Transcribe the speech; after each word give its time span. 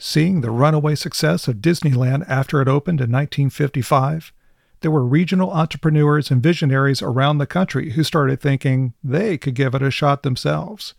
Seeing 0.00 0.42
the 0.42 0.52
runaway 0.52 0.94
success 0.94 1.48
of 1.48 1.56
Disneyland 1.56 2.24
after 2.28 2.62
it 2.62 2.68
opened 2.68 3.00
in 3.00 3.10
1955, 3.10 4.32
there 4.78 4.92
were 4.92 5.04
regional 5.04 5.50
entrepreneurs 5.50 6.30
and 6.30 6.40
visionaries 6.40 7.02
around 7.02 7.38
the 7.38 7.48
country 7.48 7.90
who 7.90 8.04
started 8.04 8.40
thinking 8.40 8.94
they 9.02 9.36
could 9.36 9.56
give 9.56 9.74
it 9.74 9.82
a 9.82 9.90
shot 9.90 10.22
themselves. 10.22 10.94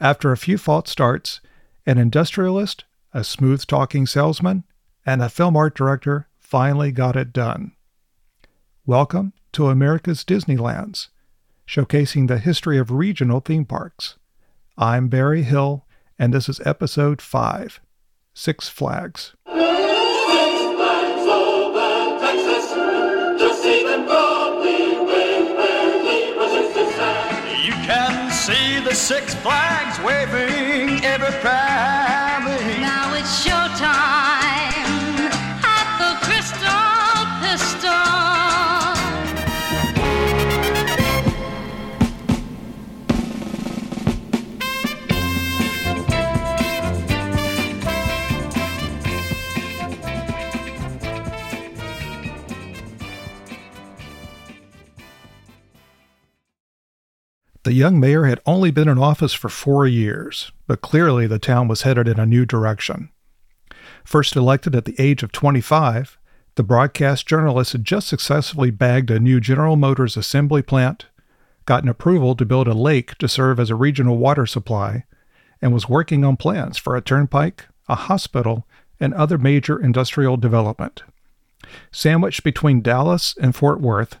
After 0.00 0.32
a 0.32 0.38
few 0.38 0.56
false 0.56 0.90
starts, 0.90 1.42
an 1.84 1.98
industrialist, 1.98 2.84
a 3.12 3.24
smooth 3.24 3.66
talking 3.66 4.06
salesman, 4.06 4.64
and 5.04 5.20
a 5.20 5.28
film 5.28 5.54
art 5.54 5.76
director 5.76 6.26
finally 6.38 6.92
got 6.92 7.16
it 7.16 7.30
done. 7.30 7.72
Welcome 8.86 9.34
to 9.52 9.68
America's 9.68 10.24
Disneylands, 10.24 11.08
showcasing 11.68 12.28
the 12.28 12.38
history 12.38 12.78
of 12.78 12.90
regional 12.90 13.40
theme 13.40 13.66
parks. 13.66 14.16
I'm 14.78 15.08
Barry 15.08 15.42
Hill, 15.42 15.84
and 16.18 16.32
this 16.32 16.48
is 16.48 16.58
episode 16.64 17.20
5 17.20 17.80
Six 18.36 18.68
Flags. 18.68 19.32
You 19.46 19.54
can 27.86 28.32
see 28.32 28.80
the 28.80 28.92
Six 28.92 29.36
Flags 29.36 30.00
waving 30.00 31.04
every 31.04 31.30
proudly. 31.40 32.93
The 57.64 57.72
young 57.72 57.98
mayor 57.98 58.26
had 58.26 58.40
only 58.44 58.70
been 58.70 58.88
in 58.88 58.98
office 58.98 59.32
for 59.32 59.48
four 59.48 59.86
years, 59.86 60.52
but 60.66 60.82
clearly 60.82 61.26
the 61.26 61.38
town 61.38 61.66
was 61.66 61.80
headed 61.80 62.06
in 62.06 62.20
a 62.20 62.26
new 62.26 62.44
direction. 62.44 63.08
First 64.04 64.36
elected 64.36 64.74
at 64.74 64.84
the 64.84 64.94
age 64.98 65.22
of 65.22 65.32
25, 65.32 66.18
the 66.56 66.62
broadcast 66.62 67.26
journalist 67.26 67.72
had 67.72 67.82
just 67.86 68.06
successfully 68.06 68.70
bagged 68.70 69.10
a 69.10 69.18
new 69.18 69.40
General 69.40 69.76
Motors 69.76 70.14
assembly 70.14 70.60
plant, 70.60 71.06
gotten 71.64 71.88
approval 71.88 72.36
to 72.36 72.44
build 72.44 72.68
a 72.68 72.74
lake 72.74 73.16
to 73.16 73.28
serve 73.28 73.58
as 73.58 73.70
a 73.70 73.74
regional 73.74 74.18
water 74.18 74.44
supply, 74.44 75.04
and 75.62 75.72
was 75.72 75.88
working 75.88 76.22
on 76.22 76.36
plans 76.36 76.76
for 76.76 76.94
a 76.94 77.00
turnpike, 77.00 77.64
a 77.88 77.94
hospital, 77.94 78.66
and 79.00 79.14
other 79.14 79.38
major 79.38 79.80
industrial 79.80 80.36
development. 80.36 81.02
Sandwiched 81.90 82.44
between 82.44 82.82
Dallas 82.82 83.34
and 83.40 83.56
Fort 83.56 83.80
Worth, 83.80 84.18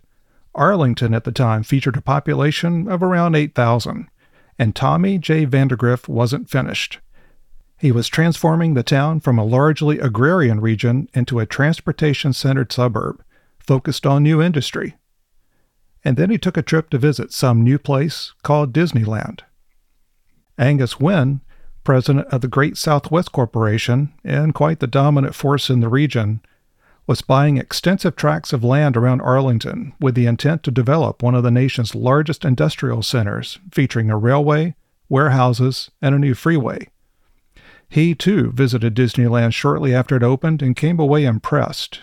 Arlington 0.54 1.14
at 1.14 1.24
the 1.24 1.32
time 1.32 1.62
featured 1.62 1.96
a 1.96 2.02
population 2.02 2.88
of 2.88 3.02
around 3.02 3.34
8,000, 3.34 4.08
and 4.58 4.74
Tommy 4.74 5.18
J. 5.18 5.44
Vandergriff 5.46 6.08
wasn't 6.08 6.50
finished. 6.50 7.00
He 7.78 7.92
was 7.92 8.08
transforming 8.08 8.74
the 8.74 8.82
town 8.82 9.20
from 9.20 9.38
a 9.38 9.44
largely 9.44 9.98
agrarian 9.98 10.60
region 10.60 11.08
into 11.12 11.38
a 11.38 11.46
transportation 11.46 12.32
centered 12.32 12.72
suburb 12.72 13.22
focused 13.58 14.06
on 14.06 14.22
new 14.22 14.40
industry. 14.40 14.96
And 16.04 16.16
then 16.16 16.30
he 16.30 16.38
took 16.38 16.56
a 16.56 16.62
trip 16.62 16.90
to 16.90 16.98
visit 16.98 17.32
some 17.32 17.62
new 17.62 17.78
place 17.78 18.32
called 18.42 18.72
Disneyland. 18.72 19.40
Angus 20.58 21.00
Wynn, 21.00 21.40
president 21.82 22.26
of 22.28 22.40
the 22.40 22.48
Great 22.48 22.76
Southwest 22.76 23.32
Corporation 23.32 24.12
and 24.22 24.54
quite 24.54 24.80
the 24.80 24.86
dominant 24.86 25.34
force 25.34 25.68
in 25.68 25.80
the 25.80 25.88
region, 25.88 26.40
was 27.06 27.20
buying 27.20 27.58
extensive 27.58 28.16
tracts 28.16 28.52
of 28.52 28.64
land 28.64 28.96
around 28.96 29.20
Arlington 29.20 29.92
with 30.00 30.14
the 30.14 30.26
intent 30.26 30.62
to 30.62 30.70
develop 30.70 31.22
one 31.22 31.34
of 31.34 31.42
the 31.42 31.50
nation's 31.50 31.94
largest 31.94 32.44
industrial 32.44 33.02
centers, 33.02 33.58
featuring 33.72 34.10
a 34.10 34.16
railway, 34.16 34.74
warehouses, 35.08 35.90
and 36.00 36.14
a 36.14 36.18
new 36.18 36.34
freeway. 36.34 36.88
He, 37.88 38.14
too, 38.14 38.50
visited 38.52 38.94
Disneyland 38.94 39.52
shortly 39.52 39.94
after 39.94 40.16
it 40.16 40.22
opened 40.22 40.62
and 40.62 40.74
came 40.74 40.98
away 40.98 41.24
impressed. 41.24 42.00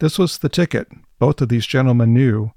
This 0.00 0.18
was 0.18 0.38
the 0.38 0.48
ticket, 0.48 0.88
both 1.18 1.40
of 1.40 1.48
these 1.48 1.66
gentlemen 1.66 2.12
knew, 2.12 2.52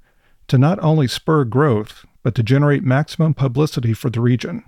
to 0.48 0.58
not 0.58 0.82
only 0.82 1.06
spur 1.06 1.44
growth, 1.44 2.04
but 2.22 2.34
to 2.34 2.42
generate 2.42 2.82
maximum 2.82 3.34
publicity 3.34 3.92
for 3.92 4.10
the 4.10 4.20
region. 4.20 4.64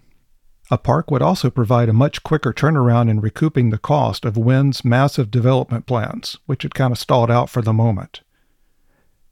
A 0.71 0.77
park 0.77 1.11
would 1.11 1.23
also 1.23 1.49
provide 1.49 1.89
a 1.89 1.95
much 1.95 2.23
quicker 2.23 2.53
turnaround 2.53 3.09
in 3.09 3.21
recouping 3.21 3.71
the 3.71 3.79
cost 3.79 4.27
of 4.27 4.37
Wynn's 4.37 4.85
massive 4.85 5.31
development 5.31 5.87
plans, 5.87 6.37
which 6.45 6.63
had 6.63 6.75
kind 6.75 6.93
of 6.93 6.99
stalled 6.99 7.31
out 7.31 7.49
for 7.49 7.63
the 7.63 7.73
moment. 7.73 8.21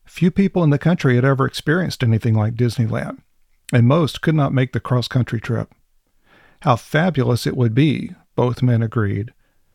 Few 0.06 0.30
people 0.30 0.64
in 0.64 0.70
the 0.70 0.78
country 0.78 1.16
had 1.16 1.26
ever 1.26 1.44
experienced 1.44 2.02
anything 2.02 2.34
like 2.34 2.54
Disneyland, 2.54 3.18
and 3.70 3.86
most 3.86 4.22
could 4.22 4.34
not 4.34 4.54
make 4.54 4.72
the 4.72 4.80
cross 4.80 5.08
country 5.08 5.40
trip. 5.40 5.74
How 6.60 6.76
fabulous 6.76 7.46
it 7.46 7.56
would 7.56 7.74
be, 7.74 8.12
both 8.34 8.62
men 8.62 8.82
agreed, 8.82 9.34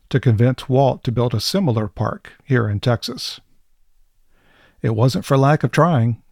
to 0.10 0.20
convince 0.20 0.68
Walt 0.68 1.04
to 1.04 1.12
build 1.12 1.36
a 1.36 1.40
similar 1.40 1.88
park 1.88 2.34
here 2.44 2.68
in 2.68 2.80
Texas. 2.80 3.40
It 4.82 4.96
wasn't 4.96 5.26
for 5.26 5.38
lack 5.38 5.64
of 5.64 5.72
trying. 5.72 6.24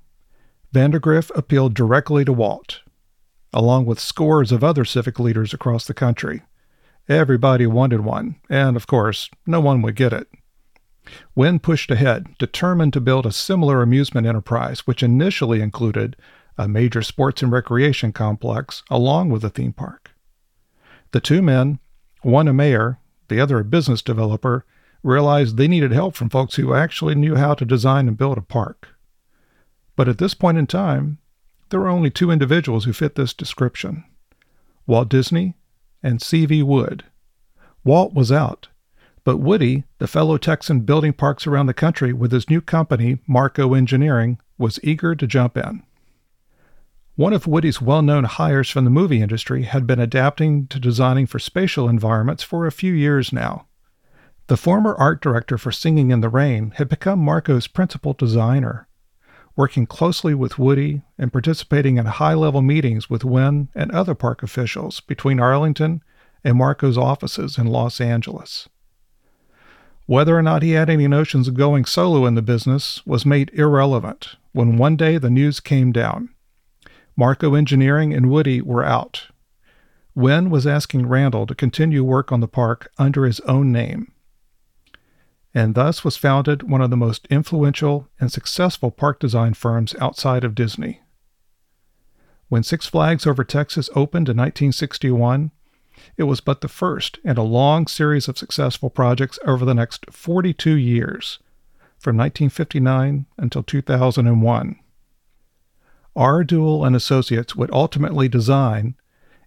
Vandergriff 0.74 1.30
appealed 1.36 1.76
directly 1.76 2.26
to 2.26 2.34
Walt, 2.34 2.82
along 3.54 3.86
with 3.86 4.00
scores 4.00 4.52
of 4.52 4.64
other 4.64 4.86
civic 4.86 5.20
leaders 5.20 5.54
across 5.54 5.86
the 5.86 5.94
country. 5.94 6.44
Everybody 7.08 7.66
wanted 7.66 8.02
one, 8.02 8.36
and 8.50 8.76
of 8.76 8.86
course, 8.88 9.30
no 9.46 9.60
one 9.60 9.82
would 9.82 9.96
get 9.96 10.14
it. 10.14 10.28
Wynn 11.36 11.60
pushed 11.60 11.90
ahead, 11.90 12.28
determined 12.38 12.94
to 12.94 13.02
build 13.02 13.26
a 13.26 13.32
similar 13.32 13.82
amusement 13.82 14.28
enterprise, 14.28 14.82
which 14.82 15.02
initially 15.02 15.62
included 15.62 16.16
a 16.58 16.68
major 16.68 17.02
sports 17.02 17.42
and 17.42 17.52
recreation 17.52 18.12
complex 18.12 18.84
along 18.90 19.30
with 19.30 19.44
a 19.44 19.50
theme 19.50 19.74
park. 19.74 20.12
The 21.12 21.22
two 21.22 21.42
men, 21.42 21.80
one 22.22 22.48
a 22.48 22.54
mayor, 22.54 23.00
the 23.30 23.40
other 23.40 23.60
a 23.60 23.64
business 23.64 24.02
developer, 24.02 24.66
realized 25.02 25.58
they 25.58 25.68
needed 25.68 25.92
help 25.92 26.16
from 26.16 26.30
folks 26.30 26.56
who 26.56 26.74
actually 26.74 27.16
knew 27.16 27.36
how 27.36 27.54
to 27.54 27.66
design 27.66 28.08
and 28.08 28.18
build 28.18 28.38
a 28.38 28.42
park. 28.42 28.90
But 29.96 30.10
at 30.10 30.18
this 30.18 30.34
point 30.34 30.58
in 30.58 30.68
time, 30.68 31.20
there 31.70 31.82
are 31.82 31.90
only 31.90 32.10
two 32.10 32.32
individuals 32.32 32.86
who 32.86 32.94
fit 32.94 33.16
this 33.16 33.34
description 33.34 34.04
Walt 34.88 35.10
Disney 35.10 35.56
and 36.02 36.22
C.V. 36.22 36.64
Wood. 36.64 37.04
Walt 37.84 38.14
was 38.14 38.32
out, 38.32 38.70
but 39.24 39.38
Woody, 39.38 39.84
the 40.00 40.08
fellow 40.08 40.38
Texan 40.38 40.82
building 40.82 41.14
parks 41.14 41.46
around 41.46 41.68
the 41.68 41.74
country 41.74 42.12
with 42.14 42.32
his 42.32 42.50
new 42.50 42.62
company, 42.62 43.20
Marco 43.28 43.74
Engineering, 43.74 44.40
was 44.58 44.80
eager 44.84 45.16
to 45.16 45.28
jump 45.28 45.56
in. 45.58 45.84
One 47.16 47.34
of 47.34 47.46
Woody's 47.46 47.82
well 47.82 48.02
known 48.02 48.24
hires 48.24 48.70
from 48.70 48.86
the 48.86 48.90
movie 48.90 49.22
industry 49.22 49.64
had 49.64 49.86
been 49.86 50.00
adapting 50.00 50.68
to 50.68 50.80
designing 50.80 51.28
for 51.28 51.38
spatial 51.38 51.88
environments 51.88 52.44
for 52.44 52.66
a 52.66 52.72
few 52.72 52.94
years 52.94 53.32
now. 53.32 53.68
The 54.48 54.58
former 54.58 54.96
art 54.96 55.22
director 55.22 55.58
for 55.58 55.72
Singing 55.72 56.12
in 56.12 56.22
the 56.22 56.30
Rain 56.30 56.72
had 56.78 56.90
become 56.90 57.20
Marco's 57.20 57.68
principal 57.68 58.14
designer 58.14 58.88
working 59.60 59.86
closely 59.86 60.34
with 60.34 60.58
Woody 60.58 61.02
and 61.18 61.34
participating 61.34 61.98
in 61.98 62.06
high 62.06 62.34
level 62.34 62.62
meetings 62.62 63.10
with 63.10 63.26
Wynn 63.26 63.68
and 63.76 63.92
other 63.92 64.16
park 64.16 64.42
officials 64.42 65.02
between 65.02 65.38
Arlington 65.38 66.02
and 66.46 66.58
Marco's 66.58 66.98
offices 66.98 67.58
in 67.58 67.68
Los 67.68 68.00
Angeles. 68.00 68.70
Whether 70.06 70.38
or 70.38 70.42
not 70.42 70.64
he 70.64 70.72
had 70.72 70.90
any 70.90 71.10
notions 71.10 71.50
of 71.50 71.56
going 71.56 71.84
solo 71.84 72.26
in 72.26 72.36
the 72.36 72.42
business 72.42 73.06
was 73.06 73.26
made 73.26 73.52
irrelevant 73.54 74.38
when 74.54 74.78
one 74.78 74.96
day 74.96 75.18
the 75.18 75.30
news 75.30 75.60
came 75.60 75.92
down. 75.92 76.30
Marco 77.18 77.54
Engineering 77.54 78.14
and 78.14 78.32
Woody 78.32 78.62
were 78.62 78.86
out. 78.86 79.28
Wynn 80.16 80.50
was 80.50 80.66
asking 80.66 81.08
Randall 81.08 81.46
to 81.48 81.54
continue 81.54 82.06
work 82.06 82.32
on 82.32 82.40
the 82.40 82.48
park 82.48 82.90
under 82.98 83.26
his 83.26 83.42
own 83.42 83.74
name 83.74 84.14
and 85.54 85.76
thus 85.76 86.04
was 86.04 86.18
founded 86.18 86.64
one 86.64 86.82
of 86.82 86.90
the 86.90 86.98
most 86.98 87.26
influential 87.28 88.08
and 88.20 88.32
successful 88.32 88.92
park 88.92 89.20
design 89.20 89.54
firms 89.54 89.96
outside 90.00 90.44
of 90.44 90.56
Disney. 90.56 91.02
When 92.50 92.64
Six 92.64 92.88
Flags 92.88 93.28
Over 93.28 93.44
Texas 93.44 93.90
opened 93.96 94.30
in 94.30 94.38
1961, 94.38 95.52
it 96.18 96.24
was 96.24 96.42
but 96.42 96.62
the 96.62 96.68
first 96.68 97.20
in 97.24 97.38
a 97.38 97.44
long 97.44 97.88
series 97.88 98.28
of 98.28 98.38
successful 98.38 98.90
projects 98.90 99.38
over 99.46 99.66
the 99.66 99.74
next 99.74 100.06
42 100.12 100.76
years, 100.76 101.40
from 102.00 102.18
1959 102.18 103.26
until 103.38 103.64
2001. 103.64 104.80
R. 106.16 106.44
Duell 106.44 106.86
and 106.86 106.96
Associates 106.96 107.56
would 107.56 107.72
ultimately 107.72 108.28
design 108.28 108.96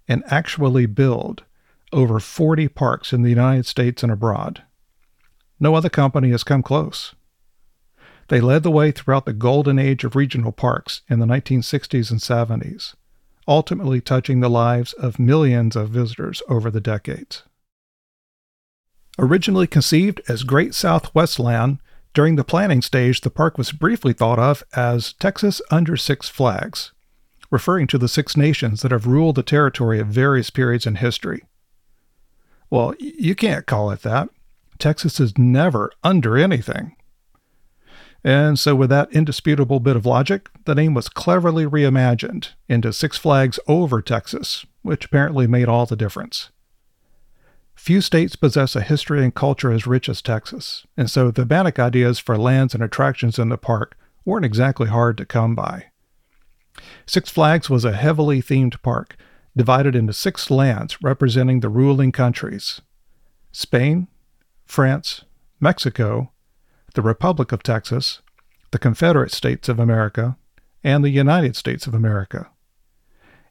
and 0.07 0.23
actually 0.27 0.87
build 0.87 1.45
over 1.93 2.21
40 2.21 2.69
parks 2.69 3.13
in 3.13 3.23
the 3.23 3.31
United 3.31 3.67
States 3.67 4.03
and 4.03 4.13
abroad. 4.13 4.63
No 5.63 5.77
other 5.77 5.89
company 5.89 6.31
has 6.31 6.43
come 6.43 6.65
close. 6.65 7.15
They 8.27 8.41
led 8.41 8.65
the 8.65 8.71
way 8.73 8.91
throughout 8.91 9.27
the 9.27 9.33
golden 9.33 9.79
age 9.79 10.03
of 10.03 10.17
regional 10.17 10.51
parks 10.51 11.03
in 11.09 11.21
the 11.21 11.27
1960s 11.27 12.11
and 12.11 12.19
70s, 12.19 12.97
ultimately 13.47 14.01
touching 14.01 14.41
the 14.41 14.51
lives 14.51 14.93
of 14.95 15.21
millions 15.21 15.77
of 15.77 15.91
visitors 15.91 16.43
over 16.49 16.69
the 16.69 16.81
decades. 16.81 17.45
Originally 19.21 19.69
conceived 19.69 20.21
as 20.29 20.43
Great 20.43 20.75
Southwest 20.75 21.39
Land, 21.39 21.79
during 22.13 22.35
the 22.35 22.43
planning 22.43 22.83
stage, 22.83 23.21
the 23.21 23.31
park 23.31 23.57
was 23.57 23.71
briefly 23.71 24.13
thought 24.13 24.41
of 24.41 24.65
as 24.75 25.13
Texas 25.13 25.63
Under 25.71 25.97
Six 25.97 26.29
Flags, 26.29 26.91
referring 27.53 27.87
to 27.87 27.99
the 27.99 28.09
six 28.09 28.37
nations 28.37 28.83
that 28.83 28.91
have 28.91 29.07
ruled 29.07 29.37
the 29.37 29.45
territory 29.45 30.01
at 30.01 30.07
various 30.07 30.51
periods 30.51 30.89
in 30.89 30.97
history. 30.97 31.45
Well, 32.69 32.97
you 32.99 33.37
can't 33.37 33.65
call 33.65 33.93
it 33.93 34.03
that. 34.03 34.29
Texas 34.83 35.21
is 35.21 35.39
never 35.39 35.93
under 36.03 36.37
anything. 36.37 36.97
And 38.25 38.59
so, 38.59 38.75
with 38.75 38.91
that 38.91 39.13
indisputable 39.13 39.79
bit 39.79 39.95
of 39.95 40.05
logic, 40.05 40.51
the 40.65 40.75
name 40.75 40.93
was 40.93 41.09
cleverly 41.09 41.67
reimagined 41.67 42.49
into 42.69 42.93
Six 42.93 43.17
Flags 43.17 43.61
Over 43.69 44.03
Texas, 44.03 44.67
which 44.83 45.05
apparently 45.05 45.47
made 45.47 45.69
all 45.69 45.87
the 45.87 45.95
difference. 45.95 46.51
Few 47.77 48.01
states 48.01 48.35
possess 48.35 48.75
a 48.75 48.81
history 48.81 49.23
and 49.23 49.33
culture 49.33 49.71
as 49.71 49.87
rich 49.87 50.09
as 50.09 50.21
Texas, 50.21 50.85
and 50.97 51.09
so 51.09 51.31
thematic 51.31 51.79
ideas 51.79 52.19
for 52.19 52.37
lands 52.37 52.75
and 52.75 52.83
attractions 52.83 53.39
in 53.39 53.51
the 53.51 53.59
park 53.59 53.97
weren't 54.25 54.45
exactly 54.45 54.89
hard 54.89 55.17
to 55.17 55.25
come 55.25 55.55
by. 55.55 55.87
Six 57.07 57.31
Flags 57.31 57.71
was 57.71 57.85
a 57.85 57.93
heavily 57.93 58.43
themed 58.43 58.83
park, 58.83 59.17
divided 59.57 59.95
into 59.95 60.13
six 60.13 60.51
lands 60.51 61.01
representing 61.05 61.61
the 61.61 61.69
ruling 61.69 62.11
countries 62.11 62.81
Spain, 63.53 64.09
France, 64.73 65.27
Mexico, 65.61 66.33
the 66.95 67.03
Republic 67.03 67.53
of 67.53 67.63
Texas, 67.63 68.23
the 68.71 68.79
Confederate 68.79 69.31
States 69.31 69.69
of 69.69 69.79
America, 69.79 70.39
and 70.83 71.05
the 71.05 71.11
United 71.11 71.57
States 71.57 71.87
of 71.87 71.93
America. 71.93 72.49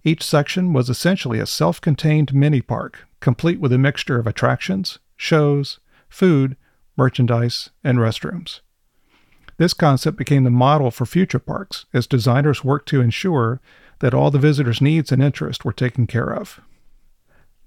Each 0.03 0.23
section 0.23 0.73
was 0.73 0.89
essentially 0.89 1.38
a 1.38 1.45
self 1.45 1.79
contained 1.79 2.33
mini 2.33 2.59
park, 2.59 3.07
complete 3.19 3.59
with 3.59 3.71
a 3.71 3.77
mixture 3.77 4.18
of 4.18 4.25
attractions, 4.25 4.97
shows, 5.15 5.79
food, 6.09 6.57
merchandise, 6.97 7.69
and 7.83 8.00
restrooms. 8.00 8.62
This 9.57 9.75
concept 9.75 10.18
became 10.18 10.44
the 10.44 10.50
model 10.50 10.89
for 10.89 11.06
future 11.06 11.38
parks 11.38 11.85
as 11.94 12.07
designers 12.07 12.63
worked 12.63 12.89
to 12.89 13.01
ensure 13.01 13.62
that 14.00 14.15
all 14.15 14.31
the 14.31 14.39
visitors' 14.39 14.81
needs 14.81 15.12
and 15.12 15.21
interests 15.21 15.63
were 15.63 15.71
taken 15.71 16.07
care 16.07 16.33
of. 16.33 16.59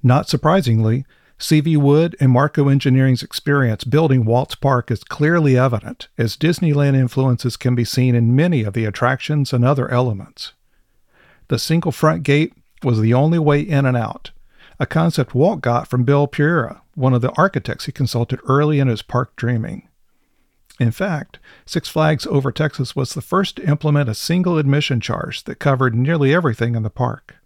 Not 0.02 0.28
surprisingly, 0.28 1.06
CV 1.38 1.76
Wood 1.76 2.16
and 2.20 2.30
Marco 2.30 2.68
Engineering's 2.68 3.22
experience 3.22 3.84
building 3.84 4.24
Walt's 4.24 4.54
Park 4.54 4.90
is 4.90 5.04
clearly 5.04 5.58
evident, 5.58 6.08
as 6.16 6.36
Disneyland 6.36 6.94
influences 6.94 7.56
can 7.56 7.74
be 7.74 7.84
seen 7.84 8.14
in 8.14 8.36
many 8.36 8.62
of 8.62 8.72
the 8.72 8.84
attractions 8.84 9.52
and 9.52 9.64
other 9.64 9.90
elements. 9.90 10.52
The 11.48 11.58
single 11.58 11.92
front 11.92 12.22
gate 12.22 12.54
was 12.82 13.00
the 13.00 13.14
only 13.14 13.38
way 13.38 13.60
in 13.60 13.84
and 13.84 13.96
out, 13.96 14.30
a 14.78 14.86
concept 14.86 15.34
Walt 15.34 15.60
got 15.60 15.88
from 15.88 16.04
Bill 16.04 16.26
Pereira, 16.26 16.82
one 16.94 17.14
of 17.14 17.20
the 17.20 17.32
architects 17.32 17.86
he 17.86 17.92
consulted 17.92 18.40
early 18.48 18.80
in 18.80 18.88
his 18.88 19.02
park 19.02 19.36
dreaming. 19.36 19.88
In 20.80 20.90
fact, 20.90 21.38
Six 21.66 21.88
Flags 21.88 22.26
Over 22.26 22.50
Texas 22.50 22.96
was 22.96 23.14
the 23.14 23.22
first 23.22 23.56
to 23.56 23.68
implement 23.68 24.08
a 24.08 24.14
single 24.14 24.58
admission 24.58 25.00
charge 25.00 25.44
that 25.44 25.60
covered 25.60 25.94
nearly 25.94 26.34
everything 26.34 26.74
in 26.74 26.82
the 26.82 26.90
park. 26.90 27.36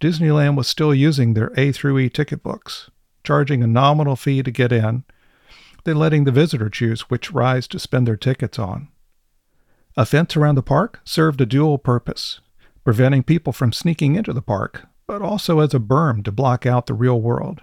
Disneyland 0.00 0.56
was 0.56 0.68
still 0.68 0.94
using 0.94 1.34
their 1.34 1.52
A 1.56 1.72
through 1.72 1.98
E 1.98 2.08
ticket 2.08 2.42
books, 2.42 2.90
charging 3.24 3.62
a 3.62 3.66
nominal 3.66 4.14
fee 4.14 4.42
to 4.42 4.50
get 4.50 4.72
in, 4.72 5.04
then 5.84 5.96
letting 5.96 6.24
the 6.24 6.32
visitor 6.32 6.68
choose 6.68 7.02
which 7.02 7.32
rides 7.32 7.66
to 7.68 7.78
spend 7.78 8.06
their 8.06 8.16
tickets 8.16 8.58
on. 8.58 8.88
A 9.96 10.06
fence 10.06 10.36
around 10.36 10.54
the 10.54 10.62
park 10.62 11.00
served 11.04 11.40
a 11.40 11.46
dual 11.46 11.78
purpose, 11.78 12.40
preventing 12.84 13.24
people 13.24 13.52
from 13.52 13.72
sneaking 13.72 14.14
into 14.14 14.32
the 14.32 14.42
park, 14.42 14.86
but 15.06 15.22
also 15.22 15.58
as 15.58 15.74
a 15.74 15.80
berm 15.80 16.22
to 16.24 16.30
block 16.30 16.64
out 16.64 16.86
the 16.86 16.94
real 16.94 17.20
world. 17.20 17.60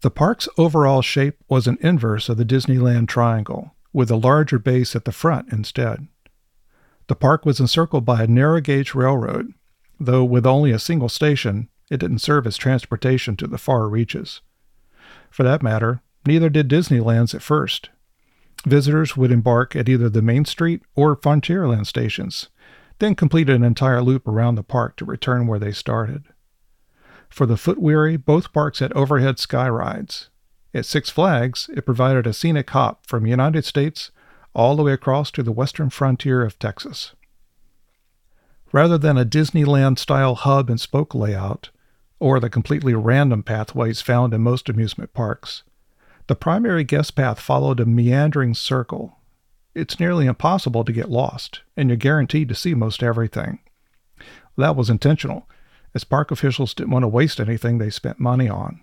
The 0.00 0.10
park's 0.10 0.48
overall 0.56 1.02
shape 1.02 1.36
was 1.48 1.66
an 1.66 1.78
inverse 1.80 2.28
of 2.28 2.38
the 2.38 2.44
Disneyland 2.44 3.08
triangle, 3.08 3.74
with 3.92 4.10
a 4.10 4.16
larger 4.16 4.58
base 4.58 4.96
at 4.96 5.04
the 5.04 5.12
front 5.12 5.52
instead. 5.52 6.06
The 7.08 7.16
park 7.16 7.44
was 7.44 7.60
encircled 7.60 8.04
by 8.04 8.22
a 8.22 8.26
narrow 8.26 8.60
gauge 8.60 8.94
railroad 8.94 9.52
though 9.98 10.24
with 10.24 10.46
only 10.46 10.70
a 10.70 10.78
single 10.78 11.08
station, 11.08 11.68
it 11.90 11.98
didn't 11.98 12.18
serve 12.18 12.46
as 12.46 12.56
transportation 12.56 13.36
to 13.36 13.46
the 13.46 13.58
far 13.58 13.88
reaches. 13.88 14.40
For 15.30 15.42
that 15.42 15.62
matter, 15.62 16.02
neither 16.26 16.48
did 16.48 16.68
Disneyland's 16.68 17.34
at 17.34 17.42
first. 17.42 17.90
Visitors 18.64 19.16
would 19.16 19.30
embark 19.30 19.76
at 19.76 19.88
either 19.88 20.08
the 20.08 20.22
Main 20.22 20.44
Street 20.44 20.82
or 20.94 21.16
Frontierland 21.16 21.86
stations, 21.86 22.48
then 22.98 23.14
complete 23.14 23.48
an 23.48 23.62
entire 23.62 24.02
loop 24.02 24.26
around 24.26 24.54
the 24.54 24.62
park 24.62 24.96
to 24.96 25.04
return 25.04 25.46
where 25.46 25.58
they 25.58 25.72
started. 25.72 26.24
For 27.28 27.46
the 27.46 27.56
foot 27.56 27.78
weary, 27.78 28.16
both 28.16 28.52
parks 28.52 28.78
had 28.78 28.92
overhead 28.94 29.38
sky 29.38 29.68
rides. 29.68 30.30
At 30.72 30.86
Six 30.86 31.10
Flags, 31.10 31.70
it 31.74 31.86
provided 31.86 32.26
a 32.26 32.32
scenic 32.32 32.70
hop 32.70 33.06
from 33.06 33.26
United 33.26 33.64
States 33.64 34.10
all 34.54 34.74
the 34.74 34.82
way 34.82 34.92
across 34.92 35.30
to 35.32 35.42
the 35.42 35.52
western 35.52 35.90
frontier 35.90 36.42
of 36.42 36.58
Texas. 36.58 37.14
Rather 38.76 38.98
than 38.98 39.16
a 39.16 39.24
Disneyland 39.24 39.98
style 39.98 40.34
hub 40.34 40.68
and 40.68 40.78
spoke 40.78 41.14
layout, 41.14 41.70
or 42.20 42.38
the 42.38 42.50
completely 42.50 42.92
random 42.92 43.42
pathways 43.42 44.02
found 44.02 44.34
in 44.34 44.42
most 44.42 44.68
amusement 44.68 45.14
parks, 45.14 45.62
the 46.26 46.36
primary 46.36 46.84
guest 46.84 47.16
path 47.16 47.40
followed 47.40 47.80
a 47.80 47.86
meandering 47.86 48.52
circle. 48.52 49.16
It's 49.74 49.98
nearly 49.98 50.26
impossible 50.26 50.84
to 50.84 50.92
get 50.92 51.08
lost, 51.08 51.62
and 51.74 51.88
you're 51.88 51.96
guaranteed 51.96 52.50
to 52.50 52.54
see 52.54 52.74
most 52.74 53.02
everything. 53.02 53.60
That 54.58 54.76
was 54.76 54.90
intentional, 54.90 55.48
as 55.94 56.04
park 56.04 56.30
officials 56.30 56.74
didn't 56.74 56.92
want 56.92 57.04
to 57.04 57.08
waste 57.08 57.40
anything 57.40 57.78
they 57.78 57.88
spent 57.88 58.20
money 58.20 58.50
on. 58.50 58.82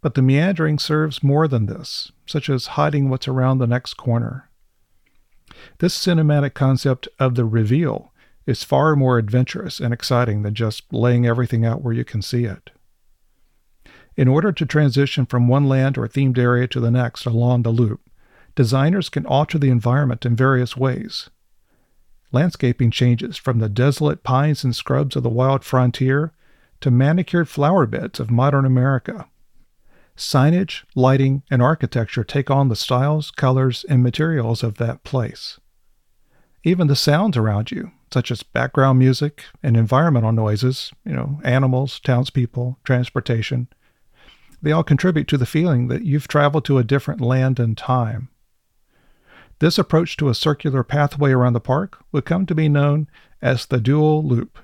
But 0.00 0.14
the 0.14 0.22
meandering 0.22 0.80
serves 0.80 1.22
more 1.22 1.46
than 1.46 1.66
this, 1.66 2.10
such 2.26 2.50
as 2.50 2.74
hiding 2.74 3.08
what's 3.08 3.28
around 3.28 3.58
the 3.58 3.68
next 3.68 3.94
corner. 3.94 4.50
This 5.78 5.96
cinematic 5.96 6.54
concept 6.54 7.06
of 7.20 7.36
the 7.36 7.44
reveal 7.44 8.09
is 8.50 8.64
far 8.64 8.96
more 8.96 9.16
adventurous 9.16 9.80
and 9.80 9.94
exciting 9.94 10.42
than 10.42 10.54
just 10.54 10.92
laying 10.92 11.26
everything 11.26 11.64
out 11.64 11.82
where 11.82 11.94
you 11.94 12.04
can 12.04 12.20
see 12.20 12.44
it. 12.44 12.70
In 14.16 14.28
order 14.28 14.52
to 14.52 14.66
transition 14.66 15.24
from 15.24 15.48
one 15.48 15.68
land 15.68 15.96
or 15.96 16.08
themed 16.08 16.36
area 16.36 16.66
to 16.68 16.80
the 16.80 16.90
next 16.90 17.24
along 17.24 17.62
the 17.62 17.70
loop, 17.70 18.00
designers 18.56 19.08
can 19.08 19.24
alter 19.24 19.56
the 19.56 19.70
environment 19.70 20.26
in 20.26 20.34
various 20.34 20.76
ways. 20.76 21.30
Landscaping 22.32 22.90
changes 22.90 23.36
from 23.36 23.60
the 23.60 23.68
desolate 23.68 24.22
pines 24.22 24.64
and 24.64 24.74
scrubs 24.74 25.16
of 25.16 25.22
the 25.22 25.30
wild 25.30 25.64
frontier 25.64 26.32
to 26.80 26.90
manicured 26.90 27.48
flower 27.48 27.86
beds 27.86 28.20
of 28.20 28.30
modern 28.30 28.64
America. 28.64 29.26
Signage, 30.16 30.84
lighting, 30.94 31.42
and 31.50 31.62
architecture 31.62 32.24
take 32.24 32.50
on 32.50 32.68
the 32.68 32.76
styles, 32.76 33.30
colors, 33.30 33.84
and 33.88 34.02
materials 34.02 34.62
of 34.62 34.76
that 34.76 35.02
place. 35.04 35.58
Even 36.62 36.88
the 36.88 36.96
sounds 36.96 37.36
around 37.36 37.70
you, 37.70 37.92
such 38.12 38.30
as 38.30 38.42
background 38.42 38.98
music 38.98 39.44
and 39.62 39.76
environmental 39.76 40.32
noises, 40.32 40.92
you 41.04 41.12
know, 41.12 41.40
animals, 41.44 42.00
townspeople, 42.00 42.78
transportation, 42.84 43.68
they 44.62 44.72
all 44.72 44.82
contribute 44.82 45.28
to 45.28 45.38
the 45.38 45.46
feeling 45.46 45.88
that 45.88 46.04
you've 46.04 46.28
traveled 46.28 46.64
to 46.66 46.78
a 46.78 46.84
different 46.84 47.20
land 47.20 47.58
and 47.58 47.76
time. 47.78 48.28
This 49.58 49.78
approach 49.78 50.16
to 50.16 50.28
a 50.28 50.34
circular 50.34 50.82
pathway 50.82 51.32
around 51.32 51.52
the 51.52 51.60
park 51.60 52.02
would 52.12 52.24
come 52.24 52.46
to 52.46 52.54
be 52.54 52.68
known 52.68 53.08
as 53.42 53.66
the 53.66 53.80
dual 53.80 54.24
loop, 54.24 54.58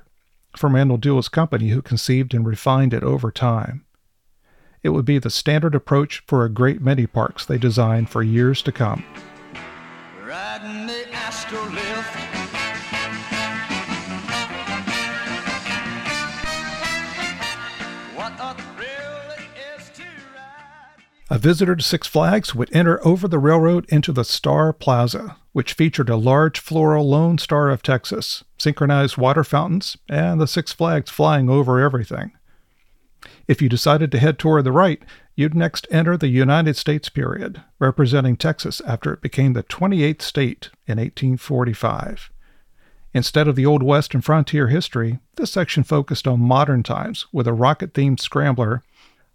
from 0.57 0.75
Randall 0.75 0.99
Duell's 0.99 1.29
company 1.29 1.69
who 1.69 1.83
conceived 1.83 2.35
and 2.35 2.47
refined 2.47 2.95
it 2.95 3.03
over 3.03 3.31
time. 3.31 3.85
It 4.83 4.91
would 4.91 5.05
be 5.05 5.19
the 5.19 5.31
standard 5.31 5.75
approach 5.75 6.23
for 6.27 6.45
a 6.45 6.51
great 6.51 6.81
many 6.81 7.07
parks 7.07 7.45
they 7.45 7.59
designed 7.59 8.09
for 8.09 8.23
years 8.23 8.63
to 8.63 8.73
come. 8.73 9.05
A 21.29 21.39
visitor 21.39 21.75
to 21.75 21.83
Six 21.83 22.07
Flags 22.07 22.55
would 22.55 22.75
enter 22.75 23.05
over 23.05 23.27
the 23.27 23.41
railroad 23.41 23.85
into 23.89 24.13
the 24.13 24.25
Star 24.25 24.73
Plaza, 24.73 25.37
which 25.53 25.73
featured 25.73 26.09
a 26.09 26.15
large 26.17 26.61
floral 26.61 27.09
Lone 27.09 27.37
Star 27.39 27.69
of 27.69 27.83
Texas, 27.83 28.45
synchronized 28.59 29.17
water 29.17 29.43
fountains, 29.43 29.97
and 30.09 30.41
the 30.41 30.47
Six 30.47 30.73
Flags 30.73 31.11
flying 31.11 31.51
over 31.51 31.81
everything. 31.81 32.31
If 33.49 33.61
you 33.61 33.69
decided 33.69 34.13
to 34.13 34.21
head 34.21 34.39
toward 34.39 34.63
the 34.63 34.71
right, 34.71 35.03
you'd 35.35 35.57
next 35.57 35.89
enter 35.91 36.17
the 36.17 36.29
United 36.29 36.77
States 36.77 37.09
period, 37.09 37.61
representing 37.81 38.37
Texas 38.37 38.81
after 38.87 39.13
it 39.13 39.21
became 39.21 39.53
the 39.53 39.65
28th 39.65 40.23
state 40.23 40.71
in 40.87 40.99
1845. 40.99 42.31
Instead 43.13 43.49
of 43.49 43.57
the 43.57 43.67
Old 43.67 43.83
West 43.83 44.15
and 44.15 44.25
frontier 44.25 44.69
history, 44.69 45.19
this 45.35 45.51
section 45.51 45.83
focused 45.83 46.29
on 46.29 46.39
modern 46.39 46.85
times 46.85 47.27
with 47.33 47.49
a 47.49 47.53
rocket 47.53 47.95
themed 47.95 48.21
scrambler 48.21 48.85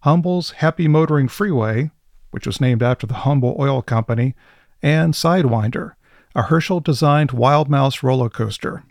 Humble's 0.01 0.51
Happy 0.51 0.87
Motoring 0.87 1.27
Freeway, 1.27 1.91
which 2.31 2.47
was 2.47 2.59
named 2.59 2.81
after 2.81 3.05
the 3.05 3.13
Humble 3.13 3.55
Oil 3.59 3.81
Company, 3.81 4.35
and 4.81 5.13
Sidewinder, 5.13 5.93
a 6.33 6.43
Herschell 6.43 6.79
designed 6.79 7.31
Wild 7.31 7.69
Mouse 7.69 8.01
roller 8.01 8.29
coaster, 8.29 8.83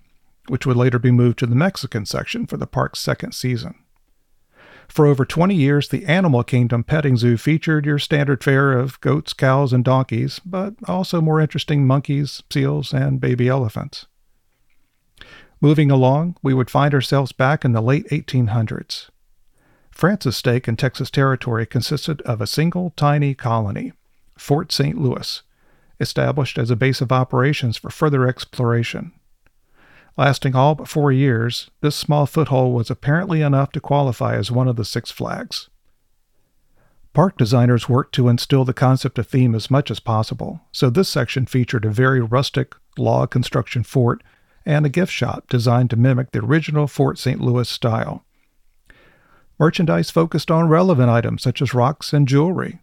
which 0.47 0.67
would 0.67 0.77
later 0.77 1.01
be 1.01 1.11
moved 1.11 1.39
to 1.41 1.47
the 1.47 1.57
Mexican 1.57 2.07
section 2.07 2.47
for 2.47 2.57
the 2.57 2.67
park's 2.67 3.01
second 3.01 3.33
season. 3.33 3.75
For 4.89 5.07
over 5.07 5.25
20 5.25 5.55
years, 5.55 5.89
the 5.89 6.05
Animal 6.07 6.45
Kingdom 6.45 6.85
petting 6.85 7.17
zoo 7.17 7.37
featured 7.37 7.87
your 7.87 7.99
standard 7.99 8.43
fare 8.43 8.73
of 8.73 9.01
goats, 9.01 9.33
cows, 9.33 9.73
and 9.73 9.85
donkeys, 9.85 10.41
but 10.45 10.75
also 10.87 11.21
more 11.21 11.41
interesting 11.41 11.87
monkeys, 11.87 12.43
seals, 12.53 12.93
and 12.93 13.21
baby 13.21 13.49
elephants. 13.49 14.07
Moving 15.61 15.91
along, 15.91 16.37
we 16.43 16.55
would 16.55 16.71
find 16.71 16.95
ourselves 16.95 17.33
back 17.33 17.65
in 17.65 17.73
the 17.73 17.83
late 17.83 18.09
1800s. 18.09 19.10
France's 19.91 20.37
stake 20.37 20.67
in 20.69 20.77
Texas 20.77 21.11
territory 21.11 21.67
consisted 21.67 22.23
of 22.23 22.41
a 22.41 22.47
single 22.47 22.91
tiny 22.97 23.35
colony, 23.35 23.93
Fort 24.37 24.73
St. 24.73 24.97
Louis, 24.99 25.43
established 25.99 26.59
as 26.59 26.71
a 26.71 26.77
base 26.77 27.01
of 27.01 27.13
operations 27.13 27.77
for 27.77 27.91
further 27.91 28.27
exploration. 28.27 29.13
Lasting 30.17 30.55
all 30.55 30.75
but 30.75 30.89
four 30.89 31.13
years, 31.13 31.71
this 31.81 31.97
small 31.97 32.27
foothold 32.27 32.75
was 32.75 32.91
apparently 32.91 33.43
enough 33.43 33.73
to 33.73 33.81
qualify 33.81 34.37
as 34.37 34.51
one 34.51 34.69
of 34.69 34.77
the 34.77 34.85
Six 34.85 35.11
Flags. 35.11 35.69
Park 37.13 37.37
designers 37.37 37.89
worked 37.89 38.15
to 38.15 38.29
instill 38.29 38.65
the 38.65 38.73
concept 38.73 39.19
of 39.19 39.27
theme 39.27 39.55
as 39.55 39.71
much 39.71 39.91
as 39.91 39.99
possible, 39.99 40.61
so 40.71 40.91
this 40.91 41.09
section 41.09 41.45
featured 41.45 41.85
a 41.85 41.91
very 41.91 42.21
rustic 42.21 42.75
log 42.97 43.31
construction 43.31 43.83
fort 43.83 44.23
and 44.65 44.87
a 44.87 44.91
gift 44.91 45.13
shop 45.13 45.49
designed 45.49 45.91
to 45.91 45.97
mimic 45.97 46.31
the 46.31 46.39
original 46.39 46.87
Fort 46.87 47.19
St. 47.19 47.41
Louis 47.41 47.69
style. 47.69 48.25
Merchandise 49.61 50.11
focused 50.11 50.51
on 50.51 50.69
relevant 50.69 51.11
items 51.11 51.43
such 51.43 51.61
as 51.61 51.75
rocks 51.75 52.15
and 52.15 52.27
jewelry. 52.27 52.81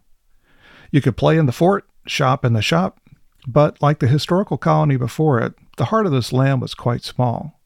You 0.92 1.00
could 1.00 1.16
play 1.16 1.36
in 1.36 1.46
the 1.46 1.52
fort, 1.52 1.88
shop 2.06 2.44
in 2.44 2.52
the 2.52 2.62
shop, 2.62 3.00
but 3.48 3.82
like 3.82 3.98
the 3.98 4.06
historical 4.06 4.56
colony 4.56 4.96
before 4.96 5.40
it, 5.40 5.54
the 5.76 5.86
heart 5.86 6.06
of 6.06 6.12
this 6.12 6.32
land 6.32 6.62
was 6.62 6.74
quite 6.74 7.02
small. 7.02 7.60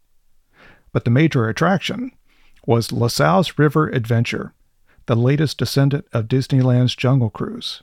But 0.93 1.05
the 1.05 1.11
major 1.11 1.47
attraction 1.47 2.13
was 2.67 2.91
LaSalle's 2.91 3.59
River 3.59 3.89
Adventure, 3.89 4.55
the 5.05 5.15
latest 5.15 5.59
descendant 5.59 6.07
of 6.15 6.27
Disneyland's 6.27 6.97
Jungle 6.97 7.31
Cruise. 7.31 7.83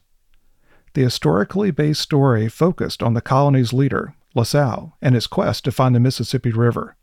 The 0.96 1.04
historically 1.04 1.70
based 1.70 2.02
story 2.02 2.50
focused 2.50 3.04
on 3.04 3.14
the 3.14 3.22
colony's 3.22 3.72
leader, 3.72 4.16
LaSalle, 4.34 4.98
and 5.00 5.14
his 5.14 5.28
quest 5.28 5.64
to 5.66 5.72
find 5.72 5.94
the 5.94 6.00
Mississippi 6.00 6.52
River. 6.52 6.96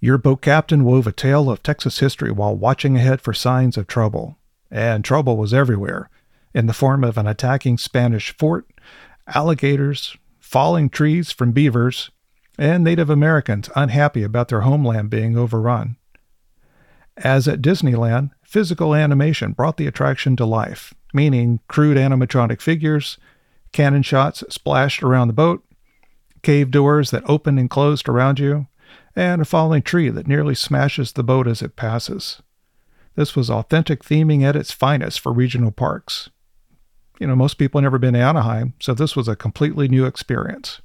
Your 0.00 0.18
boat 0.18 0.42
captain 0.42 0.84
wove 0.84 1.06
a 1.06 1.12
tale 1.12 1.50
of 1.50 1.62
Texas 1.62 1.98
history 1.98 2.30
while 2.30 2.56
watching 2.56 2.96
ahead 2.96 3.20
for 3.20 3.32
signs 3.32 3.76
of 3.76 3.86
trouble. 3.86 4.38
And 4.70 5.04
trouble 5.04 5.36
was 5.36 5.54
everywhere, 5.54 6.10
in 6.54 6.66
the 6.66 6.72
form 6.72 7.04
of 7.04 7.16
an 7.18 7.26
attacking 7.26 7.78
Spanish 7.78 8.36
fort, 8.36 8.66
alligators, 9.26 10.16
falling 10.38 10.88
trees 10.88 11.30
from 11.30 11.52
beavers, 11.52 12.10
and 12.58 12.82
Native 12.82 13.08
Americans 13.08 13.70
unhappy 13.76 14.22
about 14.22 14.48
their 14.48 14.62
homeland 14.62 15.10
being 15.10 15.36
overrun. 15.36 15.96
As 17.16 17.48
at 17.48 17.62
Disneyland, 17.62 18.30
physical 18.42 18.94
animation 18.94 19.52
brought 19.52 19.76
the 19.76 19.86
attraction 19.86 20.36
to 20.36 20.46
life, 20.46 20.94
meaning 21.12 21.60
crude 21.68 21.96
animatronic 21.96 22.60
figures, 22.60 23.18
cannon 23.72 24.02
shots 24.02 24.42
splashed 24.48 25.02
around 25.02 25.28
the 25.28 25.34
boat, 25.34 25.64
cave 26.42 26.70
doors 26.70 27.10
that 27.10 27.28
opened 27.28 27.58
and 27.58 27.70
closed 27.70 28.08
around 28.08 28.38
you, 28.38 28.66
and 29.18 29.42
a 29.42 29.44
falling 29.44 29.82
tree 29.82 30.10
that 30.10 30.28
nearly 30.28 30.54
smashes 30.54 31.12
the 31.12 31.24
boat 31.24 31.48
as 31.48 31.60
it 31.60 31.74
passes. 31.74 32.40
This 33.16 33.34
was 33.34 33.50
authentic 33.50 34.04
theming 34.04 34.44
at 34.44 34.54
its 34.54 34.70
finest 34.70 35.18
for 35.18 35.32
regional 35.32 35.72
parks. 35.72 36.30
You 37.18 37.26
know, 37.26 37.34
most 37.34 37.54
people 37.54 37.80
never 37.80 37.98
been 37.98 38.14
to 38.14 38.20
Anaheim, 38.20 38.74
so 38.78 38.94
this 38.94 39.16
was 39.16 39.26
a 39.26 39.34
completely 39.34 39.88
new 39.88 40.04
experience. 40.06 40.80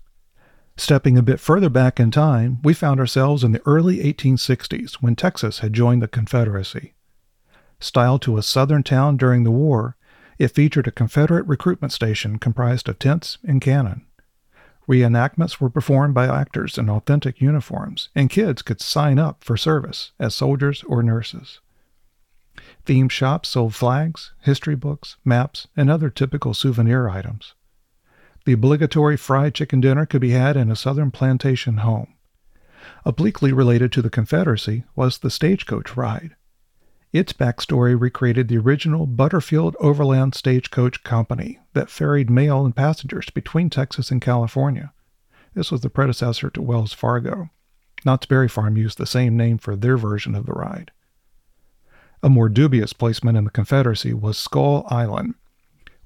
Stepping 0.76 1.16
a 1.16 1.22
bit 1.22 1.40
further 1.40 1.70
back 1.70 2.00
in 2.00 2.10
time, 2.10 2.58
we 2.64 2.74
found 2.74 3.00
ourselves 3.00 3.44
in 3.44 3.52
the 3.52 3.62
early 3.68 3.98
1860s 3.98 4.96
when 4.96 5.16
Texas 5.16 5.60
had 5.60 5.72
joined 5.72 6.02
the 6.02 6.08
Confederacy. 6.08 6.96
Styled 7.80 8.24
to 8.24 8.40
a 8.40 8.44
southern 8.44 8.82
town 8.82 9.16
during 9.16 9.44
the 9.44 9.52
war, 9.52 9.96
it 10.40 10.48
featured 10.48 10.88
a 10.88 10.92
Confederate 10.92 11.46
recruitment 11.46 11.94
station 11.94 12.40
comprised 12.40 12.90
of 12.90 12.98
tents 12.98 13.38
and 13.44 13.62
cannon. 13.62 14.08
Reenactments 14.88 15.60
were 15.60 15.70
performed 15.70 16.14
by 16.14 16.28
actors 16.28 16.78
in 16.78 16.90
authentic 16.90 17.40
uniforms, 17.40 18.10
and 18.14 18.30
kids 18.30 18.62
could 18.62 18.82
sign 18.82 19.18
up 19.18 19.44
for 19.44 19.56
service 19.56 20.12
as 20.20 20.36
soldiers 20.36 20.84
or 20.84 21.02
nurses. 21.02 21.60
Theme 22.86 23.10
shops 23.10 23.50
sold 23.50 23.74
flags, 23.74 24.34
history 24.42 24.76
books, 24.76 25.16
maps, 25.24 25.68
and 25.78 25.90
other 25.90 26.10
typical 26.10 26.54
souvenir 26.54 27.10
items. 27.10 27.54
The 28.46 28.54
obligatory 28.54 29.16
fried 29.16 29.56
chicken 29.56 29.80
dinner 29.80 30.06
could 30.06 30.22
be 30.22 30.32
had 30.32 30.58
in 30.58 30.70
a 30.70 30.76
southern 30.76 31.12
plantation 31.12 31.78
home. 31.78 32.16
Obliquely 33.06 33.54
related 33.54 33.92
to 33.94 34.02
the 34.02 34.10
Confederacy 34.10 34.84
was 34.96 35.20
the 35.20 35.32
stagecoach 35.32 35.96
ride. 35.96 36.36
Its 37.14 37.32
backstory 37.32 37.98
recreated 37.98 38.48
the 38.48 38.58
original 38.58 39.06
Butterfield 39.06 39.76
Overland 39.80 40.34
Stagecoach 40.34 41.04
Company 41.04 41.60
that 41.74 41.92
ferried 41.92 42.28
mail 42.28 42.66
and 42.66 42.76
passengers 42.76 43.30
between 43.30 43.70
Texas 43.70 44.10
and 44.10 44.20
California. 44.20 44.92
This 45.54 45.72
was 45.72 45.82
the 45.82 45.92
predecessor 45.92 46.50
to 46.50 46.62
Wells 46.62 46.92
Fargo. 46.92 47.52
Knott's 48.04 48.26
Berry 48.26 48.50
Farm 48.50 48.78
used 48.78 48.98
the 48.98 49.06
same 49.06 49.38
name 49.38 49.60
for 49.60 49.76
their 49.76 49.96
version 49.96 50.34
of 50.34 50.48
the 50.48 50.54
ride. 50.54 50.90
A 52.24 52.30
more 52.30 52.50
dubious 52.50 52.94
placement 52.94 53.38
in 53.38 53.44
the 53.44 53.52
Confederacy 53.52 54.14
was 54.14 54.36
Skull 54.36 54.88
Island, 54.90 55.36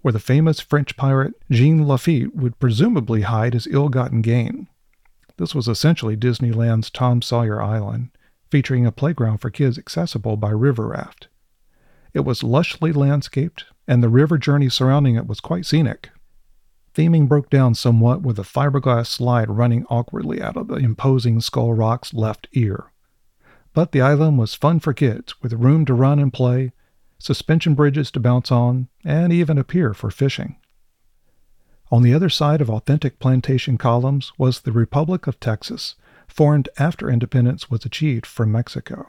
where 0.02 0.12
the 0.12 0.20
famous 0.20 0.60
French 0.60 0.98
pirate 0.98 1.36
Jean 1.50 1.88
Lafitte 1.88 2.36
would 2.36 2.60
presumably 2.60 3.22
hide 3.22 3.54
his 3.54 3.68
ill 3.68 3.88
gotten 3.88 4.22
gain. 4.22 4.68
This 5.38 5.56
was 5.56 5.70
essentially 5.70 6.18
Disneyland's 6.18 6.90
Tom 6.90 7.22
Sawyer 7.22 7.62
Island, 7.62 8.10
featuring 8.50 8.86
a 8.86 8.92
playground 8.92 9.38
for 9.40 9.50
kids 9.50 9.78
accessible 9.78 10.38
by 10.38 10.50
river 10.50 10.88
raft. 10.88 11.28
It 12.14 12.22
was 12.22 12.42
lushly 12.42 12.96
landscaped, 12.96 13.66
and 13.88 14.02
the 14.02 14.10
river 14.10 14.38
journey 14.38 14.70
surrounding 14.70 15.16
it 15.16 15.28
was 15.28 15.40
quite 15.40 15.66
scenic. 15.66 16.10
Theming 16.94 17.28
broke 17.28 17.50
down 17.50 17.76
somewhat 17.76 18.24
with 18.24 18.40
a 18.40 18.44
fiberglass 18.44 19.08
slide 19.08 19.52
running 19.52 19.86
awkwardly 19.90 20.42
out 20.42 20.58
of 20.58 20.68
the 20.68 20.78
imposing 20.78 21.40
Skull 21.42 21.74
Rock's 21.74 22.14
left 22.14 22.48
ear. 22.54 22.92
But 23.74 23.92
the 23.92 24.02
island 24.02 24.40
was 24.40 24.56
fun 24.56 24.80
for 24.80 24.94
kids, 24.94 25.40
with 25.42 25.54
room 25.54 25.86
to 25.86 25.94
run 25.94 26.18
and 26.18 26.34
play, 26.34 26.72
suspension 27.20 27.76
bridges 27.76 28.10
to 28.12 28.20
bounce 28.20 28.52
on, 28.52 28.88
and 29.06 29.32
even 29.32 29.60
a 29.60 29.64
pier 29.64 29.94
for 29.94 30.10
fishing. 30.10 30.56
On 31.92 32.02
the 32.02 32.14
other 32.14 32.30
side 32.30 32.62
of 32.62 32.70
authentic 32.70 33.20
plantation 33.20 33.78
columns 33.78 34.32
was 34.38 34.62
the 34.62 34.72
Republic 34.72 35.28
of 35.28 35.40
Texas, 35.40 35.96
formed 36.28 36.70
after 36.78 37.10
independence 37.10 37.70
was 37.70 37.86
achieved 37.86 38.26
from 38.26 38.52
Mexico. 38.52 39.08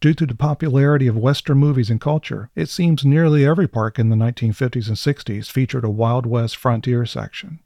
Due 0.00 0.14
to 0.14 0.26
the 0.26 0.34
popularity 0.34 1.06
of 1.06 1.16
Western 1.16 1.58
movies 1.58 1.90
and 1.90 2.00
culture, 2.00 2.50
it 2.54 2.68
seems 2.68 3.04
nearly 3.04 3.46
every 3.46 3.66
park 3.66 3.98
in 3.98 4.10
the 4.10 4.16
1950s 4.16 4.88
and 4.88 4.96
60s 4.96 5.50
featured 5.50 5.84
a 5.84 5.90
Wild 5.90 6.26
West 6.26 6.56
frontier 6.56 7.06
section. 7.06 7.60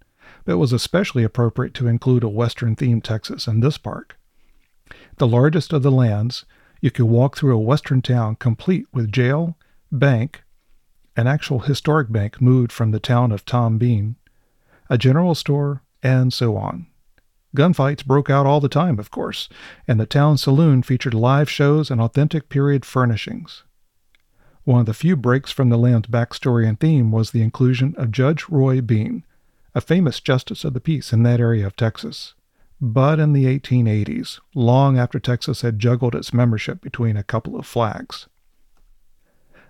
But 0.44 0.52
it 0.52 0.56
was 0.56 0.72
especially 0.72 1.24
appropriate 1.24 1.74
to 1.74 1.88
include 1.88 2.22
a 2.22 2.28
Western 2.28 2.76
themed 2.76 3.02
Texas 3.02 3.46
in 3.46 3.60
this 3.60 3.78
park. 3.78 4.16
The 5.16 5.26
largest 5.26 5.72
of 5.72 5.82
the 5.82 5.90
lands, 5.90 6.44
you 6.80 6.90
could 6.90 7.06
walk 7.06 7.36
through 7.36 7.56
a 7.56 7.60
Western 7.60 8.02
town 8.02 8.36
complete 8.36 8.86
with 8.92 9.10
jail, 9.10 9.56
bank, 9.90 10.44
an 11.16 11.26
actual 11.26 11.60
historic 11.60 12.12
bank 12.12 12.40
moved 12.40 12.70
from 12.70 12.92
the 12.92 13.00
town 13.00 13.32
of 13.32 13.44
Tom 13.44 13.78
Bean, 13.78 14.14
a 14.88 14.96
general 14.96 15.34
store, 15.34 15.82
and 16.02 16.32
so 16.32 16.56
on. 16.56 16.86
Gunfights 17.56 18.04
broke 18.04 18.28
out 18.28 18.46
all 18.46 18.60
the 18.60 18.68
time, 18.68 18.98
of 18.98 19.10
course, 19.10 19.48
and 19.86 19.98
the 19.98 20.06
town 20.06 20.36
saloon 20.36 20.82
featured 20.82 21.14
live 21.14 21.48
shows 21.48 21.90
and 21.90 22.00
authentic 22.00 22.48
period 22.48 22.84
furnishings. 22.84 23.64
One 24.64 24.80
of 24.80 24.86
the 24.86 24.94
few 24.94 25.16
breaks 25.16 25.50
from 25.50 25.70
the 25.70 25.78
land's 25.78 26.08
backstory 26.08 26.68
and 26.68 26.78
theme 26.78 27.10
was 27.10 27.30
the 27.30 27.40
inclusion 27.40 27.94
of 27.96 28.10
Judge 28.10 28.46
Roy 28.50 28.82
Bean, 28.82 29.24
a 29.74 29.80
famous 29.80 30.20
justice 30.20 30.62
of 30.64 30.74
the 30.74 30.80
peace 30.80 31.12
in 31.12 31.22
that 31.22 31.40
area 31.40 31.66
of 31.66 31.74
Texas. 31.74 32.34
But 32.80 33.18
in 33.18 33.32
the 33.32 33.46
1880s, 33.46 34.40
long 34.54 34.98
after 34.98 35.18
Texas 35.18 35.62
had 35.62 35.78
juggled 35.78 36.14
its 36.14 36.34
membership 36.34 36.80
between 36.80 37.16
a 37.16 37.24
couple 37.24 37.56
of 37.56 37.66
flags. 37.66 38.26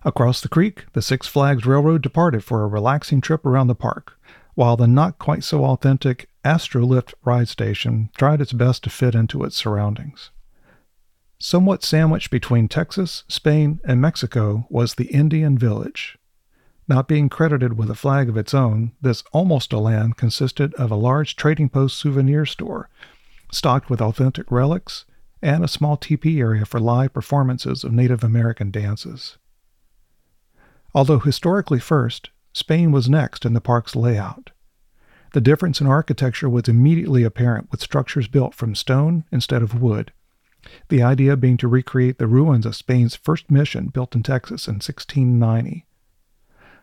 Across 0.04 0.42
the 0.42 0.48
creek, 0.48 0.86
the 0.92 1.02
Six 1.02 1.26
Flags 1.26 1.64
Railroad 1.64 2.02
departed 2.02 2.44
for 2.44 2.62
a 2.62 2.68
relaxing 2.68 3.20
trip 3.20 3.46
around 3.46 3.66
the 3.68 3.74
park, 3.74 4.18
while 4.58 4.76
the 4.76 4.88
not 4.88 5.20
quite 5.20 5.44
so 5.44 5.64
authentic 5.64 6.28
Astrolift 6.44 7.14
ride 7.24 7.46
station 7.46 8.10
tried 8.18 8.40
its 8.40 8.52
best 8.52 8.82
to 8.82 8.90
fit 8.90 9.14
into 9.14 9.44
its 9.44 9.54
surroundings. 9.54 10.32
Somewhat 11.38 11.84
sandwiched 11.84 12.28
between 12.32 12.66
Texas, 12.66 13.22
Spain, 13.28 13.78
and 13.84 14.00
Mexico 14.00 14.66
was 14.68 14.96
the 14.96 15.12
Indian 15.12 15.56
Village. 15.56 16.18
Not 16.88 17.06
being 17.06 17.28
credited 17.28 17.78
with 17.78 17.88
a 17.88 17.94
flag 17.94 18.28
of 18.28 18.36
its 18.36 18.52
own, 18.52 18.90
this 19.00 19.22
almost 19.32 19.72
a 19.72 19.78
land 19.78 20.16
consisted 20.16 20.74
of 20.74 20.90
a 20.90 20.96
large 20.96 21.36
trading 21.36 21.68
post 21.68 21.96
souvenir 21.96 22.44
store, 22.44 22.90
stocked 23.52 23.88
with 23.88 24.00
authentic 24.00 24.50
relics, 24.50 25.04
and 25.40 25.62
a 25.62 25.68
small 25.68 25.96
teepee 25.96 26.40
area 26.40 26.64
for 26.64 26.80
live 26.80 27.12
performances 27.12 27.84
of 27.84 27.92
Native 27.92 28.24
American 28.24 28.72
dances. 28.72 29.38
Although 30.92 31.20
historically 31.20 31.78
first, 31.78 32.30
Spain 32.52 32.92
was 32.92 33.08
next 33.08 33.44
in 33.44 33.52
the 33.52 33.60
park's 33.60 33.94
layout. 33.94 34.50
The 35.32 35.40
difference 35.40 35.80
in 35.80 35.86
architecture 35.86 36.48
was 36.48 36.68
immediately 36.68 37.22
apparent 37.22 37.70
with 37.70 37.80
structures 37.80 38.28
built 38.28 38.54
from 38.54 38.74
stone 38.74 39.24
instead 39.30 39.62
of 39.62 39.80
wood, 39.80 40.12
The 40.88 41.02
idea 41.02 41.36
being 41.36 41.56
to 41.58 41.68
recreate 41.68 42.18
the 42.18 42.26
ruins 42.26 42.66
of 42.66 42.76
Spain's 42.76 43.16
first 43.16 43.50
mission 43.50 43.88
built 43.88 44.14
in 44.14 44.22
Texas 44.22 44.66
in 44.66 44.76
1690. 44.76 45.86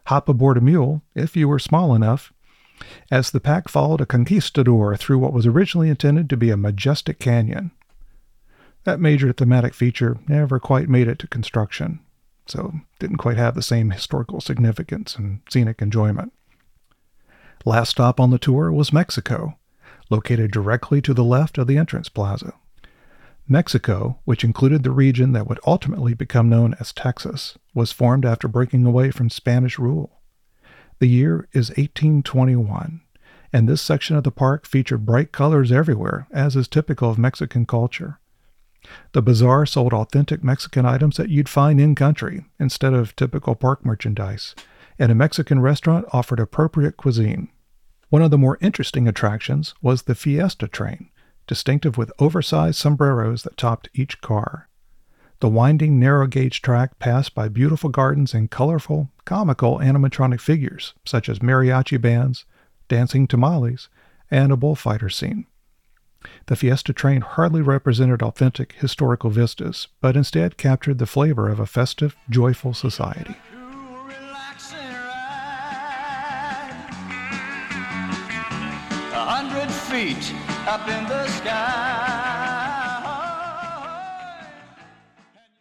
Hop 0.08 0.30
aboard 0.30 0.58
a 0.58 0.62
mule, 0.62 1.02
if 1.16 1.36
you 1.36 1.48
were 1.48 1.60
small 1.60 1.96
enough, 1.96 2.32
as 3.10 3.32
the 3.32 3.40
pack 3.40 3.68
followed 3.68 4.02
a 4.02 4.06
conquistador 4.06 4.96
through 4.96 5.18
what 5.20 5.34
was 5.34 5.46
originally 5.46 5.90
intended 5.90 6.30
to 6.30 6.38
be 6.38 6.52
a 6.52 6.58
majestic 6.58 7.20
canyon. 7.20 7.72
That 8.84 9.00
major 9.00 9.34
thematic 9.34 9.74
feature 9.74 10.18
never 10.28 10.60
quite 10.60 10.90
made 10.90 11.08
it 11.08 11.18
to 11.20 11.28
construction, 11.28 12.00
so 12.48 12.74
didn't 13.00 13.18
quite 13.18 13.38
have 13.38 13.56
the 13.56 13.62
same 13.62 13.92
historical 13.92 14.42
significance 14.42 15.16
and 15.16 15.42
scenic 15.50 15.82
enjoyment. 15.82 16.32
Last 17.66 17.90
stop 17.90 18.20
on 18.20 18.30
the 18.30 18.38
tour 18.38 18.72
was 18.72 18.94
Mexico, 18.94 19.58
located 20.10 20.52
directly 20.52 21.02
to 21.02 21.14
the 21.14 21.24
left 21.24 21.58
of 21.58 21.68
the 21.68 21.78
entrance 21.78 22.10
plaza. 22.10 22.54
Mexico, 23.48 24.20
which 24.26 24.44
included 24.44 24.84
the 24.84 24.92
region 24.92 25.32
that 25.34 25.48
would 25.48 25.60
ultimately 25.66 26.14
become 26.14 26.50
known 26.50 26.76
as 26.80 26.92
Texas, 26.92 27.58
was 27.74 27.92
formed 27.92 28.26
after 28.26 28.48
breaking 28.48 28.86
away 28.86 29.12
from 29.12 29.30
Spanish 29.30 29.78
rule. 29.78 30.22
The 31.00 31.08
year 31.08 31.48
is 31.54 31.70
1821, 31.70 33.02
and 33.54 33.70
this 33.70 33.82
section 33.82 34.16
of 34.16 34.24
the 34.24 34.32
park 34.32 34.66
featured 34.66 35.06
bright 35.06 35.32
colors 35.32 35.72
everywhere, 35.72 36.28
as 36.32 36.56
is 36.56 36.68
typical 36.68 37.10
of 37.10 37.18
Mexican 37.18 37.66
culture. 37.66 38.20
The 39.14 39.22
bazaar 39.22 39.66
sold 39.66 39.94
authentic 39.94 40.44
Mexican 40.44 40.86
items 40.86 41.18
that 41.18 41.30
you'd 41.30 41.50
find 41.50 41.80
in 41.80 41.96
country 41.96 42.46
instead 42.60 42.94
of 42.94 43.16
typical 43.16 43.56
park 43.56 43.86
merchandise, 43.86 44.56
and 45.00 45.12
a 45.12 45.16
Mexican 45.16 45.60
restaurant 45.60 46.06
offered 46.12 46.40
appropriate 46.40 46.98
cuisine. 46.98 47.50
One 48.10 48.22
of 48.22 48.32
the 48.32 48.38
more 48.38 48.58
interesting 48.62 49.08
attractions 49.08 49.74
was 49.82 50.04
the 50.04 50.16
Fiesta 50.16 50.68
train, 50.68 51.10
distinctive 51.48 51.98
with 51.98 52.12
oversized 52.20 52.78
sombreros 52.78 53.44
that 53.44 53.58
topped 53.58 53.90
each 53.94 54.22
car. 54.22 54.70
The 55.42 55.50
winding, 55.50 56.00
narrow 56.00 56.28
gauge 56.28 56.62
track 56.62 56.98
passed 56.98 57.36
by 57.36 57.50
beautiful 57.50 57.90
gardens 57.90 58.34
and 58.34 58.50
colorful, 58.50 59.10
comical 59.26 59.80
animatronic 59.80 60.40
figures, 60.40 60.94
such 61.06 61.28
as 61.28 61.40
mariachi 61.40 62.00
bands, 62.00 62.46
dancing 62.88 63.28
tamales, 63.28 63.90
and 64.32 64.52
a 64.52 64.58
bullfighter 64.58 65.10
scene. 65.10 65.46
The 66.48 66.56
Fiesta 66.56 66.94
train 66.94 67.22
hardly 67.22 67.62
represented 67.62 68.22
authentic 68.22 68.74
historical 68.74 69.30
vistas, 69.30 69.88
but 70.02 70.16
instead 70.16 70.58
captured 70.58 70.98
the 70.98 71.06
flavor 71.06 71.50
of 71.50 71.60
a 71.60 71.66
festive, 71.66 72.16
joyful 72.30 72.74
society. 72.74 73.36
hundred 79.38 79.72
feet 79.72 80.34
up 80.68 80.88
in 80.88 81.04
the 81.08 81.28
sky. 81.28 82.16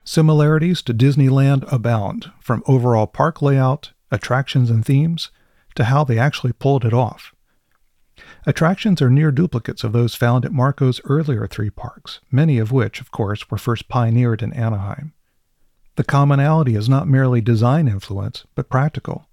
Similarities 0.05 0.81
to 0.83 0.95
Disneyland 0.95 1.65
abound, 1.73 2.31
from 2.39 2.63
overall 2.67 3.07
park 3.07 3.43
layout, 3.43 3.93
attractions, 4.13 4.71
and 4.71 4.85
themes, 4.85 5.31
to 5.75 5.85
how 5.85 6.05
they 6.05 6.19
actually 6.19 6.53
pulled 6.53 6.85
it 6.85 6.93
off. 6.93 7.34
Attractions 8.47 9.01
are 9.01 9.09
near 9.09 9.33
duplicates 9.33 9.85
of 9.85 9.93
those 9.93 10.15
found 10.15 10.45
at 10.45 10.53
Marco's 10.53 11.01
earlier 11.05 11.47
three 11.47 11.71
parks, 11.71 12.21
many 12.31 12.59
of 12.59 12.73
which, 12.73 13.01
of 13.01 13.11
course, 13.11 13.51
were 13.51 13.57
first 13.57 13.89
pioneered 13.89 14.43
in 14.43 14.53
Anaheim. 14.53 15.15
The 15.97 16.05
commonality 16.05 16.75
is 16.75 16.89
not 16.89 17.09
merely 17.09 17.41
design 17.41 17.89
influence, 17.89 18.45
but 18.55 18.69
practical. 18.69 19.29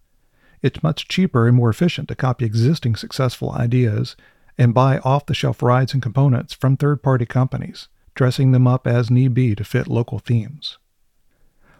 It's 0.61 0.83
much 0.83 1.09
cheaper 1.09 1.47
and 1.47 1.57
more 1.57 1.69
efficient 1.69 2.07
to 2.07 2.15
copy 2.15 2.45
existing 2.45 2.95
successful 2.95 3.51
ideas 3.51 4.15
and 4.57 4.73
buy 4.73 4.99
off 4.99 5.25
the 5.25 5.33
shelf 5.33 5.61
rides 5.61 5.93
and 5.93 6.01
components 6.01 6.53
from 6.53 6.77
third 6.77 7.03
party 7.03 7.25
companies, 7.25 7.89
dressing 8.15 8.51
them 8.51 8.67
up 8.67 8.87
as 8.87 9.09
need 9.09 9.33
be 9.33 9.55
to 9.55 9.63
fit 9.63 9.87
local 9.87 10.19
themes. 10.19 10.77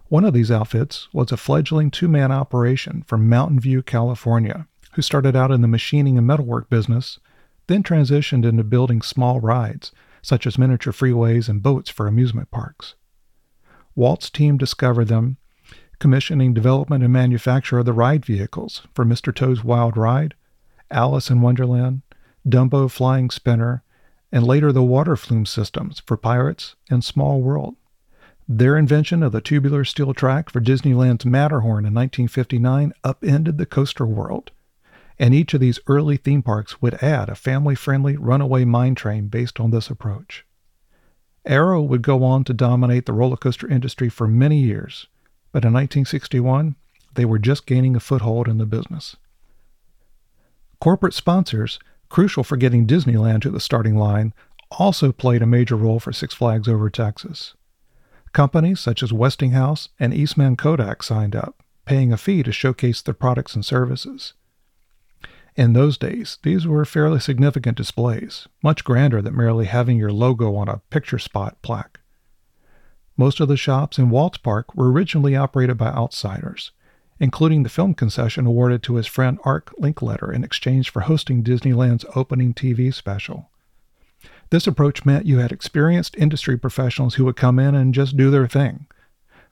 One 0.09 0.25
of 0.25 0.33
these 0.33 0.51
outfits 0.51 1.07
was 1.13 1.31
a 1.31 1.37
fledgling 1.37 1.91
two 1.91 2.09
man 2.09 2.31
operation 2.31 3.03
from 3.07 3.29
Mountain 3.29 3.61
View, 3.61 3.81
California, 3.81 4.67
who 4.93 5.01
started 5.01 5.35
out 5.35 5.51
in 5.51 5.61
the 5.61 5.67
machining 5.67 6.17
and 6.17 6.27
metalwork 6.27 6.69
business, 6.69 7.19
then 7.67 7.83
transitioned 7.83 8.45
into 8.45 8.63
building 8.63 9.01
small 9.01 9.39
rides, 9.39 9.91
such 10.21 10.45
as 10.45 10.57
miniature 10.57 10.93
freeways 10.93 11.47
and 11.47 11.63
boats 11.63 11.89
for 11.89 12.07
amusement 12.07 12.51
parks. 12.51 12.95
Walt's 13.95 14.29
team 14.29 14.57
discovered 14.57 15.07
them, 15.07 15.37
commissioning 15.99 16.53
development 16.53 17.03
and 17.03 17.13
manufacture 17.13 17.79
of 17.79 17.85
the 17.85 17.93
ride 17.93 18.25
vehicles 18.25 18.81
for 18.93 19.05
Mr. 19.05 19.33
Toad's 19.33 19.63
Wild 19.63 19.95
Ride, 19.95 20.33
Alice 20.89 21.29
in 21.29 21.41
Wonderland, 21.41 22.01
Dumbo 22.47 22.89
Flying 22.89 23.29
Spinner, 23.29 23.83
and 24.31 24.45
later 24.45 24.71
the 24.71 24.83
water 24.83 25.15
flume 25.15 25.45
systems 25.45 26.01
for 26.05 26.17
Pirates 26.17 26.75
and 26.89 27.03
Small 27.03 27.41
World. 27.41 27.75
Their 28.47 28.77
invention 28.77 29.23
of 29.23 29.31
the 29.31 29.41
tubular 29.41 29.85
steel 29.85 30.13
track 30.13 30.49
for 30.49 30.59
Disneyland's 30.59 31.25
Matterhorn 31.25 31.85
in 31.85 31.93
1959 31.93 32.93
upended 33.03 33.57
the 33.57 33.65
coaster 33.65 34.05
world 34.05 34.51
and 35.21 35.35
each 35.35 35.53
of 35.53 35.61
these 35.61 35.79
early 35.85 36.17
theme 36.17 36.41
parks 36.41 36.81
would 36.81 36.95
add 36.95 37.29
a 37.29 37.35
family 37.35 37.75
friendly 37.75 38.17
runaway 38.17 38.65
mine 38.65 38.95
train 38.95 39.27
based 39.27 39.59
on 39.59 39.69
this 39.69 39.87
approach. 39.87 40.43
Arrow 41.45 41.79
would 41.79 42.01
go 42.01 42.23
on 42.23 42.43
to 42.43 42.55
dominate 42.55 43.05
the 43.05 43.13
roller 43.13 43.37
coaster 43.37 43.67
industry 43.67 44.09
for 44.09 44.27
many 44.27 44.57
years, 44.57 45.05
but 45.51 45.63
in 45.63 45.71
1961, 45.73 46.75
they 47.13 47.23
were 47.23 47.37
just 47.37 47.67
gaining 47.67 47.95
a 47.95 47.99
foothold 47.99 48.47
in 48.47 48.57
the 48.57 48.65
business. 48.65 49.15
Corporate 50.79 51.13
sponsors, 51.13 51.77
crucial 52.09 52.43
for 52.43 52.57
getting 52.57 52.87
Disneyland 52.87 53.43
to 53.43 53.51
the 53.51 53.59
starting 53.59 53.95
line, 53.95 54.33
also 54.71 55.11
played 55.11 55.43
a 55.43 55.47
major 55.47 55.75
role 55.75 55.99
for 55.99 56.11
Six 56.11 56.33
Flags 56.33 56.67
Over 56.67 56.89
Texas. 56.89 57.53
Companies 58.33 58.79
such 58.79 59.03
as 59.03 59.13
Westinghouse 59.13 59.89
and 59.99 60.15
Eastman 60.15 60.55
Kodak 60.55 61.03
signed 61.03 61.35
up, 61.35 61.61
paying 61.85 62.11
a 62.11 62.17
fee 62.17 62.41
to 62.41 62.51
showcase 62.51 63.03
their 63.03 63.13
products 63.13 63.53
and 63.53 63.63
services. 63.63 64.33
In 65.55 65.73
those 65.73 65.97
days, 65.97 66.37
these 66.43 66.65
were 66.65 66.85
fairly 66.85 67.19
significant 67.19 67.75
displays, 67.77 68.47
much 68.63 68.83
grander 68.83 69.21
than 69.21 69.35
merely 69.35 69.65
having 69.65 69.97
your 69.97 70.11
logo 70.11 70.55
on 70.55 70.69
a 70.69 70.81
picture 70.89 71.19
spot 71.19 71.61
plaque. 71.61 71.99
Most 73.17 73.39
of 73.39 73.49
the 73.49 73.57
shops 73.57 73.97
in 73.97 74.09
Walt's 74.09 74.37
Park 74.37 74.73
were 74.73 74.91
originally 74.91 75.35
operated 75.35 75.77
by 75.77 75.87
outsiders, 75.87 76.71
including 77.19 77.63
the 77.63 77.69
film 77.69 77.93
concession 77.93 78.45
awarded 78.45 78.81
to 78.83 78.95
his 78.95 79.07
friend 79.07 79.37
Art 79.43 79.69
Linkletter 79.79 80.33
in 80.33 80.43
exchange 80.43 80.89
for 80.89 81.01
hosting 81.01 81.43
Disneyland's 81.43 82.05
opening 82.15 82.53
TV 82.53 82.93
special. 82.93 83.49
This 84.49 84.67
approach 84.67 85.05
meant 85.05 85.25
you 85.25 85.39
had 85.39 85.51
experienced 85.51 86.17
industry 86.17 86.57
professionals 86.57 87.15
who 87.15 87.25
would 87.25 87.35
come 87.35 87.59
in 87.59 87.75
and 87.75 87.93
just 87.93 88.17
do 88.17 88.31
their 88.31 88.47
thing, 88.47 88.87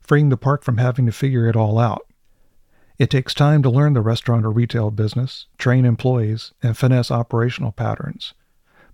freeing 0.00 0.30
the 0.30 0.36
park 0.36 0.64
from 0.64 0.78
having 0.78 1.06
to 1.06 1.12
figure 1.12 1.46
it 1.46 1.56
all 1.56 1.78
out. 1.78 2.06
It 3.00 3.08
takes 3.08 3.32
time 3.32 3.62
to 3.62 3.70
learn 3.70 3.94
the 3.94 4.02
restaurant 4.02 4.44
or 4.44 4.50
retail 4.50 4.90
business, 4.90 5.46
train 5.56 5.86
employees, 5.86 6.52
and 6.62 6.76
finesse 6.76 7.10
operational 7.10 7.72
patterns. 7.72 8.34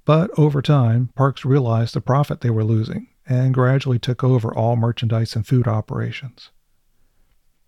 But 0.04 0.30
over 0.38 0.62
time, 0.62 1.10
parks 1.16 1.44
realized 1.44 1.92
the 1.92 2.00
profit 2.00 2.40
they 2.40 2.50
were 2.50 2.62
losing 2.62 3.08
and 3.28 3.52
gradually 3.52 3.98
took 3.98 4.22
over 4.22 4.54
all 4.54 4.76
merchandise 4.76 5.34
and 5.34 5.44
food 5.44 5.66
operations. 5.66 6.52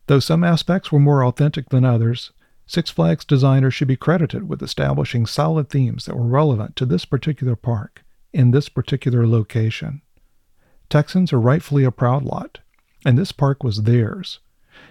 Though 0.07 0.21
some 0.21 0.45
aspects 0.45 0.93
were 0.93 1.01
more 1.01 1.25
authentic 1.25 1.71
than 1.71 1.85
others, 1.85 2.31
Six 2.67 2.89
Flags 2.89 3.25
designers 3.25 3.75
should 3.75 3.89
be 3.89 3.97
credited 3.97 4.49
with 4.49 4.63
establishing 4.63 5.27
solid 5.27 5.69
themes 5.69 6.05
that 6.05 6.17
were 6.17 6.23
relevant 6.23 6.77
to 6.77 6.87
this 6.87 7.05
particular 7.05 7.57
park 7.57 8.05
in 8.33 8.53
this 8.53 8.69
particular 8.69 9.27
location. 9.27 10.03
Texans 10.89 11.33
are 11.33 11.41
rightfully 11.41 11.83
a 11.83 11.91
proud 11.91 12.23
lot, 12.23 12.61
and 13.05 13.19
this 13.19 13.33
park 13.33 13.65
was 13.65 13.83
theirs 13.83 14.39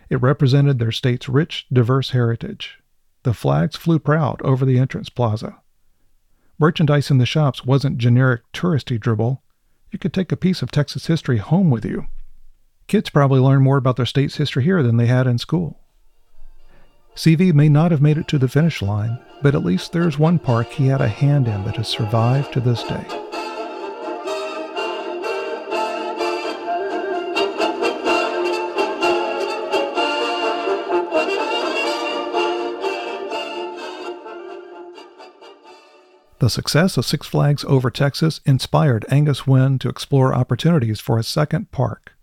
it 0.09 0.21
represented 0.21 0.79
their 0.79 0.91
state's 0.91 1.29
rich, 1.29 1.65
diverse 1.71 2.11
heritage. 2.11 2.79
The 3.23 3.33
flags 3.33 3.75
flew 3.75 3.99
proud 3.99 4.41
over 4.41 4.65
the 4.65 4.79
entrance 4.79 5.09
plaza. 5.09 5.59
Merchandise 6.59 7.11
in 7.11 7.17
the 7.17 7.25
shops 7.25 7.65
wasn't 7.65 7.97
generic 7.97 8.41
touristy 8.53 8.99
dribble. 8.99 9.43
You 9.91 9.99
could 9.99 10.13
take 10.13 10.31
a 10.31 10.37
piece 10.37 10.61
of 10.61 10.71
Texas 10.71 11.07
history 11.07 11.37
home 11.37 11.69
with 11.69 11.85
you. 11.85 12.07
Kids 12.87 13.09
probably 13.09 13.39
learned 13.39 13.63
more 13.63 13.77
about 13.77 13.97
their 13.97 14.05
state's 14.05 14.37
history 14.37 14.63
here 14.63 14.81
than 14.81 14.97
they 14.97 15.07
had 15.07 15.27
in 15.27 15.37
school. 15.37 15.81
CV 17.15 17.53
may 17.53 17.67
not 17.67 17.91
have 17.91 18.01
made 18.01 18.17
it 18.17 18.27
to 18.29 18.37
the 18.37 18.47
finish 18.47 18.81
line, 18.81 19.19
but 19.41 19.55
at 19.55 19.65
least 19.65 19.91
there's 19.91 20.19
one 20.19 20.39
park 20.39 20.67
he 20.67 20.87
had 20.87 21.01
a 21.01 21.07
hand 21.07 21.47
in 21.47 21.65
that 21.65 21.75
has 21.75 21.87
survived 21.87 22.53
to 22.53 22.59
this 22.59 22.83
day. 22.83 23.26
The 36.47 36.51
success 36.51 36.95
of 36.95 37.05
Six 37.05 37.27
Flags 37.27 37.65
Over 37.65 37.91
Texas 37.91 38.39
inspired 38.45 39.05
Angus 39.09 39.45
Wynn 39.45 39.79
to 39.79 39.89
explore 39.89 40.33
opportunities 40.33 41.01
for 41.01 41.19
a 41.19 41.23
second 41.23 41.71
park. 41.71 42.13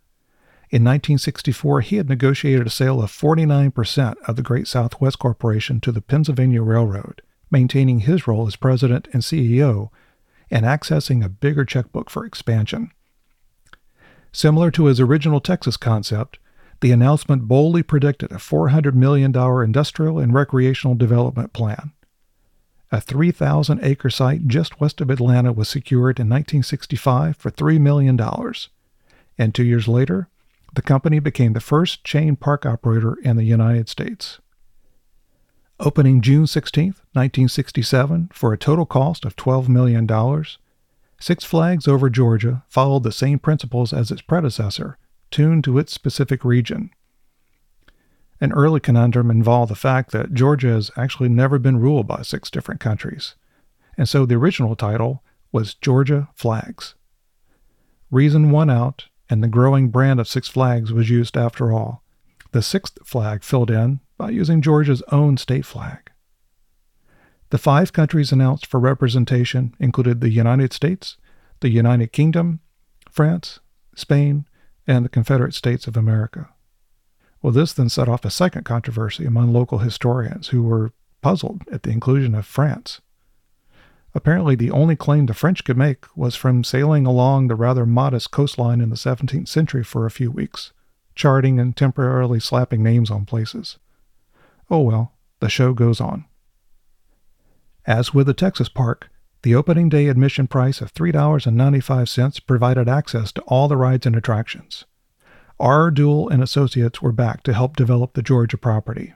In 0.70 0.82
1964, 0.82 1.82
he 1.82 1.96
had 1.96 2.08
negotiated 2.08 2.66
a 2.66 2.70
sale 2.70 3.02
of 3.02 3.12
49% 3.12 4.14
of 4.26 4.36
the 4.36 4.42
Great 4.42 4.66
Southwest 4.66 5.18
Corporation 5.18 5.78
to 5.82 5.92
the 5.92 6.00
Pennsylvania 6.00 6.62
Railroad, 6.62 7.20
maintaining 7.50 7.98
his 7.98 8.26
role 8.26 8.46
as 8.46 8.56
president 8.56 9.08
and 9.12 9.20
CEO 9.20 9.90
and 10.50 10.64
accessing 10.64 11.22
a 11.22 11.28
bigger 11.28 11.66
checkbook 11.66 12.08
for 12.08 12.24
expansion. 12.24 12.92
Similar 14.32 14.70
to 14.70 14.86
his 14.86 15.00
original 15.00 15.40
Texas 15.40 15.76
concept, 15.76 16.38
the 16.80 16.92
announcement 16.92 17.42
boldly 17.42 17.82
predicted 17.82 18.32
a 18.32 18.36
$400 18.36 18.94
million 18.94 19.36
industrial 19.36 20.18
and 20.18 20.32
recreational 20.32 20.94
development 20.94 21.52
plan. 21.52 21.92
A 22.94 23.00
3,000 23.00 23.80
acre 23.82 24.08
site 24.08 24.46
just 24.46 24.80
west 24.80 25.00
of 25.00 25.10
Atlanta 25.10 25.52
was 25.52 25.68
secured 25.68 26.20
in 26.20 26.28
1965 26.28 27.36
for 27.36 27.50
$3 27.50 27.80
million. 27.80 28.16
And 29.36 29.52
two 29.52 29.64
years 29.64 29.88
later, 29.88 30.28
the 30.76 30.80
company 30.80 31.18
became 31.18 31.54
the 31.54 31.60
first 31.60 32.04
chain 32.04 32.36
park 32.36 32.64
operator 32.64 33.16
in 33.24 33.36
the 33.36 33.42
United 33.42 33.88
States. 33.88 34.38
Opening 35.80 36.20
June 36.20 36.46
16, 36.46 36.84
1967, 37.14 38.30
for 38.32 38.52
a 38.52 38.56
total 38.56 38.86
cost 38.86 39.24
of 39.24 39.34
$12 39.34 39.68
million, 39.68 40.08
Six 41.18 41.42
Flags 41.42 41.88
Over 41.88 42.08
Georgia 42.08 42.62
followed 42.68 43.02
the 43.02 43.10
same 43.10 43.40
principles 43.40 43.92
as 43.92 44.12
its 44.12 44.22
predecessor, 44.22 44.98
tuned 45.32 45.64
to 45.64 45.78
its 45.78 45.92
specific 45.92 46.44
region. 46.44 46.90
An 48.40 48.52
early 48.52 48.80
conundrum 48.80 49.30
involved 49.30 49.70
the 49.70 49.76
fact 49.76 50.10
that 50.12 50.34
Georgia 50.34 50.68
has 50.68 50.90
actually 50.96 51.28
never 51.28 51.58
been 51.58 51.78
ruled 51.78 52.06
by 52.06 52.22
six 52.22 52.50
different 52.50 52.80
countries, 52.80 53.34
and 53.96 54.08
so 54.08 54.26
the 54.26 54.34
original 54.34 54.76
title 54.76 55.22
was 55.52 55.74
Georgia 55.74 56.28
Flags. 56.34 56.94
Reason 58.10 58.50
won 58.50 58.70
out, 58.70 59.06
and 59.30 59.42
the 59.42 59.48
growing 59.48 59.88
brand 59.88 60.20
of 60.20 60.28
Six 60.28 60.48
Flags 60.48 60.92
was 60.92 61.10
used 61.10 61.36
after 61.36 61.72
all, 61.72 62.02
the 62.52 62.62
sixth 62.62 62.98
flag 63.04 63.42
filled 63.42 63.70
in 63.70 64.00
by 64.16 64.30
using 64.30 64.62
Georgia's 64.62 65.02
own 65.10 65.36
state 65.36 65.64
flag. 65.66 66.10
The 67.50 67.58
five 67.58 67.92
countries 67.92 68.32
announced 68.32 68.66
for 68.66 68.80
representation 68.80 69.74
included 69.78 70.20
the 70.20 70.30
United 70.30 70.72
States, 70.72 71.16
the 71.60 71.68
United 71.68 72.12
Kingdom, 72.12 72.60
France, 73.10 73.60
Spain, 73.94 74.46
and 74.86 75.04
the 75.04 75.08
Confederate 75.08 75.54
States 75.54 75.86
of 75.86 75.96
America. 75.96 76.48
Well, 77.44 77.52
this 77.52 77.74
then 77.74 77.90
set 77.90 78.08
off 78.08 78.24
a 78.24 78.30
second 78.30 78.64
controversy 78.64 79.26
among 79.26 79.52
local 79.52 79.80
historians 79.80 80.48
who 80.48 80.62
were 80.62 80.92
puzzled 81.20 81.60
at 81.70 81.82
the 81.82 81.90
inclusion 81.90 82.34
of 82.34 82.46
France. 82.46 83.02
Apparently, 84.14 84.54
the 84.54 84.70
only 84.70 84.96
claim 84.96 85.26
the 85.26 85.34
French 85.34 85.62
could 85.62 85.76
make 85.76 86.06
was 86.16 86.36
from 86.36 86.64
sailing 86.64 87.04
along 87.04 87.48
the 87.48 87.54
rather 87.54 87.84
modest 87.84 88.30
coastline 88.30 88.80
in 88.80 88.88
the 88.88 88.96
17th 88.96 89.46
century 89.46 89.84
for 89.84 90.06
a 90.06 90.10
few 90.10 90.30
weeks, 90.30 90.72
charting 91.14 91.60
and 91.60 91.76
temporarily 91.76 92.40
slapping 92.40 92.82
names 92.82 93.10
on 93.10 93.26
places. 93.26 93.76
Oh 94.70 94.80
well, 94.80 95.12
the 95.40 95.50
show 95.50 95.74
goes 95.74 96.00
on. 96.00 96.24
As 97.86 98.14
with 98.14 98.26
the 98.26 98.32
Texas 98.32 98.70
Park, 98.70 99.10
the 99.42 99.54
opening 99.54 99.90
day 99.90 100.08
admission 100.08 100.46
price 100.46 100.80
of 100.80 100.94
$3.95 100.94 102.46
provided 102.46 102.88
access 102.88 103.32
to 103.32 103.42
all 103.42 103.68
the 103.68 103.76
rides 103.76 104.06
and 104.06 104.16
attractions. 104.16 104.86
R. 105.60 105.90
Duell 105.90 106.30
and 106.30 106.42
Associates 106.42 107.00
were 107.00 107.12
back 107.12 107.42
to 107.44 107.54
help 107.54 107.76
develop 107.76 108.14
the 108.14 108.22
Georgia 108.22 108.58
property. 108.58 109.14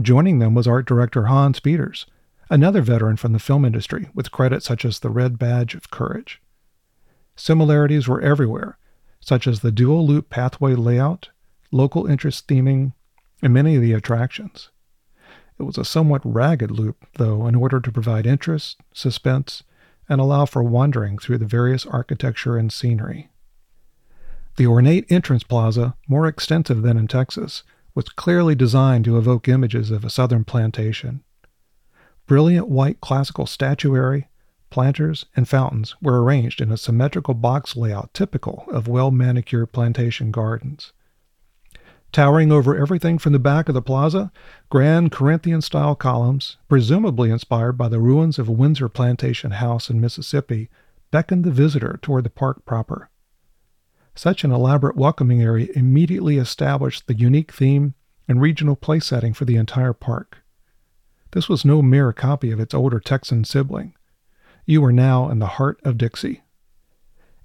Joining 0.00 0.38
them 0.38 0.54
was 0.54 0.68
art 0.68 0.86
director 0.86 1.26
Hans 1.26 1.60
Peters, 1.60 2.06
another 2.48 2.80
veteran 2.80 3.16
from 3.16 3.32
the 3.32 3.38
film 3.38 3.64
industry 3.64 4.08
with 4.14 4.30
credits 4.30 4.66
such 4.66 4.84
as 4.84 5.00
the 5.00 5.10
Red 5.10 5.38
Badge 5.38 5.74
of 5.74 5.90
Courage. 5.90 6.40
Similarities 7.36 8.06
were 8.06 8.20
everywhere, 8.20 8.78
such 9.20 9.46
as 9.46 9.60
the 9.60 9.72
dual 9.72 10.06
loop 10.06 10.30
pathway 10.30 10.74
layout, 10.74 11.30
local 11.72 12.06
interest 12.06 12.46
theming, 12.46 12.92
and 13.42 13.52
many 13.52 13.76
of 13.76 13.82
the 13.82 13.92
attractions. 13.92 14.70
It 15.58 15.64
was 15.64 15.76
a 15.76 15.84
somewhat 15.84 16.22
ragged 16.24 16.70
loop, 16.70 17.04
though, 17.14 17.46
in 17.46 17.54
order 17.54 17.80
to 17.80 17.92
provide 17.92 18.26
interest, 18.26 18.80
suspense, 18.94 19.62
and 20.08 20.20
allow 20.20 20.46
for 20.46 20.62
wandering 20.62 21.18
through 21.18 21.38
the 21.38 21.46
various 21.46 21.84
architecture 21.84 22.56
and 22.56 22.72
scenery. 22.72 23.28
The 24.60 24.66
ornate 24.66 25.10
entrance 25.10 25.42
plaza, 25.42 25.96
more 26.06 26.26
extensive 26.26 26.82
than 26.82 26.98
in 26.98 27.08
Texas, 27.08 27.62
was 27.94 28.10
clearly 28.10 28.54
designed 28.54 29.06
to 29.06 29.16
evoke 29.16 29.48
images 29.48 29.90
of 29.90 30.04
a 30.04 30.10
southern 30.10 30.44
plantation. 30.44 31.24
Brilliant 32.26 32.68
white 32.68 33.00
classical 33.00 33.46
statuary, 33.46 34.28
planters, 34.68 35.24
and 35.34 35.48
fountains 35.48 35.96
were 36.02 36.22
arranged 36.22 36.60
in 36.60 36.70
a 36.70 36.76
symmetrical 36.76 37.32
box 37.32 37.74
layout 37.74 38.12
typical 38.12 38.66
of 38.70 38.86
well 38.86 39.10
manicured 39.10 39.72
plantation 39.72 40.30
gardens. 40.30 40.92
Towering 42.12 42.52
over 42.52 42.76
everything 42.76 43.16
from 43.16 43.32
the 43.32 43.38
back 43.38 43.66
of 43.70 43.74
the 43.74 43.80
plaza, 43.80 44.30
grand 44.68 45.10
Corinthian 45.10 45.62
style 45.62 45.94
columns, 45.94 46.58
presumably 46.68 47.30
inspired 47.30 47.78
by 47.78 47.88
the 47.88 47.98
ruins 47.98 48.38
of 48.38 48.46
a 48.46 48.52
Windsor 48.52 48.90
plantation 48.90 49.52
house 49.52 49.88
in 49.88 50.02
Mississippi, 50.02 50.68
beckoned 51.10 51.44
the 51.44 51.50
visitor 51.50 51.98
toward 52.02 52.24
the 52.24 52.28
park 52.28 52.66
proper. 52.66 53.08
Such 54.20 54.44
an 54.44 54.52
elaborate 54.52 54.96
welcoming 54.96 55.40
area 55.40 55.68
immediately 55.74 56.36
established 56.36 57.06
the 57.06 57.16
unique 57.16 57.50
theme 57.50 57.94
and 58.28 58.38
regional 58.38 58.76
play 58.76 59.00
setting 59.00 59.32
for 59.32 59.46
the 59.46 59.56
entire 59.56 59.94
park. 59.94 60.42
This 61.30 61.48
was 61.48 61.64
no 61.64 61.80
mere 61.80 62.12
copy 62.12 62.50
of 62.50 62.60
its 62.60 62.74
older 62.74 63.00
Texan 63.00 63.44
sibling. 63.44 63.94
You 64.66 64.82
were 64.82 64.92
now 64.92 65.30
in 65.30 65.38
the 65.38 65.56
heart 65.56 65.80
of 65.84 65.96
Dixie. 65.96 66.42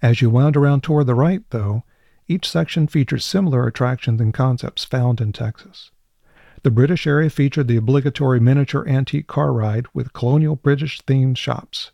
As 0.02 0.22
you 0.22 0.30
wound 0.30 0.58
around 0.58 0.84
toward 0.84 1.08
the 1.08 1.16
right, 1.16 1.50
though, 1.52 1.86
each 2.28 2.46
section 2.46 2.88
features 2.88 3.24
similar 3.24 3.66
attractions 3.66 4.20
and 4.20 4.34
concepts 4.34 4.84
found 4.84 5.22
in 5.22 5.32
Texas. 5.32 5.92
The 6.64 6.72
British 6.72 7.08
area 7.08 7.30
featured 7.30 7.70
the 7.70 7.78
obligatory 7.78 8.42
miniature 8.42 8.86
antique 8.86 9.28
car 9.28 9.54
ride 9.54 9.86
with 9.94 10.12
colonial 10.12 10.58
British 10.58 11.00
themed 11.04 11.38
shops. 11.38 11.92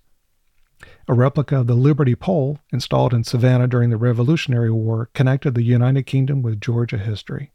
A 1.12 1.14
replica 1.14 1.58
of 1.58 1.68
the 1.68 1.76
Liberty 1.76 2.16
Pole, 2.16 2.60
installed 2.72 3.14
in 3.14 3.26
Savannah 3.26 3.68
during 3.68 3.90
the 3.90 3.98
Revolutionary 3.98 4.72
War, 4.72 5.10
connected 5.14 5.56
the 5.56 5.62
United 5.62 6.04
Kingdom 6.04 6.42
with 6.42 6.62
Georgia 6.62 6.98
history. 6.98 7.52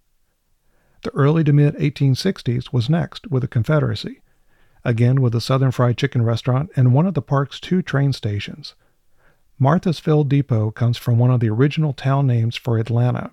The 1.03 1.11
early 1.15 1.43
to 1.45 1.55
mid 1.55 1.75
1860s 1.77 2.71
was 2.71 2.91
next 2.91 3.29
with 3.29 3.41
the 3.41 3.49
Confederacy, 3.49 4.21
again 4.85 5.23
with 5.23 5.33
the 5.33 5.41
Southern 5.41 5.71
Fried 5.71 5.97
Chicken 5.97 6.21
restaurant 6.21 6.71
and 6.77 6.93
one 6.93 7.07
of 7.07 7.15
the 7.15 7.23
park's 7.23 7.59
two 7.59 7.81
train 7.81 8.13
stations, 8.13 8.75
Marthasville 9.59 10.29
Depot 10.29 10.71
comes 10.71 10.99
from 10.99 11.17
one 11.19 11.31
of 11.31 11.41
the 11.41 11.49
original 11.49 11.95
town 11.95 12.27
names 12.27 12.57
for 12.57 12.77
Atlanta, 12.77 13.31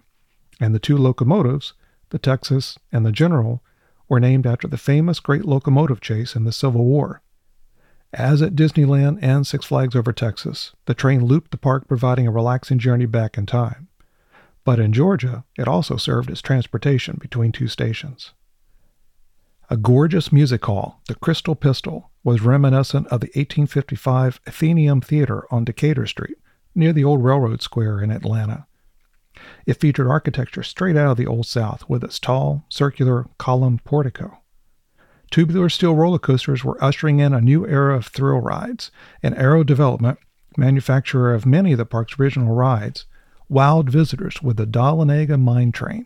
and 0.57 0.73
the 0.73 0.79
two 0.79 0.97
locomotives, 0.97 1.73
the 2.11 2.17
Texas 2.17 2.79
and 2.93 3.05
the 3.05 3.11
General, 3.11 3.61
were 4.07 4.21
named 4.21 4.47
after 4.47 4.69
the 4.69 4.77
famous 4.77 5.19
Great 5.19 5.43
Locomotive 5.43 5.99
Chase 5.99 6.33
in 6.33 6.45
the 6.45 6.53
Civil 6.53 6.85
War. 6.85 7.21
As 8.13 8.43
at 8.43 8.53
Disneyland 8.53 9.17
and 9.23 9.45
Six 9.47 9.65
Flags 9.65 9.95
Over 9.95 10.13
Texas, 10.13 10.73
the 10.85 10.93
train 10.93 11.25
looped 11.25 11.49
the 11.49 11.57
park, 11.57 11.87
providing 11.87 12.27
a 12.27 12.31
relaxing 12.31 12.77
journey 12.77 13.07
back 13.07 13.39
in 13.39 13.47
time. 13.47 13.87
But 14.63 14.79
in 14.79 14.93
Georgia, 14.93 15.45
it 15.57 15.67
also 15.67 15.97
served 15.97 16.29
as 16.29 16.39
transportation 16.39 17.17
between 17.19 17.51
two 17.51 17.67
stations. 17.67 18.33
A 19.71 19.77
gorgeous 19.77 20.31
music 20.31 20.63
hall, 20.63 21.01
the 21.07 21.15
Crystal 21.15 21.55
Pistol, 21.55 22.11
was 22.23 22.41
reminiscent 22.41 23.07
of 23.07 23.21
the 23.21 23.31
1855 23.33 24.39
Athenaeum 24.47 25.01
Theater 25.01 25.51
on 25.51 25.65
Decatur 25.65 26.05
Street, 26.05 26.37
near 26.75 26.93
the 26.93 27.03
old 27.03 27.23
railroad 27.23 27.63
square 27.63 27.99
in 27.99 28.11
Atlanta. 28.11 28.67
It 29.65 29.79
featured 29.79 30.07
architecture 30.07 30.61
straight 30.61 30.95
out 30.95 31.11
of 31.11 31.17
the 31.17 31.25
Old 31.25 31.47
South 31.47 31.89
with 31.89 32.03
its 32.03 32.19
tall, 32.19 32.65
circular, 32.69 33.25
columned 33.39 33.83
portico. 33.83 34.37
Tubular 35.33 35.67
steel 35.67 35.95
roller 35.95 36.19
coasters 36.19 36.63
were 36.63 36.77
ushering 36.79 37.17
in 37.17 37.33
a 37.33 37.41
new 37.41 37.65
era 37.65 37.97
of 37.97 38.05
thrill 38.05 38.39
rides, 38.39 38.91
and 39.23 39.35
Arrow 39.35 39.63
Development, 39.63 40.19
manufacturer 40.57 41.33
of 41.33 41.43
many 41.43 41.71
of 41.71 41.79
the 41.79 41.87
park's 41.87 42.19
original 42.19 42.53
rides, 42.53 43.07
wowed 43.49 43.89
visitors 43.89 44.43
with 44.43 44.57
the 44.57 44.67
Dahlonega 44.67 45.41
Mine 45.41 45.71
Train. 45.71 46.05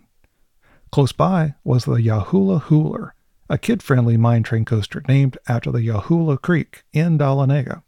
Close 0.94 1.12
by 1.12 1.56
was 1.66 1.84
the 1.84 1.96
Yahoola 1.96 2.62
Hooler, 2.62 3.16
a 3.50 3.58
kid 3.58 3.84
friendly 3.84 4.16
mine 4.16 4.44
train 4.44 4.63
coaster 4.63 5.04
named 5.10 5.38
after 5.46 5.74
the 5.74 5.82
Yahoola 5.82 6.42
Creek 6.42 6.86
in 6.94 7.18
Dahlonega. 7.18 7.84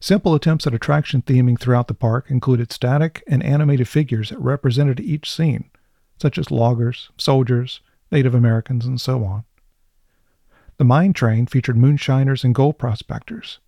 Simple 0.00 0.34
attempts 0.34 0.66
at 0.66 0.74
attraction 0.74 1.22
theming 1.22 1.60
throughout 1.60 1.86
the 1.86 1.94
park 1.94 2.28
included 2.28 2.72
static 2.72 3.22
and 3.28 3.40
animated 3.44 3.86
figures 3.86 4.30
that 4.30 4.40
represented 4.40 4.98
each 4.98 5.30
scene, 5.30 5.70
such 6.20 6.38
as 6.38 6.50
loggers, 6.50 7.10
soldiers, 7.16 7.82
Native 8.10 8.34
Americans, 8.34 8.84
and 8.84 9.00
so 9.00 9.22
on. 9.22 9.44
The 10.76 10.84
mine 10.84 11.12
train 11.12 11.46
featured 11.46 11.76
moonshiners 11.76 12.42
and 12.42 12.54
gold 12.54 12.78
prospectors. 12.78 13.60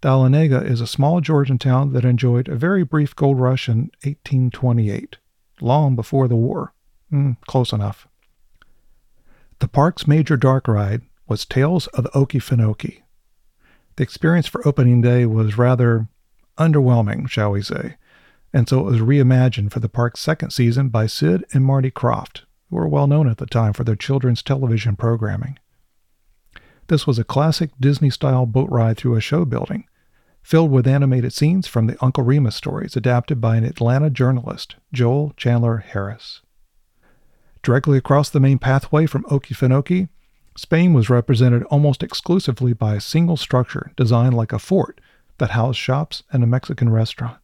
Dahlonega 0.00 0.64
is 0.64 0.80
a 0.80 0.86
small 0.86 1.20
Georgian 1.20 1.58
town 1.58 1.92
that 1.92 2.04
enjoyed 2.04 2.48
a 2.48 2.56
very 2.56 2.84
brief 2.84 3.14
gold 3.14 3.38
rush 3.38 3.68
in 3.68 3.90
1828, 4.04 5.16
long 5.60 5.96
before 5.96 6.28
the 6.28 6.36
war. 6.36 6.72
Mm, 7.12 7.36
close 7.46 7.72
enough. 7.72 8.06
The 9.58 9.68
park's 9.68 10.06
major 10.06 10.36
dark 10.36 10.68
ride 10.68 11.02
was 11.26 11.44
Tales 11.44 11.88
of 11.88 12.04
the 12.04 12.10
Okefenokee. 12.10 13.02
The 13.96 14.02
experience 14.02 14.46
for 14.46 14.66
opening 14.66 15.00
day 15.02 15.26
was 15.26 15.58
rather 15.58 16.06
underwhelming, 16.56 17.28
shall 17.28 17.50
we 17.50 17.62
say, 17.62 17.96
and 18.52 18.68
so 18.68 18.80
it 18.80 18.84
was 18.84 19.00
reimagined 19.00 19.72
for 19.72 19.80
the 19.80 19.88
park's 19.88 20.20
second 20.20 20.50
season 20.50 20.88
by 20.88 21.06
Sid 21.06 21.44
and 21.52 21.64
Marty 21.64 21.90
Krofft, 21.90 22.42
who 22.70 22.76
were 22.76 22.88
well 22.88 23.08
known 23.08 23.28
at 23.28 23.38
the 23.38 23.46
time 23.46 23.72
for 23.72 23.84
their 23.84 23.96
children's 23.96 24.42
television 24.42 24.96
programming. 24.96 25.58
This 26.88 27.06
was 27.06 27.18
a 27.18 27.24
classic 27.24 27.70
Disney 27.78 28.08
style 28.08 28.46
boat 28.46 28.70
ride 28.70 28.96
through 28.96 29.14
a 29.14 29.20
show 29.20 29.44
building, 29.44 29.84
filled 30.42 30.70
with 30.70 30.86
animated 30.86 31.34
scenes 31.34 31.66
from 31.66 31.86
the 31.86 32.02
Uncle 32.02 32.24
Remus 32.24 32.56
stories 32.56 32.96
adapted 32.96 33.42
by 33.42 33.56
an 33.56 33.64
Atlanta 33.64 34.08
journalist, 34.08 34.76
Joel 34.92 35.34
Chandler 35.36 35.78
Harris. 35.78 36.40
Directly 37.62 37.98
across 37.98 38.30
the 38.30 38.40
main 38.40 38.58
pathway 38.58 39.04
from 39.04 39.24
Okefenokee, 39.24 40.08
Spain 40.56 40.94
was 40.94 41.10
represented 41.10 41.62
almost 41.64 42.02
exclusively 42.02 42.72
by 42.72 42.94
a 42.94 43.00
single 43.00 43.36
structure 43.36 43.92
designed 43.94 44.34
like 44.34 44.54
a 44.54 44.58
fort 44.58 44.98
that 45.36 45.50
housed 45.50 45.78
shops 45.78 46.22
and 46.32 46.42
a 46.42 46.46
Mexican 46.46 46.88
restaurant. 46.88 47.36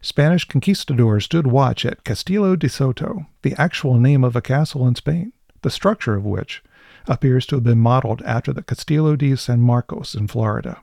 Spanish 0.00 0.46
conquistadors 0.46 1.26
stood 1.26 1.46
watch 1.46 1.84
at 1.84 2.04
Castillo 2.04 2.56
de 2.56 2.70
Soto, 2.70 3.26
the 3.42 3.54
actual 3.58 3.98
name 3.98 4.24
of 4.24 4.34
a 4.34 4.40
castle 4.40 4.88
in 4.88 4.94
Spain, 4.94 5.34
the 5.60 5.70
structure 5.70 6.14
of 6.14 6.24
which 6.24 6.62
appears 7.08 7.46
to 7.46 7.56
have 7.56 7.64
been 7.64 7.78
modeled 7.78 8.22
after 8.22 8.52
the 8.52 8.62
Castillo 8.62 9.16
de 9.16 9.36
San 9.36 9.60
Marcos 9.60 10.14
in 10.14 10.26
Florida. 10.26 10.80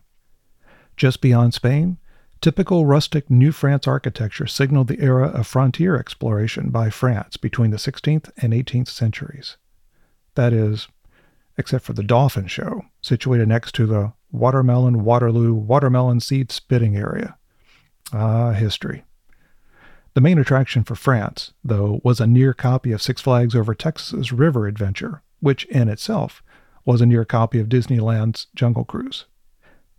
Just 0.96 1.22
beyond 1.22 1.54
Spain, 1.54 1.98
typical 2.42 2.86
rustic 2.86 3.30
New 3.30 3.52
France 3.52 3.88
architecture 3.88 4.48
signaled 4.48 4.88
the 4.88 5.02
era 5.02 5.28
of 5.28 5.48
frontier 5.48 5.96
exploration 5.96 6.70
by 6.70 6.90
France 6.90 7.38
between 7.38 7.72
the 7.72 7.78
16th 7.78 8.30
and 8.38 8.54
18th 8.54 8.90
centuries. 8.90 9.58
That 10.36 10.54
is, 10.54 10.88
except 11.58 11.86
for 11.86 11.94
the 11.94 12.04
Dolphin 12.04 12.48
Show, 12.48 12.84
situated 13.02 13.48
next 13.48 13.74
to 13.76 13.86
the 13.86 14.14
Watermelon 14.32 15.04
Waterloo 15.04 15.54
watermelon 15.54 16.20
seed 16.20 16.52
spitting 16.52 16.98
area. 16.98 17.38
Ah, 18.12 18.52
history. 18.52 19.04
The 20.16 20.22
main 20.22 20.38
attraction 20.38 20.84
for 20.84 20.96
France, 20.96 21.54
though, 21.64 22.02
was 22.04 22.20
a 22.20 22.28
near 22.28 22.54
copy 22.54 22.92
of 22.92 23.02
Six 23.02 23.22
Flags 23.22 23.56
Over 23.56 23.74
Texas's 23.74 24.32
River 24.32 24.68
Adventure, 24.68 25.24
which 25.44 25.66
in 25.66 25.90
itself 25.90 26.42
was 26.86 27.02
a 27.02 27.06
near 27.06 27.26
copy 27.26 27.60
of 27.60 27.68
Disneyland's 27.68 28.48
Jungle 28.56 28.86
Cruise. 28.86 29.26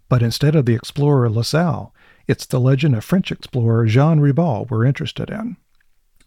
But 0.09 0.23
instead 0.23 0.57
of 0.57 0.65
the 0.65 0.75
explorer 0.75 1.29
La 1.29 1.43
Salle, 1.43 1.95
it's 2.27 2.47
the 2.47 2.59
legend 2.59 2.95
of 2.97 3.05
French 3.05 3.31
explorer 3.31 3.85
Jean 3.85 4.21
Ribault 4.21 4.71
we're 4.71 4.87
interested 4.87 5.29
in. 5.29 5.59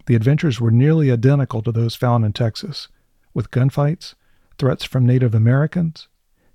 The 0.05 0.13
adventures 0.13 0.61
were 0.61 0.69
nearly 0.69 1.11
identical 1.11 1.63
to 1.63 1.71
those 1.71 1.95
found 1.95 2.25
in 2.25 2.33
Texas, 2.33 2.89
with 3.33 3.49
gunfights, 3.49 4.13
threats 4.59 4.83
from 4.83 5.05
Native 5.05 5.33
Americans, 5.33 6.07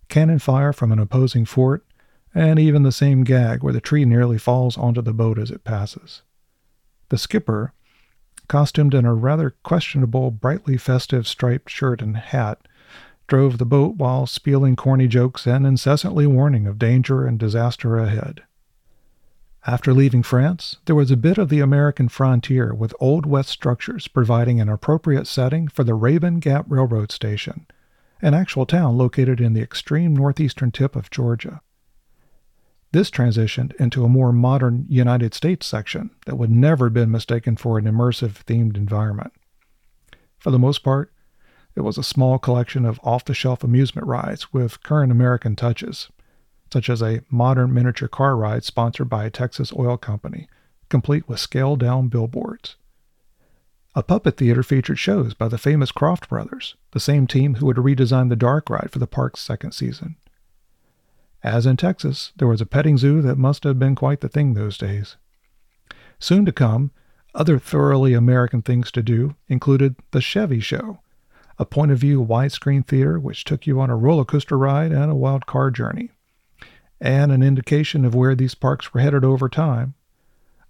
cannon 0.08 0.38
fire 0.38 0.72
from 0.72 0.92
an 0.92 1.00
opposing 1.00 1.44
fort, 1.44 1.84
and 2.32 2.60
even 2.60 2.84
the 2.84 2.92
same 2.92 3.24
gag 3.24 3.64
where 3.64 3.72
the 3.72 3.80
tree 3.80 4.04
nearly 4.04 4.38
falls 4.38 4.78
onto 4.78 5.02
the 5.02 5.12
boat 5.12 5.36
as 5.36 5.50
it 5.50 5.64
passes. 5.64 6.22
The 7.08 7.18
skipper, 7.18 7.72
costumed 8.48 8.94
in 8.94 9.04
a 9.04 9.14
rather 9.14 9.54
questionable, 9.62 10.30
brightly 10.30 10.76
festive 10.76 11.26
striped 11.26 11.70
shirt 11.70 12.02
and 12.02 12.16
hat, 12.16 12.66
drove 13.26 13.58
the 13.58 13.64
boat 13.64 13.96
while 13.96 14.26
spieling 14.26 14.76
corny 14.76 15.08
jokes 15.08 15.46
and 15.46 15.66
incessantly 15.66 16.26
warning 16.26 16.66
of 16.66 16.78
danger 16.78 17.26
and 17.26 17.38
disaster 17.38 17.96
ahead. 17.96 18.42
After 19.64 19.94
leaving 19.94 20.24
France, 20.24 20.78
there 20.86 20.96
was 20.96 21.12
a 21.12 21.16
bit 21.16 21.38
of 21.38 21.48
the 21.48 21.60
American 21.60 22.08
frontier 22.08 22.74
with 22.74 22.94
Old 22.98 23.26
West 23.26 23.48
structures 23.48 24.08
providing 24.08 24.60
an 24.60 24.68
appropriate 24.68 25.28
setting 25.28 25.68
for 25.68 25.84
the 25.84 25.96
Rabun 25.96 26.40
Gap 26.40 26.66
Railroad 26.68 27.12
Station, 27.12 27.66
an 28.20 28.34
actual 28.34 28.66
town 28.66 28.98
located 28.98 29.40
in 29.40 29.52
the 29.52 29.62
extreme 29.62 30.14
northeastern 30.14 30.72
tip 30.72 30.96
of 30.96 31.10
Georgia. 31.10 31.60
This 32.92 33.10
transitioned 33.10 33.74
into 33.76 34.04
a 34.04 34.08
more 34.08 34.32
modern 34.32 34.84
United 34.88 35.32
States 35.32 35.66
section 35.66 36.10
that 36.26 36.36
would 36.36 36.50
never 36.50 36.86
have 36.86 36.94
been 36.94 37.10
mistaken 37.10 37.56
for 37.56 37.78
an 37.78 37.86
immersive 37.86 38.44
themed 38.44 38.76
environment. 38.76 39.32
For 40.38 40.50
the 40.50 40.58
most 40.58 40.82
part, 40.82 41.10
it 41.74 41.80
was 41.80 41.96
a 41.96 42.02
small 42.02 42.38
collection 42.38 42.84
of 42.84 43.00
off 43.02 43.24
the 43.24 43.32
shelf 43.32 43.64
amusement 43.64 44.06
rides 44.06 44.52
with 44.52 44.82
current 44.82 45.10
American 45.10 45.56
touches, 45.56 46.08
such 46.70 46.90
as 46.90 47.02
a 47.02 47.22
modern 47.30 47.72
miniature 47.72 48.08
car 48.08 48.36
ride 48.36 48.62
sponsored 48.62 49.08
by 49.08 49.24
a 49.24 49.30
Texas 49.30 49.72
oil 49.72 49.96
company, 49.96 50.48
complete 50.90 51.26
with 51.26 51.40
scaled 51.40 51.80
down 51.80 52.08
billboards. 52.08 52.76
A 53.94 54.02
puppet 54.02 54.36
theater 54.36 54.62
featured 54.62 54.98
shows 54.98 55.32
by 55.32 55.48
the 55.48 55.58
famous 55.58 55.92
Krofft 55.92 56.28
brothers, 56.28 56.76
the 56.92 57.00
same 57.00 57.26
team 57.26 57.54
who 57.54 57.66
would 57.66 57.76
redesign 57.76 58.28
the 58.28 58.36
dark 58.36 58.68
ride 58.68 58.90
for 58.90 58.98
the 58.98 59.06
park's 59.06 59.40
second 59.40 59.72
season. 59.72 60.16
As 61.42 61.66
in 61.66 61.76
Texas, 61.76 62.32
there 62.36 62.48
was 62.48 62.60
a 62.60 62.66
petting 62.66 62.98
zoo 62.98 63.20
that 63.22 63.38
must 63.38 63.64
have 63.64 63.78
been 63.78 63.94
quite 63.94 64.20
the 64.20 64.28
thing 64.28 64.54
those 64.54 64.78
days. 64.78 65.16
Soon 66.18 66.44
to 66.46 66.52
come, 66.52 66.92
other 67.34 67.58
thoroughly 67.58 68.14
American 68.14 68.62
things 68.62 68.92
to 68.92 69.02
do 69.02 69.34
included 69.48 69.96
the 70.12 70.20
Chevy 70.20 70.60
Show, 70.60 71.00
a 71.58 71.64
point 71.66 71.90
of 71.90 71.98
view 71.98 72.24
widescreen 72.24 72.86
theater 72.86 73.18
which 73.18 73.44
took 73.44 73.66
you 73.66 73.80
on 73.80 73.90
a 73.90 73.96
roller 73.96 74.24
coaster 74.24 74.56
ride 74.56 74.92
and 74.92 75.10
a 75.10 75.16
wild 75.16 75.46
car 75.46 75.70
journey. 75.70 76.10
And 77.00 77.32
an 77.32 77.42
indication 77.42 78.04
of 78.04 78.14
where 78.14 78.36
these 78.36 78.54
parks 78.54 78.94
were 78.94 79.00
headed 79.00 79.24
over 79.24 79.48
time 79.48 79.94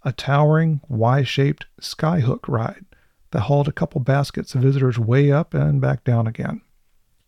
a 0.04 0.12
towering, 0.12 0.80
Y 0.88 1.22
shaped 1.22 1.66
skyhook 1.80 2.48
ride 2.48 2.84
that 3.30 3.42
hauled 3.42 3.68
a 3.68 3.72
couple 3.72 4.00
baskets 4.00 4.54
of 4.54 4.62
visitors 4.62 4.98
way 4.98 5.30
up 5.30 5.54
and 5.54 5.80
back 5.80 6.02
down 6.02 6.26
again. 6.26 6.60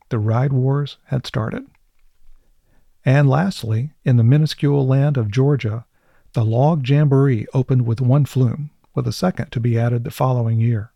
The 0.09 0.19
ride 0.19 0.53
wars 0.53 0.99
had 1.05 1.27
started. 1.27 1.67
And 3.05 3.29
lastly, 3.29 3.93
in 4.05 4.17
the 4.17 4.25
minuscule 4.25 4.87
land 4.87 5.17
of 5.17 5.31
Georgia, 5.31 5.85
the 6.33 6.45
Log 6.45 6.89
Jamboree 6.89 7.47
opened 7.53 7.87
with 7.87 8.01
one 8.01 8.25
flume, 8.25 8.71
with 8.95 9.07
a 9.07 9.13
second 9.13 9.53
to 9.53 9.61
be 9.61 9.79
added 9.79 10.05
the 10.05 10.11
following 10.11 10.59
year. 10.59 10.91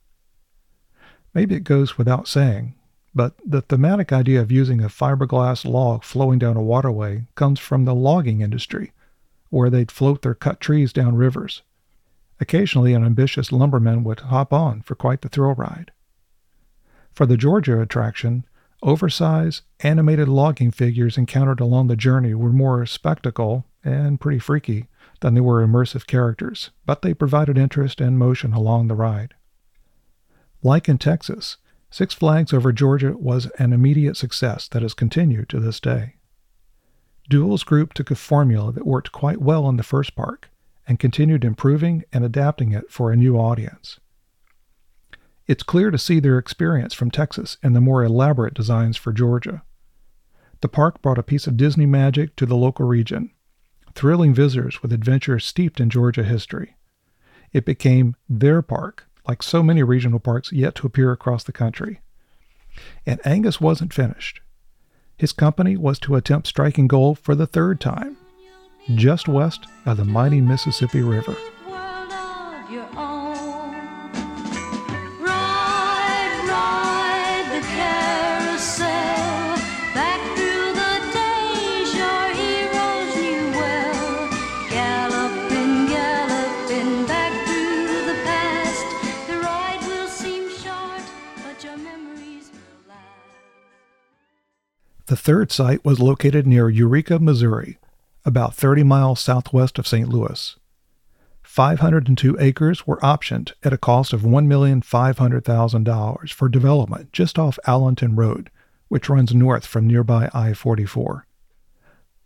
Maybe 1.35 1.55
it 1.55 1.65
goes 1.65 1.99
without 1.99 2.27
saying, 2.27 2.75
but 3.15 3.35
the 3.45 3.63
thematic 3.63 4.13
idea 4.13 4.41
of 4.41 4.53
using 4.53 4.81
a 4.83 4.89
fiberglass 4.89 5.65
log 5.65 6.05
flowing 6.05 6.39
down 6.39 6.57
a 6.57 6.63
waterway 6.63 7.27
comes 7.35 7.61
from 7.61 7.85
the 7.85 7.95
logging 7.95 8.41
industry, 8.41 8.93
where 9.51 9.71
they'd 9.71 9.91
float 9.91 10.23
their 10.23 10.35
cut 10.35 10.61
trees 10.61 10.93
down 10.93 11.17
rivers. 11.17 11.63
Occasionally, 12.41 12.95
an 12.95 13.05
ambitious 13.05 13.51
lumberman 13.53 14.05
would 14.05 14.21
hop 14.21 14.53
on 14.53 14.83
for 14.83 14.95
quite 14.95 15.23
the 15.23 15.29
thrill 15.29 15.55
ride. 15.55 15.91
For 17.13 17.27
the 17.27 17.37
Georgia 17.37 17.81
attraction, 17.81 18.45
Oversized, 18.83 19.63
animated 19.81 20.29
logging 20.29 20.71
figures 20.71 21.19
encountered 21.19 21.61
along 21.61 21.89
the 21.89 21.97
journey 21.97 22.35
were 22.35 22.53
more 22.53 22.87
spectacle 22.87 23.65
and 23.83 24.21
pretty 24.21 24.39
freaky 24.39 24.87
than 25.21 25.35
they 25.35 25.41
were 25.41 25.67
immersive 25.67 26.07
characters, 26.07 26.71
but 26.87 27.03
they 27.03 27.13
provided 27.13 27.59
interest 27.59 28.01
and 28.01 28.19
motion 28.19 28.53
along 28.53 28.87
the 28.87 28.95
ride. 28.95 29.35
Like 30.63 30.89
in 30.89 30.99
Texas, 30.99 31.57
Six 31.91 32.15
Flags 32.15 32.53
Over 32.53 32.73
Georgia 32.73 33.17
was 33.17 33.47
an 33.59 33.73
immediate 33.73 34.17
success 34.17 34.69
that 34.69 34.83
has 34.83 34.95
continued 34.95 35.49
to 35.49 35.59
this 35.59 35.81
day. 35.81 36.17
Duell's 37.31 37.65
Group 37.65 37.95
took 37.95 38.11
a 38.11 38.15
formula 38.15 38.73
that 38.73 38.87
worked 38.87 39.13
quite 39.13 39.41
well 39.41 39.69
in 39.69 39.77
the 39.77 39.83
first 39.83 40.15
park 40.15 40.51
and 40.87 40.99
continued 40.99 41.45
improving 41.45 42.05
and 42.13 42.25
adapting 42.25 42.73
it 42.73 42.91
for 42.91 43.11
a 43.11 43.17
new 43.17 43.37
audience. 43.37 44.01
It's 45.49 45.63
clear 45.63 45.91
to 45.91 45.97
see 45.97 46.21
their 46.21 46.39
experience 46.39 46.93
from 46.93 47.11
Texas 47.11 47.57
and 47.63 47.75
the 47.75 47.81
more 47.81 48.05
elaborate 48.05 48.53
designs 48.53 48.99
for 48.99 49.15
Georgia. 49.15 49.63
The 50.61 50.69
park 50.69 51.01
brought 51.01 51.19
a 51.19 51.23
piece 51.23 51.47
of 51.47 51.57
Disney 51.57 51.87
magic 51.87 52.37
to 52.37 52.45
the 52.45 52.55
local 52.55 52.87
region, 52.87 53.31
thrilling 53.95 54.35
visitors 54.35 54.83
with 54.83 54.93
adventures 54.93 55.47
steeped 55.47 55.81
in 55.81 55.89
Georgia 55.89 56.23
history. 56.23 56.77
It 57.51 57.65
became 57.65 58.15
their 58.29 58.61
park, 58.61 59.07
like 59.27 59.43
so 59.43 59.63
many 59.63 59.83
regional 59.83 60.19
parks 60.19 60.53
yet 60.53 60.75
to 60.77 60.87
appear 60.87 61.13
across 61.13 61.45
the 61.45 61.53
country. 61.53 62.03
And 63.07 63.19
Angus 63.25 63.59
wasn't 63.59 63.95
finished. 63.95 64.43
His 65.17 65.33
company 65.33 65.79
was 65.79 65.99
to 66.01 66.17
attempt 66.17 66.47
striking 66.47 66.89
gold 66.89 67.19
for 67.19 67.35
the 67.35 67.47
third 67.47 67.81
time, 67.81 68.19
just 68.95 69.29
west 69.29 69.67
of 69.87 69.97
the 69.97 70.05
mighty 70.05 70.43
Mississippi 70.43 71.01
River. 71.01 71.37
The 95.09 95.17
third 95.17 95.51
site 95.51 95.85
was 95.87 95.99
located 96.01 96.47
near 96.47 96.69
Eureka, 96.69 97.19
Missouri, 97.19 97.79
about 98.27 98.55
30 98.55 98.83
miles 98.83 99.21
southwest 99.21 99.79
of 99.79 99.87
St. 99.87 100.07
Louis. 100.07 100.55
502 101.43 102.37
acres 102.39 102.87
were 102.87 102.99
optioned 102.99 103.53
at 103.63 103.73
a 103.73 103.79
cost 103.79 104.13
of 104.13 104.21
$1,500,000 104.21 106.31
for 106.31 106.49
development 106.51 107.11
just 107.11 107.39
off 107.39 107.59
Allenton 107.67 108.19
Road, 108.19 108.51
which 108.89 109.09
runs 109.09 109.35
north 109.35 109.65
from 109.65 109.87
nearby 109.87 110.29
I 110.35 110.53
44. 110.53 111.27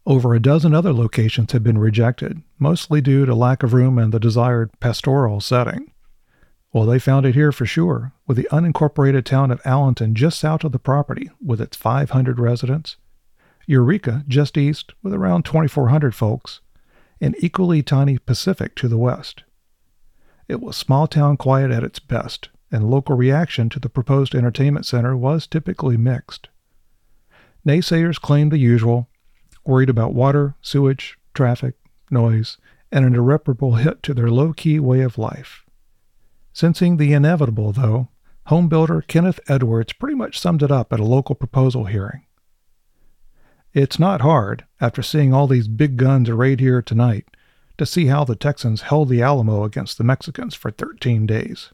Over 0.05 0.35
a 0.35 0.43
dozen 0.43 0.75
other 0.75 0.93
locations 0.93 1.53
had 1.53 1.63
been 1.63 1.79
rejected, 1.79 2.43
mostly 2.59 3.01
due 3.01 3.25
to 3.27 3.35
lack 3.37 3.63
of 3.63 3.73
room 3.73 3.97
and 3.97 4.13
the 4.13 4.19
desired 4.19 4.73
pastoral 4.81 5.41
setting. 5.41 5.93
Well, 6.73 6.87
they 6.87 6.99
found 6.99 7.27
it 7.27 7.35
here 7.35 7.53
for 7.53 7.67
sure, 7.67 8.13
with 8.27 8.39
the 8.39 8.49
unincorporated 8.51 9.25
town 9.25 9.51
of 9.51 9.63
Allenton 9.63 10.15
just 10.15 10.41
south 10.41 10.65
of 10.65 10.73
the 10.73 10.79
property, 10.79 11.31
with 11.45 11.61
its 11.61 11.77
500 11.77 12.39
residents, 12.39 12.97
Eureka 13.67 14.25
just 14.27 14.57
east, 14.57 14.95
with 15.03 15.13
around 15.13 15.45
2,400 15.45 16.15
folks, 16.15 16.61
and 17.21 17.37
equally 17.39 17.83
tiny 17.83 18.17
Pacific 18.19 18.75
to 18.77 18.89
the 18.89 18.97
west. 18.97 19.45
It 20.49 20.61
was 20.61 20.77
small 20.77 21.07
town 21.07 21.37
quiet 21.37 21.71
at 21.71 21.85
its 21.85 21.99
best, 21.99 22.49
and 22.71 22.91
local 22.91 23.17
reaction 23.17 23.69
to 23.69 23.79
the 23.79 23.91
proposed 23.91 24.35
entertainment 24.35 24.87
center 24.87 25.15
was 25.15 25.47
typically 25.47 25.99
mixed. 25.99 26.49
Naysayers 27.67 28.19
claimed 28.21 28.51
the 28.51 28.59
usual, 28.59 29.09
worried 29.67 29.91
about 29.91 30.15
water, 30.15 30.55
sewage, 30.63 31.19
traffic, 31.35 31.75
noise, 32.11 32.57
and 32.91 33.05
an 33.05 33.15
irreparable 33.15 33.77
hit 33.77 34.03
to 34.03 34.15
their 34.15 34.31
low 34.31 34.53
key 34.53 34.81
way 34.81 35.03
of 35.03 35.19
life. 35.19 35.62
Sensing 36.53 36.97
the 36.97 37.13
inevitable, 37.13 37.73
though, 37.73 38.09
home 38.47 38.69
builder 38.69 39.03
Kenneth 39.03 39.41
Edwards 39.49 39.93
pretty 39.95 40.15
much 40.15 40.39
summed 40.39 40.63
it 40.63 40.71
up 40.71 40.93
at 40.93 41.01
a 41.01 41.05
local 41.05 41.35
proposal 41.35 41.87
hearing. 41.87 42.27
It's 43.73 43.99
not 43.99 44.21
hard, 44.21 44.67
after 44.81 45.03
seeing 45.03 45.33
all 45.33 45.47
these 45.47 45.67
big 45.67 45.97
guns 45.97 46.29
arrayed 46.29 46.61
here 46.61 46.83
tonight, 46.83 47.27
to 47.79 47.87
see 47.87 48.07
how 48.07 48.25
the 48.25 48.37
Texans 48.37 48.83
held 48.83 49.09
the 49.09 49.23
Alamo 49.23 49.65
against 49.65 49.97
the 49.97 50.05
Mexicans 50.05 50.55
for 50.55 50.71
13 50.71 51.27
days. 51.27 51.71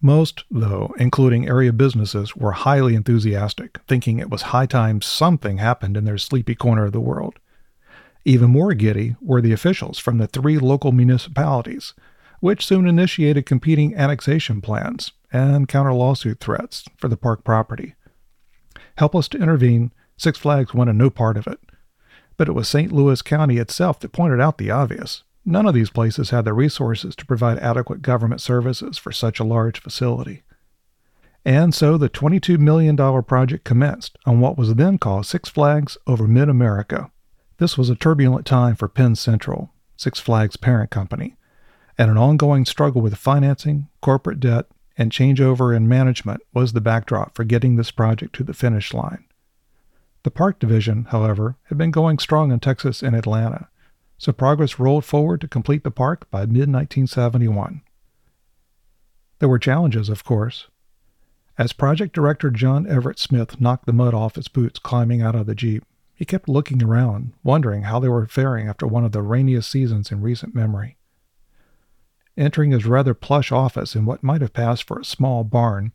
Most, 0.00 0.44
though, 0.48 0.94
including 0.98 1.48
area 1.48 1.72
businesses, 1.72 2.36
were 2.36 2.52
highly 2.52 2.94
enthusiastic, 2.94 3.80
thinking 3.88 4.20
it 4.20 4.30
was 4.30 4.42
high 4.42 4.66
time 4.66 5.00
something 5.00 5.58
happened 5.58 5.96
in 5.96 6.04
their 6.04 6.18
sleepy 6.18 6.54
corner 6.54 6.84
of 6.84 6.92
the 6.92 7.00
world. 7.00 7.40
Even 8.24 8.50
more 8.50 8.74
giddy 8.74 9.16
were 9.20 9.40
the 9.40 9.52
officials 9.52 9.98
from 9.98 10.18
the 10.18 10.28
three 10.28 10.58
local 10.58 10.92
municipalities, 10.92 11.94
which 12.40 12.66
soon 12.66 12.86
initiated 12.86 13.46
competing 13.46 13.94
annexation 13.94 14.60
plans 14.60 15.12
and 15.32 15.68
counter 15.68 15.92
lawsuit 15.92 16.40
threats 16.40 16.84
for 16.96 17.08
the 17.08 17.16
park 17.16 17.44
property. 17.44 17.94
Helpless 18.96 19.28
to 19.28 19.38
intervene, 19.38 19.92
Six 20.16 20.38
Flags 20.38 20.74
wanted 20.74 20.96
no 20.96 21.10
part 21.10 21.36
of 21.36 21.46
it. 21.46 21.60
But 22.36 22.48
it 22.48 22.52
was 22.52 22.68
St. 22.68 22.92
Louis 22.92 23.22
County 23.22 23.58
itself 23.58 24.00
that 24.00 24.12
pointed 24.12 24.40
out 24.40 24.58
the 24.58 24.70
obvious. 24.70 25.22
None 25.44 25.66
of 25.66 25.74
these 25.74 25.90
places 25.90 26.30
had 26.30 26.44
the 26.44 26.52
resources 26.52 27.16
to 27.16 27.26
provide 27.26 27.58
adequate 27.58 28.02
government 28.02 28.40
services 28.40 28.98
for 28.98 29.12
such 29.12 29.40
a 29.40 29.44
large 29.44 29.80
facility. 29.80 30.42
And 31.44 31.74
so 31.74 31.96
the 31.96 32.10
$22 32.10 32.58
million 32.58 32.96
project 33.22 33.64
commenced 33.64 34.18
on 34.26 34.40
what 34.40 34.58
was 34.58 34.74
then 34.74 34.98
called 34.98 35.26
Six 35.26 35.48
Flags 35.48 35.96
over 36.06 36.26
Mid 36.28 36.48
America. 36.48 37.10
This 37.58 37.78
was 37.78 37.88
a 37.88 37.96
turbulent 37.96 38.44
time 38.44 38.76
for 38.76 38.88
Penn 38.88 39.16
Central, 39.16 39.72
Six 39.96 40.20
Flags' 40.20 40.56
parent 40.56 40.90
company, 40.90 41.36
and 41.98 42.10
an 42.10 42.16
ongoing 42.16 42.64
struggle 42.64 43.02
with 43.02 43.16
financing, 43.16 43.88
corporate 44.00 44.38
debt, 44.38 44.66
and 44.96 45.10
changeover 45.10 45.76
in 45.76 45.88
management 45.88 46.40
was 46.54 46.72
the 46.72 46.80
backdrop 46.80 47.34
for 47.34 47.44
getting 47.44 47.76
this 47.76 47.90
project 47.90 48.34
to 48.36 48.44
the 48.44 48.54
finish 48.54 48.94
line. 48.94 49.24
The 50.22 50.30
park 50.30 50.58
division, 50.58 51.06
however, 51.06 51.56
had 51.64 51.78
been 51.78 51.90
going 51.90 52.18
strong 52.18 52.52
in 52.52 52.60
Texas 52.60 53.02
and 53.02 53.16
Atlanta, 53.16 53.68
so 54.18 54.32
progress 54.32 54.78
rolled 54.78 55.04
forward 55.04 55.40
to 55.40 55.48
complete 55.48 55.84
the 55.84 55.90
park 55.90 56.28
by 56.30 56.40
mid 56.40 56.68
1971. 56.68 57.82
There 59.38 59.48
were 59.48 59.58
challenges, 59.58 60.08
of 60.08 60.24
course. 60.24 60.66
As 61.56 61.72
project 61.72 62.14
director 62.14 62.50
John 62.50 62.86
Everett 62.86 63.18
Smith 63.18 63.60
knocked 63.60 63.86
the 63.86 63.92
mud 63.92 64.14
off 64.14 64.36
his 64.36 64.48
boots 64.48 64.78
climbing 64.78 65.22
out 65.22 65.34
of 65.34 65.46
the 65.46 65.54
Jeep, 65.54 65.84
he 66.14 66.24
kept 66.24 66.48
looking 66.48 66.82
around, 66.82 67.32
wondering 67.44 67.82
how 67.82 68.00
they 68.00 68.08
were 68.08 68.26
faring 68.26 68.68
after 68.68 68.86
one 68.86 69.04
of 69.04 69.12
the 69.12 69.22
rainiest 69.22 69.70
seasons 69.70 70.10
in 70.10 70.20
recent 70.20 70.54
memory. 70.54 70.97
Entering 72.38 72.70
his 72.70 72.86
rather 72.86 73.14
plush 73.14 73.50
office 73.50 73.96
in 73.96 74.04
what 74.04 74.22
might 74.22 74.42
have 74.42 74.52
passed 74.52 74.84
for 74.84 75.00
a 75.00 75.04
small 75.04 75.42
barn, 75.42 75.90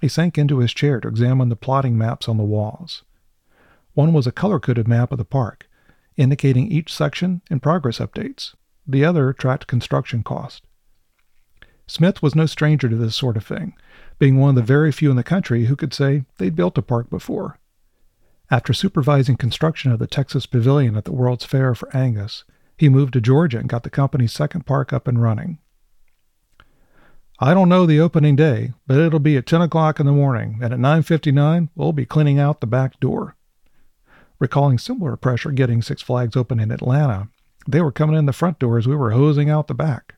he 0.00 0.08
sank 0.08 0.36
into 0.36 0.58
his 0.58 0.74
chair 0.74 0.98
to 0.98 1.06
examine 1.06 1.50
the 1.50 1.56
plotting 1.56 1.96
maps 1.96 2.28
on 2.28 2.36
the 2.36 2.42
walls. 2.42 3.04
One 3.92 4.12
was 4.12 4.26
a 4.26 4.32
color 4.32 4.58
coded 4.58 4.88
map 4.88 5.12
of 5.12 5.18
the 5.18 5.24
park, 5.24 5.68
indicating 6.16 6.66
each 6.66 6.92
section 6.92 7.42
and 7.48 7.62
progress 7.62 8.00
updates. 8.00 8.56
The 8.88 9.04
other 9.04 9.32
tracked 9.32 9.68
construction 9.68 10.24
cost. 10.24 10.64
Smith 11.86 12.20
was 12.20 12.34
no 12.34 12.46
stranger 12.46 12.88
to 12.88 12.96
this 12.96 13.14
sort 13.14 13.36
of 13.36 13.46
thing, 13.46 13.74
being 14.18 14.36
one 14.36 14.50
of 14.50 14.56
the 14.56 14.62
very 14.62 14.90
few 14.90 15.10
in 15.10 15.16
the 15.16 15.22
country 15.22 15.66
who 15.66 15.76
could 15.76 15.94
say 15.94 16.24
they'd 16.38 16.56
built 16.56 16.76
a 16.76 16.82
park 16.82 17.08
before. 17.08 17.60
After 18.50 18.72
supervising 18.72 19.36
construction 19.36 19.92
of 19.92 20.00
the 20.00 20.08
Texas 20.08 20.46
Pavilion 20.46 20.96
at 20.96 21.04
the 21.04 21.12
World's 21.12 21.44
Fair 21.44 21.72
for 21.72 21.94
Angus, 21.96 22.42
he 22.76 22.88
moved 22.88 23.12
to 23.12 23.20
Georgia 23.20 23.58
and 23.58 23.68
got 23.68 23.84
the 23.84 23.90
company's 23.90 24.32
second 24.32 24.66
park 24.66 24.92
up 24.92 25.06
and 25.06 25.22
running. 25.22 25.60
I 27.44 27.54
don't 27.54 27.68
know 27.68 27.84
the 27.84 28.00
opening 28.00 28.36
day, 28.36 28.72
but 28.86 28.98
it'll 28.98 29.18
be 29.20 29.36
at 29.36 29.46
10 29.46 29.60
o'clock 29.60 30.00
in 30.00 30.06
the 30.06 30.12
morning, 30.12 30.60
and 30.62 30.72
at 30.72 30.80
9.59 30.80 31.68
we'll 31.74 31.92
be 31.92 32.06
cleaning 32.06 32.38
out 32.38 32.60
the 32.60 32.66
back 32.66 32.98
door 33.00 33.36
recalling 34.38 34.78
similar 34.78 35.16
pressure 35.16 35.50
getting 35.52 35.80
Six 35.80 36.02
Flags 36.02 36.36
open 36.36 36.60
in 36.60 36.70
Atlanta. 36.70 37.28
They 37.66 37.80
were 37.80 37.92
coming 37.92 38.16
in 38.16 38.26
the 38.26 38.32
front 38.32 38.58
door 38.58 38.76
as 38.78 38.86
we 38.86 38.96
were 38.96 39.12
hosing 39.12 39.48
out 39.48 39.68
the 39.68 39.74
back. 39.74 40.16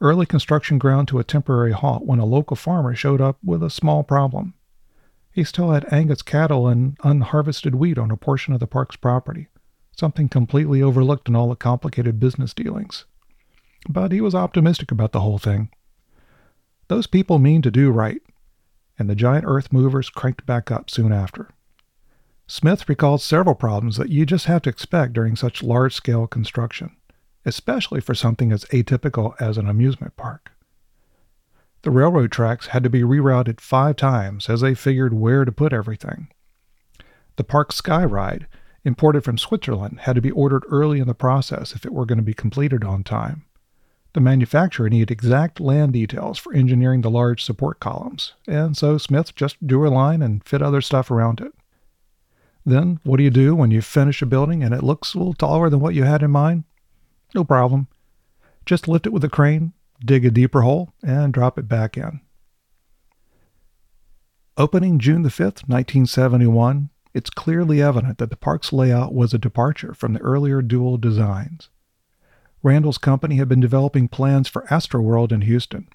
Early 0.00 0.26
construction 0.26 0.78
ground 0.78 1.08
to 1.08 1.18
a 1.18 1.24
temporary 1.24 1.72
halt 1.72 2.04
when 2.04 2.18
a 2.18 2.26
local 2.26 2.56
farmer 2.56 2.94
showed 2.94 3.20
up 3.20 3.38
with 3.42 3.62
a 3.62 3.70
small 3.70 4.02
problem. 4.02 4.54
He 5.32 5.42
still 5.42 5.72
had 5.72 5.92
Angus 5.92 6.22
cattle 6.22 6.68
and 6.68 6.96
unharvested 7.02 7.74
wheat 7.74 7.98
on 7.98 8.10
a 8.10 8.16
portion 8.16 8.54
of 8.54 8.60
the 8.60 8.66
park's 8.66 8.96
property, 8.96 9.48
something 9.96 10.28
completely 10.28 10.82
overlooked 10.82 11.28
in 11.28 11.36
all 11.36 11.48
the 11.48 11.56
complicated 11.56 12.20
business 12.20 12.54
dealings. 12.54 13.06
But 13.88 14.12
he 14.12 14.20
was 14.20 14.34
optimistic 14.34 14.90
about 14.90 15.12
the 15.12 15.20
whole 15.20 15.38
thing. 15.38 15.70
Those 16.88 17.06
people 17.06 17.38
mean 17.38 17.62
to 17.62 17.70
do 17.70 17.90
right, 17.90 18.22
and 18.98 19.10
the 19.10 19.14
giant 19.14 19.44
earth 19.46 19.72
movers 19.72 20.08
cranked 20.08 20.46
back 20.46 20.70
up 20.70 20.90
soon 20.90 21.12
after. 21.12 21.50
Smith 22.46 22.88
recalled 22.88 23.20
several 23.20 23.56
problems 23.56 23.96
that 23.96 24.08
you 24.08 24.24
just 24.24 24.46
have 24.46 24.62
to 24.62 24.70
expect 24.70 25.12
during 25.12 25.34
such 25.34 25.64
large 25.64 25.94
scale 25.94 26.28
construction, 26.28 26.96
especially 27.44 28.00
for 28.00 28.14
something 28.14 28.52
as 28.52 28.64
atypical 28.66 29.34
as 29.40 29.58
an 29.58 29.68
amusement 29.68 30.16
park. 30.16 30.52
The 31.82 31.90
railroad 31.90 32.30
tracks 32.30 32.68
had 32.68 32.84
to 32.84 32.90
be 32.90 33.02
rerouted 33.02 33.60
five 33.60 33.96
times 33.96 34.48
as 34.48 34.60
they 34.60 34.74
figured 34.74 35.12
where 35.12 35.44
to 35.44 35.52
put 35.52 35.72
everything. 35.72 36.28
The 37.36 37.44
park 37.44 37.72
sky 37.72 38.04
ride, 38.04 38.46
imported 38.84 39.24
from 39.24 39.38
Switzerland, 39.38 40.00
had 40.00 40.14
to 40.14 40.22
be 40.22 40.30
ordered 40.30 40.64
early 40.68 41.00
in 41.00 41.06
the 41.06 41.14
process 41.14 41.74
if 41.74 41.84
it 41.84 41.92
were 41.92 42.06
going 42.06 42.18
to 42.18 42.24
be 42.24 42.34
completed 42.34 42.84
on 42.84 43.02
time. 43.02 43.44
The 44.16 44.22
manufacturer 44.22 44.88
needed 44.88 45.10
exact 45.10 45.60
land 45.60 45.92
details 45.92 46.38
for 46.38 46.54
engineering 46.54 47.02
the 47.02 47.10
large 47.10 47.44
support 47.44 47.80
columns, 47.80 48.32
and 48.46 48.74
so 48.74 48.96
Smith 48.96 49.34
just 49.34 49.66
drew 49.66 49.86
a 49.86 49.92
line 49.92 50.22
and 50.22 50.42
fit 50.42 50.62
other 50.62 50.80
stuff 50.80 51.10
around 51.10 51.42
it. 51.42 51.52
Then, 52.64 52.98
what 53.04 53.18
do 53.18 53.24
you 53.24 53.30
do 53.30 53.54
when 53.54 53.70
you 53.70 53.82
finish 53.82 54.22
a 54.22 54.24
building 54.24 54.64
and 54.64 54.72
it 54.72 54.82
looks 54.82 55.12
a 55.12 55.18
little 55.18 55.34
taller 55.34 55.68
than 55.68 55.80
what 55.80 55.94
you 55.94 56.04
had 56.04 56.22
in 56.22 56.30
mind? 56.30 56.64
No 57.34 57.44
problem. 57.44 57.88
Just 58.64 58.88
lift 58.88 59.04
it 59.04 59.12
with 59.12 59.22
a 59.22 59.28
crane, 59.28 59.74
dig 60.02 60.24
a 60.24 60.30
deeper 60.30 60.62
hole, 60.62 60.94
and 61.02 61.30
drop 61.30 61.58
it 61.58 61.68
back 61.68 61.98
in. 61.98 62.22
Opening 64.56 64.98
June 64.98 65.24
the 65.24 65.28
5th, 65.28 65.68
1971, 65.68 66.88
it's 67.12 67.28
clearly 67.28 67.82
evident 67.82 68.16
that 68.16 68.30
the 68.30 68.36
park's 68.36 68.72
layout 68.72 69.12
was 69.12 69.34
a 69.34 69.38
departure 69.38 69.92
from 69.92 70.14
the 70.14 70.20
earlier 70.20 70.62
Duell 70.62 70.98
designs. 70.98 71.68
Randall's 72.66 72.98
company 72.98 73.36
had 73.36 73.48
been 73.48 73.60
developing 73.60 74.08
plans 74.08 74.48
for 74.48 74.62
Astroworld 74.62 75.30
in 75.30 75.42
Houston, 75.42 75.86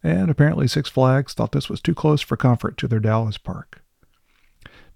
and 0.00 0.30
apparently 0.30 0.68
Six 0.68 0.88
Flags 0.88 1.34
thought 1.34 1.50
this 1.50 1.68
was 1.68 1.80
too 1.80 1.92
close 1.92 2.20
for 2.20 2.36
comfort 2.36 2.76
to 2.76 2.86
their 2.86 3.00
Dallas 3.00 3.36
park. 3.36 3.82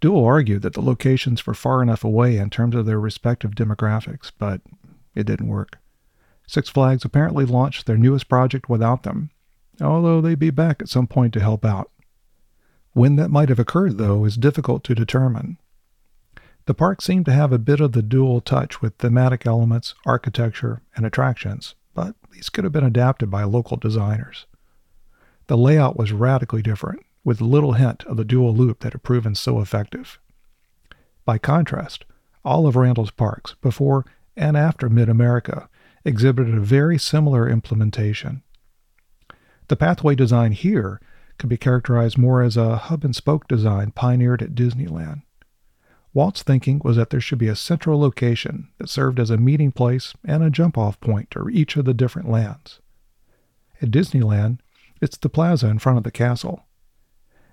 Duell 0.00 0.24
argued 0.24 0.62
that 0.62 0.74
the 0.74 0.80
locations 0.80 1.44
were 1.44 1.54
far 1.54 1.82
enough 1.82 2.04
away 2.04 2.36
in 2.36 2.50
terms 2.50 2.76
of 2.76 2.86
their 2.86 3.00
respective 3.00 3.56
demographics, 3.56 4.30
but 4.38 4.60
it 5.16 5.26
didn't 5.26 5.48
work. 5.48 5.78
Six 6.46 6.68
Flags 6.68 7.04
apparently 7.04 7.44
launched 7.44 7.86
their 7.86 7.96
newest 7.96 8.28
project 8.28 8.68
without 8.68 9.02
them, 9.02 9.30
although 9.80 10.20
they'd 10.20 10.38
be 10.38 10.50
back 10.50 10.80
at 10.80 10.88
some 10.88 11.08
point 11.08 11.32
to 11.32 11.40
help 11.40 11.64
out. 11.64 11.90
When 12.92 13.16
that 13.16 13.32
might 13.32 13.48
have 13.48 13.58
occurred, 13.58 13.98
though, 13.98 14.24
is 14.24 14.36
difficult 14.36 14.84
to 14.84 14.94
determine. 14.94 15.58
The 16.68 16.74
park 16.74 17.00
seemed 17.00 17.24
to 17.24 17.32
have 17.32 17.50
a 17.50 17.58
bit 17.58 17.80
of 17.80 17.92
the 17.92 18.02
Duell 18.02 18.44
touch 18.44 18.82
with 18.82 18.96
thematic 18.96 19.46
elements, 19.46 19.94
architecture, 20.04 20.82
and 20.94 21.06
attractions, 21.06 21.74
but 21.94 22.14
these 22.30 22.50
could 22.50 22.64
have 22.64 22.74
been 22.74 22.84
adapted 22.84 23.30
by 23.30 23.44
local 23.44 23.78
designers. 23.78 24.44
The 25.46 25.56
layout 25.56 25.96
was 25.96 26.12
radically 26.12 26.60
different, 26.60 27.06
with 27.24 27.40
little 27.40 27.72
hint 27.72 28.04
of 28.04 28.18
the 28.18 28.24
dual 28.24 28.54
loop 28.54 28.80
that 28.80 28.92
had 28.92 29.02
proven 29.02 29.34
so 29.34 29.62
effective. 29.62 30.18
By 31.24 31.38
contrast, 31.38 32.04
all 32.44 32.66
of 32.66 32.76
Randall's 32.76 33.12
parks, 33.12 33.54
before 33.62 34.04
and 34.36 34.54
after 34.54 34.90
Mid 34.90 35.08
America, 35.08 35.70
exhibited 36.04 36.54
a 36.54 36.60
very 36.60 36.98
similar 36.98 37.48
implementation. 37.48 38.42
The 39.68 39.76
pathway 39.76 40.16
design 40.16 40.52
here 40.52 41.00
could 41.38 41.48
be 41.48 41.56
characterized 41.56 42.18
more 42.18 42.42
as 42.42 42.58
a 42.58 42.76
hub 42.76 43.06
and 43.06 43.16
spoke 43.16 43.48
design 43.48 43.90
pioneered 43.92 44.42
at 44.42 44.54
Disneyland. 44.54 45.22
Walt's 46.18 46.42
thinking 46.42 46.80
was 46.82 46.96
that 46.96 47.10
there 47.10 47.20
should 47.20 47.38
be 47.38 47.46
a 47.46 47.54
central 47.54 48.00
location 48.00 48.70
that 48.78 48.88
served 48.88 49.20
as 49.20 49.30
a 49.30 49.36
meeting 49.36 49.70
place 49.70 50.14
and 50.24 50.42
a 50.42 50.50
jump 50.50 50.76
off 50.76 50.98
point 50.98 51.30
to 51.30 51.48
each 51.48 51.76
of 51.76 51.84
the 51.84 51.94
different 51.94 52.28
lands. 52.28 52.80
At 53.80 53.92
Disneyland, 53.92 54.58
it's 55.00 55.16
the 55.16 55.28
plaza 55.28 55.68
in 55.68 55.78
front 55.78 55.96
of 55.96 56.02
the 56.02 56.10
castle, 56.10 56.64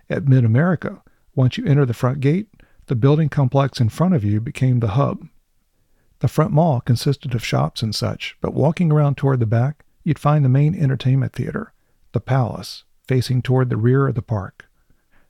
at 0.09 0.27
Mid 0.27 0.43
America, 0.43 1.03
once 1.35 1.59
you 1.59 1.65
enter 1.67 1.85
the 1.85 1.93
front 1.93 2.21
gate, 2.21 2.47
the 2.87 2.95
building 2.95 3.29
complex 3.29 3.79
in 3.79 3.89
front 3.89 4.15
of 4.15 4.23
you 4.23 4.41
became 4.41 4.79
the 4.79 4.97
hub. 4.97 5.27
The 6.17 6.27
front 6.27 6.51
mall 6.51 6.81
consisted 6.81 7.35
of 7.35 7.45
shops 7.45 7.83
and 7.83 7.93
such, 7.93 8.35
but 8.41 8.55
walking 8.55 8.91
around 8.91 9.15
toward 9.15 9.41
the 9.41 9.45
back, 9.45 9.85
you'd 10.03 10.17
find 10.17 10.43
the 10.43 10.49
main 10.49 10.73
entertainment 10.73 11.33
theater, 11.33 11.71
the 12.13 12.19
Palace, 12.19 12.83
facing 13.07 13.43
toward 13.43 13.69
the 13.69 13.77
rear 13.77 14.07
of 14.07 14.15
the 14.15 14.23
park. 14.23 14.65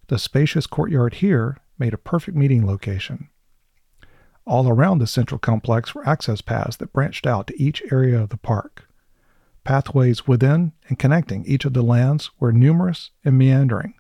The 0.08 0.20
spacious 0.20 0.68
courtyard 0.68 1.16
here 1.16 1.58
made 1.78 1.94
a 1.94 1.98
perfect 1.98 2.38
meeting 2.38 2.66
location. 2.66 3.30
All 4.46 4.70
around 4.70 5.00
the 5.00 5.08
central 5.08 5.40
complex 5.40 5.96
were 5.96 6.08
access 6.08 6.42
paths 6.42 6.78
that 6.78 6.94
branched 6.94 7.26
out 7.26 7.48
to 7.48 7.62
each 7.62 7.82
area 7.92 8.22
of 8.22 8.30
the 8.30 8.38
park. 8.38 8.88
Pathways 9.64 10.28
within 10.28 10.74
and 10.88 11.00
connecting 11.00 11.44
each 11.46 11.66
of 11.66 11.74
the 11.74 11.82
lands 11.82 12.30
were 12.40 12.52
numerous 12.52 13.10
and 13.24 13.38
meandering, 13.38 13.96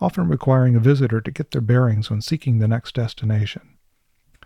often 0.00 0.26
requiring 0.26 0.74
a 0.74 0.80
visitor 0.80 1.20
to 1.20 1.30
get 1.30 1.50
their 1.50 1.60
bearings 1.60 2.08
when 2.08 2.22
seeking 2.22 2.58
the 2.58 2.68
next 2.68 2.94
destination. 2.94 3.76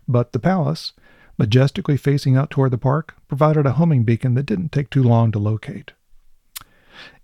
But 0.09 0.32
the 0.32 0.41
palace, 0.41 0.93
majestically 1.39 1.97
facing 1.97 2.37
out 2.37 2.51
toward 2.51 2.72
the 2.72 2.78
park, 2.78 3.14
provided 3.28 3.64
a 3.64 3.72
homing 3.72 4.03
beacon 4.03 4.35
that 4.35 4.47
didn't 4.47 4.72
take 4.72 4.91
too 4.91 5.05
long 5.05 5.30
to 5.32 5.39
locate. 5.39 5.93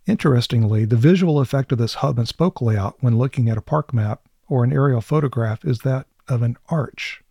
Interestingly, 0.06 0.84
the 0.84 0.96
visual 0.96 1.40
effect 1.40 1.72
of 1.72 1.78
this 1.78 1.94
hub 1.94 2.18
and 2.18 2.28
spoke 2.28 2.62
layout 2.62 2.96
when 3.00 3.18
looking 3.18 3.50
at 3.50 3.58
a 3.58 3.62
park 3.62 3.92
map 3.92 4.22
or 4.50 4.64
an 4.64 4.72
aerial 4.72 5.00
photograph 5.00 5.64
is 5.64 5.78
that 5.78 6.06
of 6.28 6.42
an 6.42 6.58
arch, 6.68 7.22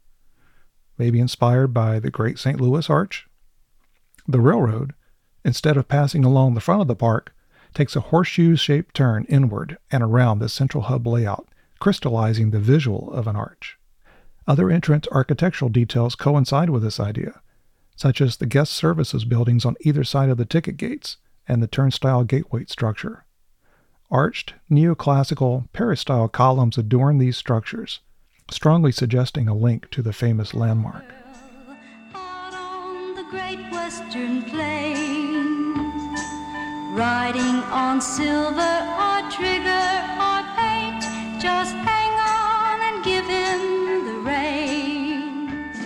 maybe 0.98 1.20
inspired 1.20 1.74
by 1.74 2.00
the 2.00 2.10
Great 2.10 2.40
St. 2.40 2.60
Louis 2.60 2.90
Arch. 2.90 3.28
The 4.28 4.40
railroad, 4.40 4.94
instead 5.44 5.78
of 5.78 5.88
passing 5.88 6.24
along 6.24 6.54
the 6.54 6.62
front 6.62 6.82
of 6.82 6.88
the 6.88 6.96
park, 6.96 7.36
takes 7.74 7.96
a 7.96 8.00
horseshoe 8.02 8.56
shaped 8.56 8.96
turn 8.96 9.26
inward 9.26 9.78
and 9.92 10.02
around 10.02 10.40
the 10.40 10.50
central 10.50 10.84
hub 10.84 11.06
layout, 11.06 11.48
crystallizing 11.80 12.52
the 12.52 12.60
visual 12.60 13.12
of 13.12 13.28
an 13.28 13.36
arch. 13.36 13.78
Other 14.48 14.72
entrance 14.72 15.08
architectural 15.12 15.70
details 15.70 16.16
coincide 16.16 16.70
with 16.70 16.84
this 16.84 17.00
idea, 17.00 17.42
such 17.96 18.22
as 18.22 18.38
the 18.38 18.46
guest 18.46 18.72
services 18.72 19.26
buildings 19.26 19.66
on 19.66 19.76
either 19.82 20.06
side 20.06 20.30
of 20.30 20.38
the 20.38 20.46
ticket 20.46 20.78
gates 20.78 21.18
and 21.48 21.62
the 21.62 21.68
turnstile 21.68 22.24
gateway 22.24 22.66
structure. 22.66 23.26
Arched, 24.12 24.56
neoclassical, 24.72 25.72
peristyle 25.72 26.28
columns 26.28 26.80
adorn 26.80 27.20
these 27.20 27.38
structures, 27.38 28.00
strongly 28.50 28.92
suggesting 28.92 29.48
a 29.48 29.54
link 29.54 29.88
to 29.92 30.02
the 30.02 30.14
famous 30.14 30.56
landmark. 30.56 31.04
Out 32.16 32.54
on 32.56 33.14
the 33.14 33.24
great 33.30 33.60
western 33.72 34.42
plains, 34.42 36.20
riding 36.98 37.62
on 37.70 38.02
silver 38.02 38.60
or 38.60 39.30
trigger 39.30 39.86
or 40.18 40.42
paint, 40.58 41.04
just 41.40 41.76
hang 41.76 42.12
on 42.18 42.82
and 42.82 43.04
give 43.04 43.26
him 43.28 44.06
the 44.08 44.20
reins. 44.28 45.78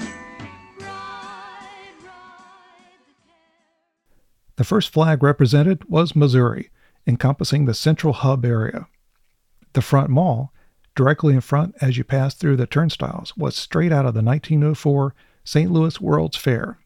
Ride, 0.79 0.87
ride 0.87 1.99
the 1.99 2.09
The 4.55 4.63
first 4.63 4.91
flag 4.93 5.21
represented 5.21 5.83
was 5.89 6.15
Missouri, 6.15 6.69
encompassing 7.05 7.65
the 7.65 7.73
central 7.73 8.13
hub 8.13 8.45
area. 8.45 8.87
The 9.73 9.81
front 9.81 10.09
mall, 10.09 10.53
directly 10.95 11.33
in 11.33 11.41
front 11.41 11.75
as 11.81 11.97
you 11.97 12.03
pass 12.03 12.33
through 12.33 12.57
the 12.57 12.67
turnstiles, 12.67 13.35
was 13.35 13.55
straight 13.55 13.91
out 13.91 14.05
of 14.05 14.13
the 14.13 14.21
1904 14.21 15.15
St. 15.43 15.71
Louis 15.71 15.99
World's 15.99 16.37
Fair, 16.37 16.79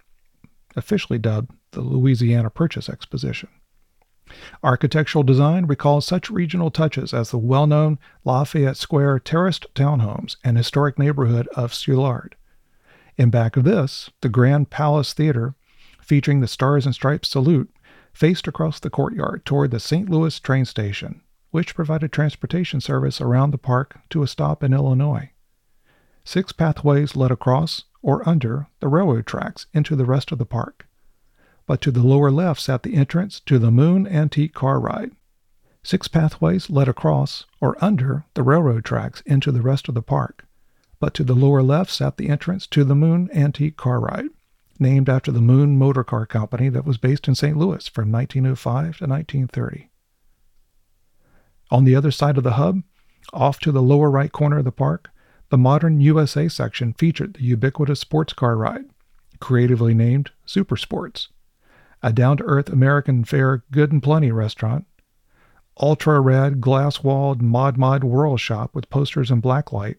officially 0.75 1.19
dubbed 1.19 1.51
the 1.71 1.81
Louisiana 1.81 2.49
Purchase 2.49 2.89
Exposition. 2.89 3.49
Architectural 4.63 5.23
design 5.23 5.65
recalls 5.65 6.05
such 6.05 6.29
regional 6.29 6.69
touches 6.69 7.13
as 7.13 7.31
the 7.31 7.37
well 7.37 7.67
known 7.67 7.97
Lafayette 8.25 8.77
Square 8.77 9.19
terraced 9.19 9.65
townhomes 9.73 10.35
and 10.43 10.57
historic 10.57 10.99
neighborhood 10.99 11.47
of 11.55 11.71
Soulard. 11.71 12.33
In 13.17 13.29
back 13.29 13.55
of 13.57 13.63
this, 13.63 14.09
the 14.21 14.29
Grand 14.29 14.69
Palace 14.69 15.13
Theater, 15.13 15.55
featuring 16.01 16.41
the 16.41 16.47
Stars 16.47 16.85
and 16.85 16.93
Stripes 16.93 17.29
salute, 17.29 17.69
faced 18.17 18.47
across 18.47 18.79
the 18.79 18.89
courtyard 18.89 19.45
toward 19.45 19.69
the 19.69 19.79
St. 19.79 20.09
Louis 20.09 20.39
train 20.39 20.65
station, 20.65 21.21
which 21.51 21.75
provided 21.75 22.11
transportation 22.11 22.81
service 22.81 23.21
around 23.21 23.51
the 23.51 23.59
park 23.59 23.99
to 24.09 24.23
a 24.23 24.27
stop 24.27 24.63
in 24.63 24.73
Illinois. 24.73 25.29
Six 26.23 26.51
pathways 26.51 27.15
led 27.15 27.29
across 27.29 27.83
or 28.01 28.27
under 28.27 28.69
the 28.79 28.87
railroad 28.87 29.27
tracks 29.27 29.67
into 29.71 29.95
the 29.95 30.03
rest 30.03 30.31
of 30.31 30.39
the 30.39 30.47
park. 30.47 30.87
But 31.67 31.79
to 31.81 31.91
the 31.91 32.01
lower 32.01 32.31
left 32.31 32.59
sat 32.59 32.81
the 32.81 32.95
entrance 32.95 33.39
to 33.41 33.59
the 33.59 33.69
Moon 33.69 34.07
Antique 34.07 34.55
Car 34.55 34.79
Ride. 34.79 35.11
Six 35.83 36.07
pathways 36.07 36.71
led 36.71 36.87
across 36.87 37.45
or 37.61 37.77
under 37.79 38.25
the 38.33 38.41
railroad 38.41 38.83
tracks 38.83 39.21
into 39.27 39.51
the 39.51 39.61
rest 39.61 39.87
of 39.87 39.93
the 39.93 40.01
park. 40.01 40.43
But 40.99 41.13
to 41.13 41.23
the 41.23 41.35
lower 41.35 41.61
left 41.61 41.91
sat 41.91 42.17
the 42.17 42.29
entrance 42.29 42.65
to 42.67 42.83
the 42.83 42.95
Moon 42.95 43.29
Antique 43.31 43.77
Car 43.77 43.99
Ride, 43.99 44.29
named 44.79 45.09
after 45.09 45.31
the 45.31 45.41
Moon 45.41 45.77
Motor 45.77 46.03
Car 46.03 46.25
Company 46.25 46.69
that 46.69 46.85
was 46.85 46.97
based 46.97 47.27
in 47.27 47.35
St. 47.35 47.57
Louis 47.57 47.87
from 47.87 48.11
1905 48.11 48.97
to 48.97 49.07
1930. 49.07 49.89
On 51.69 51.83
the 51.83 51.95
other 51.95 52.11
side 52.11 52.37
of 52.37 52.43
the 52.43 52.53
hub, 52.53 52.81
off 53.33 53.59
to 53.59 53.71
the 53.71 53.81
lower 53.81 54.09
right 54.09 54.31
corner 54.31 54.59
of 54.59 54.65
the 54.65 54.71
park, 54.71 55.09
the 55.49 55.57
modern 55.57 56.01
USA 56.01 56.47
section 56.47 56.93
featured 56.93 57.33
the 57.33 57.43
ubiquitous 57.43 57.99
sports 57.99 58.33
car 58.33 58.55
ride, 58.55 58.85
creatively 59.39 59.93
named 59.93 60.31
Super 60.45 60.77
Sports, 60.77 61.29
a 62.01 62.13
down 62.13 62.37
to 62.37 62.43
earth 62.43 62.69
American 62.69 63.23
fare 63.23 63.63
good 63.71 63.91
and 63.91 64.03
plenty 64.03 64.31
restaurant, 64.31 64.85
ultra 65.79 66.19
red 66.19 66.61
glass 66.61 67.03
walled 67.03 67.41
Mod 67.41 67.77
Mod 67.77 68.03
Whirl 68.03 68.37
shop 68.37 68.73
with 68.73 68.89
posters 68.89 69.31
in 69.31 69.41
blacklight, 69.41 69.97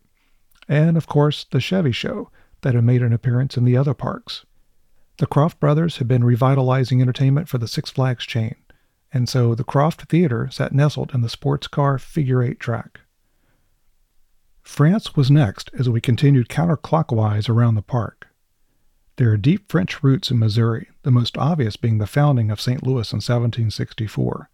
and 0.69 0.97
of 0.97 1.07
course 1.07 1.45
the 1.51 1.61
Chevy 1.61 1.93
show 1.93 2.31
that 2.63 2.75
had 2.75 2.85
made 2.85 3.03
an 3.03 3.13
appearance 3.13 3.57
in 3.57 3.65
the 3.65 3.77
other 3.77 3.95
parks. 3.95 4.45
The 5.19 5.27
Krofft 5.27 5.59
brothers 5.59 5.97
had 5.97 6.07
been 6.07 6.23
revitalizing 6.23 7.03
entertainment 7.03 7.49
for 7.49 7.59
the 7.59 7.67
Six 7.67 7.91
Flags 7.91 8.25
chain, 8.25 8.55
and 9.13 9.29
so 9.29 9.55
the 9.55 9.65
Krofft 9.65 10.09
Theater 10.09 10.49
sat 10.51 10.73
nestled 10.73 11.13
in 11.13 11.23
the 11.23 11.29
sports 11.29 11.67
car 11.67 11.99
figure 11.99 12.41
eight 12.41 12.61
track. 12.61 13.01
France 14.63 15.17
was 15.17 15.29
next 15.29 15.71
as 15.77 15.89
we 15.89 16.01
continued 16.01 16.49
counterclockwise 16.49 17.49
around 17.49 17.75
the 17.75 17.83
park. 17.83 18.29
There 19.17 19.33
are 19.33 19.37
deep 19.37 19.69
French 19.69 20.05
roots 20.05 20.31
in 20.31 20.39
Missouri, 20.39 20.89
the 21.03 21.11
most 21.11 21.37
obvious 21.37 21.77
being 21.77 21.99
the 21.99 22.07
founding 22.07 22.53
of 22.53 22.61
St. 22.61 22.85
Louis 22.85 23.13
in 23.13 23.17
1764. 23.17 24.51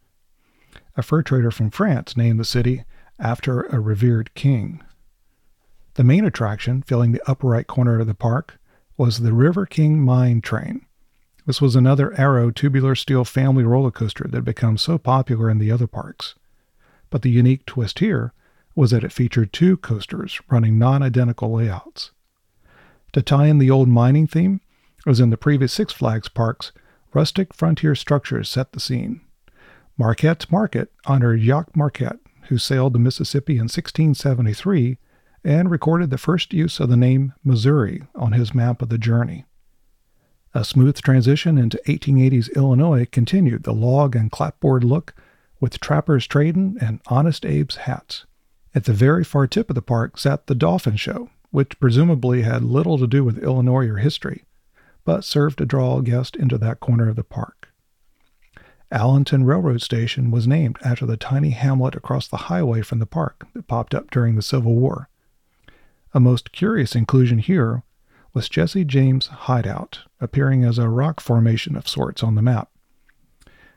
A 0.96 1.02
fur 1.02 1.22
trader 1.22 1.50
from 1.50 1.70
France 1.70 2.16
named 2.16 2.40
the 2.40 2.44
city 2.44 2.84
after 3.18 3.64
a 3.64 3.80
revered 3.80 4.32
king. 4.34 4.82
The 5.94 6.04
main 6.04 6.24
attraction, 6.24 6.80
filling 6.80 7.12
the 7.12 7.22
upper 7.28 7.48
right 7.48 7.66
corner 7.66 8.00
of 8.00 8.06
the 8.06 8.14
park, 8.14 8.58
was 8.96 9.20
the 9.20 9.32
River 9.32 9.66
King 9.66 10.00
Mine 10.00 10.40
Train. 10.40 10.86
This 11.46 11.60
was 11.60 11.76
another 11.76 12.18
Arrow 12.18 12.50
tubular 12.50 12.94
steel 12.94 13.24
family 13.24 13.64
roller 13.64 13.90
coaster 13.90 14.24
that 14.24 14.36
had 14.36 14.44
become 14.44 14.78
so 14.78 14.98
popular 14.98 15.50
in 15.50 15.58
the 15.58 15.70
other 15.70 15.86
parks. 15.86 16.34
But 17.10 17.22
the 17.22 17.30
unique 17.30 17.66
twist 17.66 17.98
here 17.98 18.32
was 18.74 18.90
that 18.90 19.04
it 19.04 19.12
featured 19.12 19.52
two 19.52 19.76
coasters 19.76 20.40
running 20.48 20.78
non 20.78 21.02
identical 21.02 21.52
layouts. 21.52 22.12
To 23.12 23.22
tie 23.22 23.46
in 23.46 23.58
the 23.58 23.70
old 23.70 23.88
mining 23.88 24.26
theme, 24.26 24.60
as 25.06 25.20
in 25.20 25.30
the 25.30 25.36
previous 25.36 25.72
Six 25.72 25.92
Flags 25.92 26.28
parks, 26.28 26.72
rustic 27.12 27.52
frontier 27.52 27.94
structures 27.94 28.48
set 28.48 28.72
the 28.72 28.80
scene. 28.80 29.20
Marquette's 29.98 30.50
Market 30.50 30.90
honored 31.06 31.40
Jacques 31.40 31.76
Marquette, 31.76 32.18
who 32.48 32.58
sailed 32.58 32.92
the 32.92 32.98
Mississippi 32.98 33.54
in 33.54 33.64
1673 33.64 34.98
and 35.44 35.70
recorded 35.70 36.10
the 36.10 36.18
first 36.18 36.52
use 36.52 36.80
of 36.80 36.88
the 36.88 36.96
name 36.96 37.34
Missouri 37.44 38.02
on 38.14 38.32
his 38.32 38.54
map 38.54 38.80
of 38.80 38.88
the 38.88 38.98
journey. 38.98 39.44
A 40.54 40.64
smooth 40.64 41.00
transition 41.00 41.58
into 41.58 41.80
1880s 41.86 42.54
Illinois 42.54 43.06
continued 43.10 43.64
the 43.64 43.74
log 43.74 44.16
and 44.16 44.30
clapboard 44.30 44.84
look 44.84 45.14
with 45.60 45.80
Trapper's 45.80 46.26
trading 46.26 46.76
and 46.80 47.00
Honest 47.08 47.44
Abe's 47.44 47.76
hats. 47.76 48.24
At 48.74 48.84
the 48.84 48.92
very 48.92 49.24
far 49.24 49.46
tip 49.46 49.68
of 49.70 49.74
the 49.74 49.82
park 49.82 50.18
sat 50.18 50.46
the 50.46 50.54
Dolphin 50.54 50.96
Show, 50.96 51.30
which 51.50 51.78
presumably 51.78 52.42
had 52.42 52.62
little 52.62 52.98
to 52.98 53.06
do 53.06 53.24
with 53.24 53.42
Illinois 53.42 53.86
or 53.86 53.98
history, 53.98 54.44
but 55.04 55.24
served 55.24 55.58
to 55.58 55.66
draw 55.66 55.98
a 55.98 56.02
guest 56.02 56.36
into 56.36 56.58
that 56.58 56.80
corner 56.80 57.08
of 57.08 57.16
the 57.16 57.24
park. 57.24 57.68
Allenton 58.92 59.44
Railroad 59.44 59.82
Station 59.82 60.30
was 60.30 60.46
named 60.46 60.78
after 60.84 61.04
the 61.04 61.16
tiny 61.16 61.50
hamlet 61.50 61.94
across 61.96 62.28
the 62.28 62.36
highway 62.36 62.80
from 62.80 63.00
the 63.00 63.06
park 63.06 63.46
that 63.54 63.66
popped 63.66 63.94
up 63.94 64.10
during 64.10 64.36
the 64.36 64.42
Civil 64.42 64.74
War. 64.74 65.08
A 66.16 66.20
most 66.20 66.52
curious 66.52 66.94
inclusion 66.94 67.38
here 67.38 67.82
was 68.32 68.48
Jesse 68.48 68.84
James 68.84 69.26
Hideout, 69.26 70.02
appearing 70.20 70.64
as 70.64 70.78
a 70.78 70.88
rock 70.88 71.18
formation 71.18 71.74
of 71.76 71.88
sorts 71.88 72.22
on 72.22 72.36
the 72.36 72.42
map. 72.42 72.70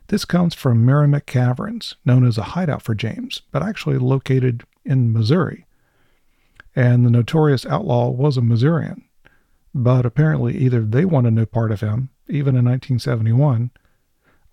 This 0.09 0.23
comes 0.23 0.53
from 0.53 0.85
Meramec 0.85 1.25
Caverns, 1.25 1.95
known 2.05 2.23
as 2.23 2.37
a 2.37 2.53
hideout 2.53 2.83
for 2.83 2.93
James, 2.93 3.41
but 3.51 3.63
actually 3.63 3.97
located 3.97 4.63
in 4.85 5.11
Missouri. 5.11 5.65
And 6.75 7.03
the 7.03 7.09
notorious 7.09 7.65
outlaw 7.65 8.11
was 8.11 8.37
a 8.37 8.41
Missourian. 8.43 9.03
But 9.73 10.05
apparently, 10.05 10.57
either 10.59 10.81
they 10.81 11.05
wanted 11.05 11.33
no 11.33 11.47
part 11.47 11.71
of 11.71 11.81
him, 11.81 12.11
even 12.27 12.55
in 12.55 12.65
1971, 12.65 13.71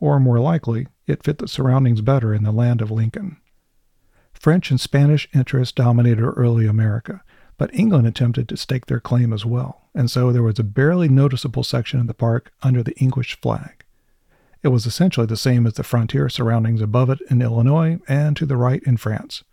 or 0.01 0.19
more 0.19 0.41
likely, 0.41 0.89
it 1.07 1.23
fit 1.23 1.37
the 1.37 1.49
surroundings 1.49 2.01
better 2.01 2.33
in 2.33 2.45
the 2.45 2.51
land 2.51 2.81
of 2.81 2.91
Lincoln. 2.91 3.37
French 4.33 4.71
and 4.71 4.81
Spanish 4.81 5.29
interests 5.35 5.73
dominated 5.73 6.25
early 6.25 6.67
America, 6.67 7.23
but 7.57 7.75
England 7.75 8.07
attempted 8.07 8.49
to 8.49 8.57
stake 8.57 8.87
their 8.87 9.01
claim 9.01 9.33
as 9.33 9.45
well, 9.45 9.89
and 9.95 10.11
so 10.11 10.33
there 10.33 10.43
was 10.43 10.59
a 10.59 10.65
barely 10.65 11.09
noticeable 11.09 11.63
section 11.63 12.01
of 12.01 12.07
the 12.07 12.15
park 12.15 12.53
under 12.63 12.83
the 12.83 12.97
English 12.97 13.41
flag. 13.41 13.85
It 14.63 14.69
was 14.69 14.87
essentially 14.87 15.27
the 15.27 15.37
same 15.37 15.67
as 15.67 15.75
the 15.75 15.83
frontier 15.83 16.29
surroundings 16.29 16.81
above 16.81 17.11
it 17.11 17.21
in 17.31 17.43
Illinois 17.43 17.99
and 18.09 18.37
to 18.37 18.47
the 18.47 18.57
right 18.57 18.83
in 18.85 18.97
France, 18.97 19.45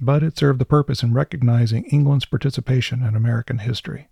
but 0.00 0.22
it 0.22 0.38
served 0.38 0.60
the 0.60 0.64
purpose 0.64 1.02
in 1.02 1.12
recognizing 1.12 1.84
England's 1.86 2.24
participation 2.24 3.02
in 3.02 3.16
American 3.16 3.58
history. 3.58 4.08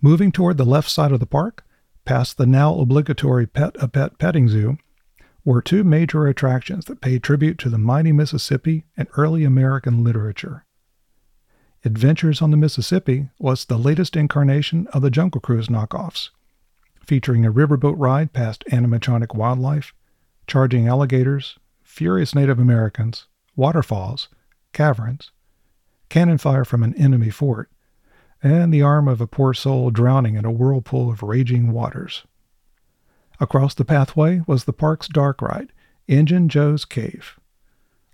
Moving 0.00 0.30
toward 0.30 0.58
the 0.58 0.64
left 0.64 0.90
side 0.90 1.10
of 1.10 1.20
the 1.20 1.26
park, 1.26 1.64
past 2.04 2.36
the 2.36 2.46
now 2.46 2.78
obligatory 2.78 3.46
Pet 3.46 3.74
a 3.80 3.88
Pet 3.88 4.18
petting 4.18 4.48
zoo, 4.48 4.78
were 5.44 5.62
two 5.62 5.82
major 5.82 6.26
attractions 6.26 6.84
that 6.84 7.00
paid 7.00 7.22
tribute 7.22 7.58
to 7.58 7.70
the 7.70 7.78
mighty 7.78 8.12
Mississippi 8.12 8.84
and 8.96 9.08
early 9.16 9.44
American 9.44 10.04
literature. 10.04 10.66
Adventures 11.84 12.42
on 12.42 12.50
the 12.50 12.56
Mississippi 12.56 13.28
was 13.38 13.64
the 13.64 13.78
latest 13.78 14.16
incarnation 14.16 14.88
of 14.88 15.02
the 15.02 15.10
Jungle 15.10 15.40
Cruise 15.40 15.68
knockoffs, 15.68 16.30
featuring 17.06 17.46
a 17.46 17.52
riverboat 17.52 17.94
ride 17.96 18.32
past 18.32 18.64
animatronic 18.72 19.34
wildlife, 19.34 19.94
charging 20.48 20.88
alligators, 20.88 21.56
furious 21.84 22.34
Native 22.34 22.58
Americans, 22.58 23.26
waterfalls, 23.54 24.28
caverns, 24.72 25.30
cannon 26.08 26.38
fire 26.38 26.64
from 26.64 26.82
an 26.82 26.94
enemy 26.94 27.30
fort, 27.30 27.70
and 28.42 28.74
the 28.74 28.82
arm 28.82 29.06
of 29.06 29.20
a 29.20 29.26
poor 29.26 29.54
soul 29.54 29.90
drowning 29.90 30.34
in 30.34 30.44
a 30.44 30.50
whirlpool 30.50 31.10
of 31.10 31.22
raging 31.22 31.72
waters. 31.72 32.24
Across 33.40 33.74
the 33.74 33.84
pathway 33.84 34.42
was 34.48 34.64
the 34.64 34.72
park's 34.72 35.06
dark 35.06 35.40
ride, 35.40 35.72
Injun 36.08 36.48
Joe's 36.48 36.84
Cave. 36.84 37.38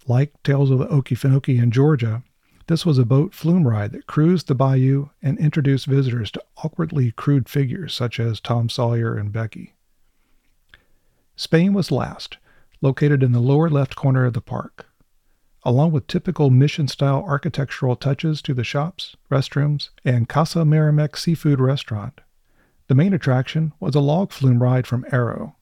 Like 0.07 0.35
Tales 0.43 0.71
of 0.71 0.81
the 0.81 0.87
Okefenokee 0.87 1.63
in 1.63 1.71
Georgia, 1.71 2.23
this 2.67 2.87
was 2.87 2.99
a 2.99 3.05
boat 3.05 3.35
flume 3.35 3.67
ride 3.67 3.93
that 3.93 4.07
cruised 4.07 4.49
the 4.49 4.55
bayou 4.55 5.09
and 5.23 5.39
introduced 5.39 5.87
visitors 5.87 6.31
to 6.31 6.43
awkwardly 6.59 7.11
crude 7.13 7.49
figures 7.49 7.93
such 7.93 8.19
as 8.19 8.41
Tom 8.41 8.69
Sawyer 8.69 9.17
and 9.17 9.33
Becky. 9.33 9.75
Spain 11.37 11.73
was 11.73 11.91
last, 11.91 12.39
located 12.81 13.23
in 13.23 13.33
the 13.33 13.41
lower 13.41 13.69
left 13.69 13.97
corner 13.97 14.25
of 14.25 14.33
the 14.33 14.41
park. 14.41 14.87
Along 15.65 15.93
with 15.93 16.07
typical 16.07 16.51
mission 16.51 16.89
style 16.89 17.25
architectural 17.27 17.97
touches 17.97 18.43
to 18.43 18.55
the 18.55 18.65
shops, 18.65 19.17
restrooms, 19.31 19.89
and 20.05 20.29
Casa 20.29 20.61
Marimex 20.61 21.19
seafood 21.19 21.61
restaurant, 21.61 22.21
the 22.87 22.95
main 22.95 23.15
attraction 23.15 23.73
was 23.81 23.95
a 23.95 24.01
log 24.01 24.31
flume 24.31 24.63
ride 24.63 24.87
from 24.87 25.07
Arrow. 25.11 25.57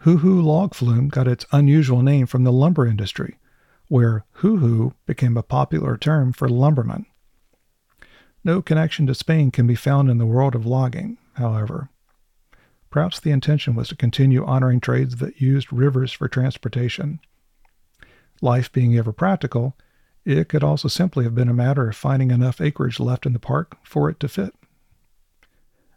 Hoo 0.00 0.18
Hoo 0.18 0.40
Log 0.40 0.74
Flume 0.74 1.08
got 1.08 1.28
its 1.28 1.44
unusual 1.52 2.02
name 2.02 2.26
from 2.26 2.44
the 2.44 2.52
lumber 2.52 2.86
industry, 2.86 3.38
where 3.88 4.24
hoo 4.32 4.56
hoo 4.58 4.94
became 5.06 5.36
a 5.36 5.42
popular 5.42 5.96
term 5.96 6.32
for 6.32 6.48
lumbermen. 6.48 7.06
No 8.44 8.62
connection 8.62 9.06
to 9.06 9.14
Spain 9.14 9.50
can 9.50 9.66
be 9.66 9.74
found 9.74 10.10
in 10.10 10.18
the 10.18 10.26
world 10.26 10.54
of 10.54 10.66
logging, 10.66 11.18
however. 11.34 11.90
Perhaps 12.90 13.20
the 13.20 13.30
intention 13.30 13.74
was 13.74 13.88
to 13.88 13.96
continue 13.96 14.44
honoring 14.44 14.80
trades 14.80 15.16
that 15.16 15.40
used 15.40 15.72
rivers 15.72 16.12
for 16.12 16.28
transportation. 16.28 17.20
Life 18.40 18.70
being 18.72 18.96
ever 18.96 19.12
practical, 19.12 19.76
it 20.24 20.48
could 20.48 20.64
also 20.64 20.88
simply 20.88 21.24
have 21.24 21.34
been 21.34 21.48
a 21.48 21.54
matter 21.54 21.88
of 21.88 21.96
finding 21.96 22.30
enough 22.30 22.60
acreage 22.60 23.00
left 23.00 23.26
in 23.26 23.32
the 23.32 23.38
park 23.38 23.76
for 23.82 24.08
it 24.08 24.20
to 24.20 24.28
fit. 24.28 24.54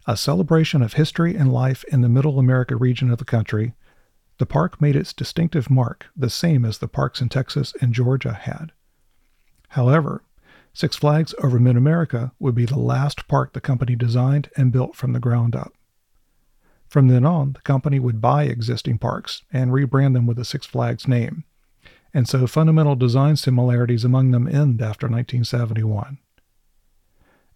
A 0.08 0.18
celebration 0.18 0.82
of 0.82 0.94
history 0.94 1.36
and 1.36 1.54
life 1.54 1.84
in 1.86 2.02
the 2.02 2.10
Middle 2.10 2.40
America 2.40 2.76
region 2.76 3.12
of 3.12 3.20
the 3.20 3.26
country, 3.26 3.74
the 4.40 4.46
park 4.46 4.82
made 4.82 4.96
its 4.96 5.14
distinctive 5.14 5.70
mark 5.70 6.08
the 6.16 6.30
same 6.30 6.66
as 6.66 6.78
the 6.78 6.88
parks 6.88 7.22
in 7.22 7.30
Texas 7.30 7.74
and 7.82 7.94
Georgia 7.94 8.34
had. 8.34 8.72
However, 9.70 10.24
Six 10.74 10.96
Flags 10.96 11.36
over 11.44 11.60
Mid 11.60 11.76
America 11.76 12.32
would 12.40 12.56
be 12.56 12.66
the 12.66 12.80
last 12.80 13.28
park 13.28 13.54
the 13.54 13.62
company 13.62 13.96
designed 13.96 14.50
and 14.56 14.72
built 14.72 14.96
from 14.96 15.14
the 15.14 15.20
ground 15.20 15.56
up. 15.56 15.74
From 16.88 17.10
then 17.10 17.26
on, 17.26 17.54
the 17.54 17.62
company 17.62 18.00
would 18.00 18.22
buy 18.22 18.44
existing 18.44 18.98
parks 18.98 19.44
and 19.52 19.72
rebrand 19.72 20.14
them 20.14 20.26
with 20.26 20.38
the 20.38 20.46
Six 20.46 20.66
Flags 20.66 21.08
name, 21.08 21.44
and 22.14 22.28
so 22.28 22.48
fundamental 22.48 22.96
design 22.96 23.36
similarities 23.36 24.06
among 24.06 24.32
them 24.32 24.48
end 24.48 24.82
after 24.82 25.08
1971. 25.08 26.18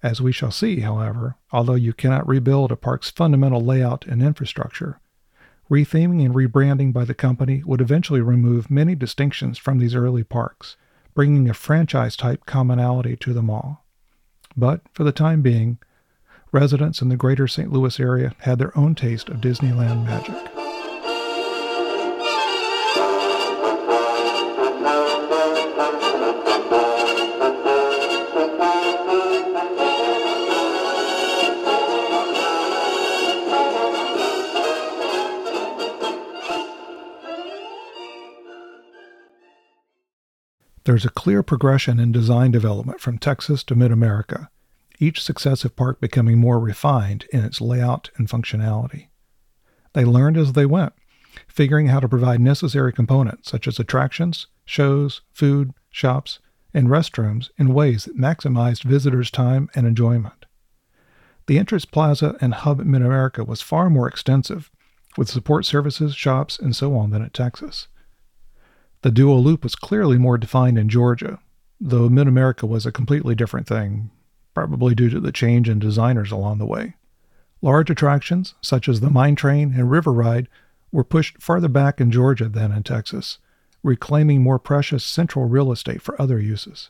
As 0.04 0.22
we 0.22 0.34
shall 0.34 0.52
see, 0.52 0.82
however, 0.82 1.38
although 1.52 1.76
you 1.76 1.94
cannot 1.94 2.28
rebuild 2.28 2.74
a 2.74 2.76
park's 2.76 3.10
fundamental 3.10 3.62
layout 3.62 4.06
and 4.06 4.22
infrastructure, 4.22 5.00
retheming 5.70 6.24
and 6.26 6.36
rebranding 6.36 6.94
by 6.94 7.06
the 7.06 7.14
company 7.14 7.64
would 7.66 7.82
eventually 7.82 8.22
remove 8.22 8.70
many 8.70 8.96
distinctions 8.96 9.58
from 9.58 9.80
these 9.80 9.96
early 9.96 10.24
parks, 10.24 10.78
bringing 11.14 11.50
a 11.50 11.54
franchise 11.54 12.16
type 12.16 12.46
commonality 12.46 13.16
to 13.16 13.34
them 13.34 13.50
all. 13.50 13.86
But 14.56 14.82
for 14.94 15.04
the 15.04 15.12
time 15.12 15.42
being, 15.42 15.80
residents 16.52 17.02
in 17.02 17.10
the 17.10 17.18
greater 17.18 17.48
St. 17.48 17.72
Louis 17.72 18.00
area 18.00 18.36
had 18.40 18.60
their 18.60 18.78
own 18.78 18.96
taste 18.96 19.30
of 19.30 19.42
Disneyland 19.42 20.06
magic. 20.06 20.63
There's 40.86 41.06
a 41.06 41.10
clear 41.10 41.44
progression 41.44 41.98
in 41.98 42.12
design 42.12 42.52
development 42.52 43.00
from 43.00 43.18
Texas 43.18 43.64
to 43.66 43.76
Mid 43.76 43.92
America, 43.92 44.50
each 45.00 45.24
successive 45.24 45.78
park 45.78 46.02
becoming 46.02 46.38
more 46.38 46.60
refined 46.60 47.26
in 47.32 47.46
its 47.46 47.62
layout 47.62 48.10
and 48.18 48.28
functionality. 48.28 49.08
They 49.94 50.04
learned 50.04 50.38
as 50.38 50.54
they 50.54 50.66
went, 50.66 50.92
figuring 51.48 51.88
how 51.88 52.02
to 52.02 52.10
provide 52.10 52.42
necessary 52.42 52.92
components 52.92 53.50
such 53.50 53.66
as 53.66 53.80
attractions, 53.80 54.48
shows, 54.66 55.22
food, 55.32 55.72
shops, 55.90 56.40
and 56.74 56.90
restrooms 56.90 57.50
in 57.58 57.74
ways 57.74 58.06
that 58.06 58.18
maximized 58.18 58.84
visitors' 58.84 59.32
time 59.32 59.70
and 59.76 59.88
enjoyment. 59.88 60.46
The 61.48 61.60
entrance 61.60 61.86
plaza 61.86 62.36
and 62.42 62.54
hub 62.54 62.82
at 62.82 62.88
Mid 62.88 63.02
America 63.02 63.46
was 63.46 63.62
far 63.62 63.90
more 63.90 64.08
extensive, 64.08 64.70
with 65.16 65.30
support 65.30 65.66
services, 65.66 66.14
shops, 66.14 66.60
and 66.60 66.76
so 66.76 66.98
on 66.98 67.12
than 67.12 67.22
at 67.22 67.34
Texas. 67.34 67.88
The 69.04 69.12
dual 69.12 69.44
loop 69.44 69.64
was 69.64 69.76
clearly 69.76 70.18
more 70.18 70.38
defined 70.38 70.78
in 70.78 70.88
Georgia, 70.88 71.40
though 71.80 72.08
Mid 72.08 72.26
America 72.26 72.66
was 72.66 72.86
a 72.86 72.92
completely 72.92 73.36
different 73.36 73.68
thing, 73.68 74.12
probably 74.54 74.96
due 74.96 75.10
to 75.10 75.20
the 75.20 75.34
change 75.34 75.68
in 75.68 75.78
designers 75.78 76.32
along 76.32 76.58
the 76.58 76.66
way. 76.66 76.96
Large 77.62 77.90
attractions, 77.90 78.56
such 78.62 78.88
as 78.88 79.02
the 79.02 79.10
mine 79.10 79.36
train 79.36 79.74
and 79.74 79.92
river 79.92 80.14
ride, 80.14 80.48
were 80.90 81.04
pushed 81.04 81.42
farther 81.42 81.68
back 81.68 82.00
in 82.00 82.12
Georgia 82.12 82.48
than 82.48 82.72
in 82.72 82.84
Texas, 82.84 83.40
reclaiming 83.84 84.42
more 84.42 84.58
precious 84.58 85.04
central 85.04 85.50
real 85.50 85.74
estate 85.74 86.02
for 86.02 86.20
other 86.22 86.40
uses. 86.40 86.90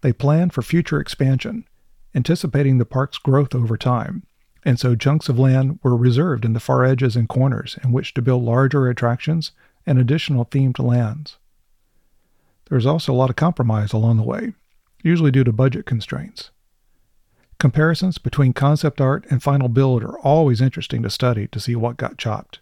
They 0.00 0.14
planned 0.14 0.54
for 0.54 0.62
future 0.62 0.98
expansion, 0.98 1.66
anticipating 2.14 2.78
the 2.78 2.86
park's 2.86 3.18
growth 3.18 3.54
over 3.54 3.76
time, 3.76 4.22
and 4.64 4.80
so 4.80 4.96
chunks 4.96 5.28
of 5.28 5.38
land 5.38 5.78
were 5.82 5.94
reserved 5.94 6.46
in 6.46 6.54
the 6.54 6.60
far 6.60 6.86
edges 6.86 7.16
and 7.16 7.28
corners 7.28 7.78
in 7.84 7.92
which 7.92 8.14
to 8.14 8.22
build 8.22 8.42
larger 8.42 8.88
attractions 8.88 9.52
and 9.86 9.98
additional 9.98 10.44
themed 10.44 10.78
lands. 10.78 11.38
There 12.68 12.76
was 12.76 12.86
also 12.86 13.12
a 13.12 13.14
lot 13.16 13.30
of 13.30 13.36
compromise 13.36 13.92
along 13.92 14.16
the 14.16 14.24
way, 14.24 14.54
usually 15.02 15.30
due 15.30 15.44
to 15.44 15.52
budget 15.52 15.86
constraints. 15.86 16.50
Comparisons 17.58 18.18
between 18.18 18.52
concept 18.52 19.00
art 19.00 19.24
and 19.30 19.42
final 19.42 19.68
build 19.68 20.02
are 20.02 20.18
always 20.18 20.60
interesting 20.60 21.02
to 21.02 21.10
study 21.10 21.46
to 21.48 21.60
see 21.60 21.74
what 21.74 21.96
got 21.96 22.18
chopped. 22.18 22.60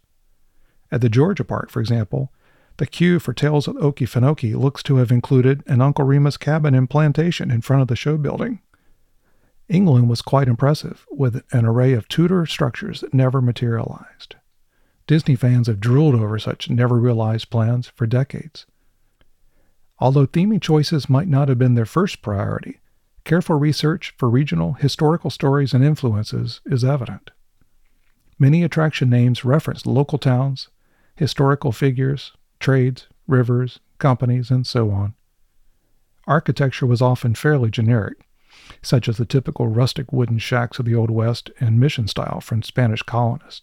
At 0.92 1.00
the 1.00 1.08
Georgia 1.08 1.44
Park, 1.44 1.70
for 1.70 1.80
example, 1.80 2.30
the 2.76 2.86
queue 2.86 3.18
for 3.18 3.32
Tales 3.32 3.66
of 3.66 3.76
Okefenokee 3.76 4.54
looks 4.54 4.82
to 4.84 4.96
have 4.96 5.10
included 5.10 5.62
an 5.66 5.80
Uncle 5.80 6.04
Remus 6.04 6.36
cabin 6.36 6.74
and 6.74 6.90
plantation 6.90 7.50
in 7.50 7.60
front 7.60 7.82
of 7.82 7.88
the 7.88 7.96
show 7.96 8.16
building. 8.16 8.60
England 9.68 10.08
was 10.08 10.22
quite 10.22 10.48
impressive, 10.48 11.06
with 11.10 11.42
an 11.52 11.64
array 11.64 11.94
of 11.94 12.08
Tudor 12.08 12.46
structures 12.46 13.00
that 13.00 13.14
never 13.14 13.40
materialized. 13.40 14.36
Disney 15.06 15.36
fans 15.36 15.66
have 15.66 15.80
drooled 15.80 16.14
over 16.14 16.38
such 16.38 16.70
never 16.70 16.98
realized 16.98 17.50
plans 17.50 17.88
for 17.94 18.06
decades. 18.06 18.66
Although 19.98 20.26
theming 20.26 20.60
choices 20.60 21.10
might 21.10 21.28
not 21.28 21.48
have 21.48 21.58
been 21.58 21.74
their 21.74 21.84
first 21.84 22.22
priority, 22.22 22.80
careful 23.24 23.56
research 23.56 24.14
for 24.18 24.28
regional 24.30 24.74
historical 24.74 25.30
stories 25.30 25.74
and 25.74 25.84
influences 25.84 26.60
is 26.66 26.84
evident. 26.84 27.30
Many 28.38 28.62
attraction 28.62 29.08
names 29.08 29.44
reference 29.44 29.86
local 29.86 30.18
towns, 30.18 30.68
historical 31.16 31.70
figures, 31.70 32.32
trades, 32.58 33.06
rivers, 33.28 33.80
companies, 33.98 34.50
and 34.50 34.66
so 34.66 34.90
on. 34.90 35.14
Architecture 36.26 36.86
was 36.86 37.02
often 37.02 37.34
fairly 37.34 37.70
generic, 37.70 38.26
such 38.82 39.08
as 39.08 39.18
the 39.18 39.26
typical 39.26 39.68
rustic 39.68 40.12
wooden 40.12 40.38
shacks 40.38 40.78
of 40.78 40.86
the 40.86 40.94
Old 40.94 41.10
West 41.10 41.50
and 41.60 41.78
mission 41.78 42.08
style 42.08 42.40
from 42.40 42.62
Spanish 42.62 43.02
colonists. 43.02 43.62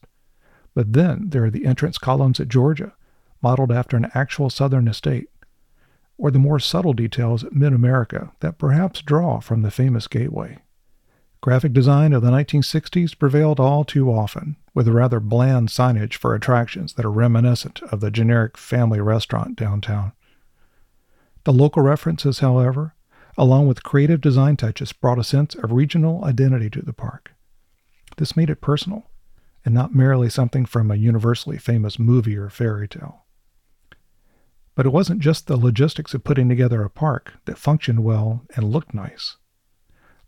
But 0.74 0.94
then 0.94 1.30
there 1.30 1.44
are 1.46 1.50
the 1.50 1.66
entrance 1.66 1.98
columns 1.98 2.40
at 2.40 2.48
Georgia, 2.48 2.94
modeled 3.42 3.72
after 3.72 3.98
an 3.98 4.10
actual 4.14 4.50
Southern 4.50 4.88
estate. 4.88 5.30
or 6.18 6.30
the 6.30 6.38
more 6.40 6.60
subtle 6.60 6.94
details 6.94 7.44
at 7.44 7.52
Mid 7.52 7.74
America 7.74 8.32
that 8.42 8.60
perhaps 8.60 9.02
draw 9.02 9.40
from 9.40 9.64
the 9.64 9.72
famous 9.72 10.06
gateway. 10.08 10.60
Graphic 11.42 11.74
design 11.74 12.14
of 12.14 12.22
the 12.22 12.30
1960s 12.30 13.18
prevailed 13.18 13.60
all 13.60 13.84
too 13.84 14.12
often, 14.12 14.56
with 14.76 14.88
rather 14.88 15.20
bland 15.20 15.70
signage 15.70 16.14
for 16.14 16.36
attractions 16.36 16.94
that 16.94 17.06
are 17.06 17.12
reminiscent 17.12 17.82
of 17.92 18.00
the 18.00 18.12
generic 18.12 18.56
family 18.56 19.02
restaurant 19.02 19.56
downtown. 19.56 20.12
The 21.44 21.54
local 21.54 21.82
references, 21.82 22.38
however, 22.38 22.94
along 23.36 23.68
with 23.68 23.82
creative 23.82 24.22
design 24.22 24.58
touches, 24.58 24.94
brought 24.94 25.18
a 25.18 25.24
sense 25.24 25.56
of 25.56 25.72
regional 25.72 26.24
identity 26.24 26.70
to 26.70 26.84
the 26.84 26.94
park. 26.94 27.32
This 28.18 28.38
made 28.38 28.52
it 28.52 28.62
personal, 28.62 29.10
and 29.64 29.74
not 29.74 29.94
merely 29.94 30.30
something 30.30 30.66
from 30.66 30.90
a 30.90 30.96
universally 30.96 31.58
famous 31.58 32.00
movie 32.00 32.38
or 32.38 32.50
fairy 32.50 32.88
tale. 32.88 33.26
But 34.76 34.86
it 34.86 34.92
wasn't 34.94 35.20
just 35.20 35.48
the 35.48 35.58
logistics 35.58 36.14
of 36.14 36.24
putting 36.24 36.50
together 36.50 36.84
a 36.84 36.90
park 36.90 37.34
that 37.46 37.58
functioned 37.58 38.04
well 38.04 38.46
and 38.56 38.72
looked 38.72 38.94
nice. 38.94 39.38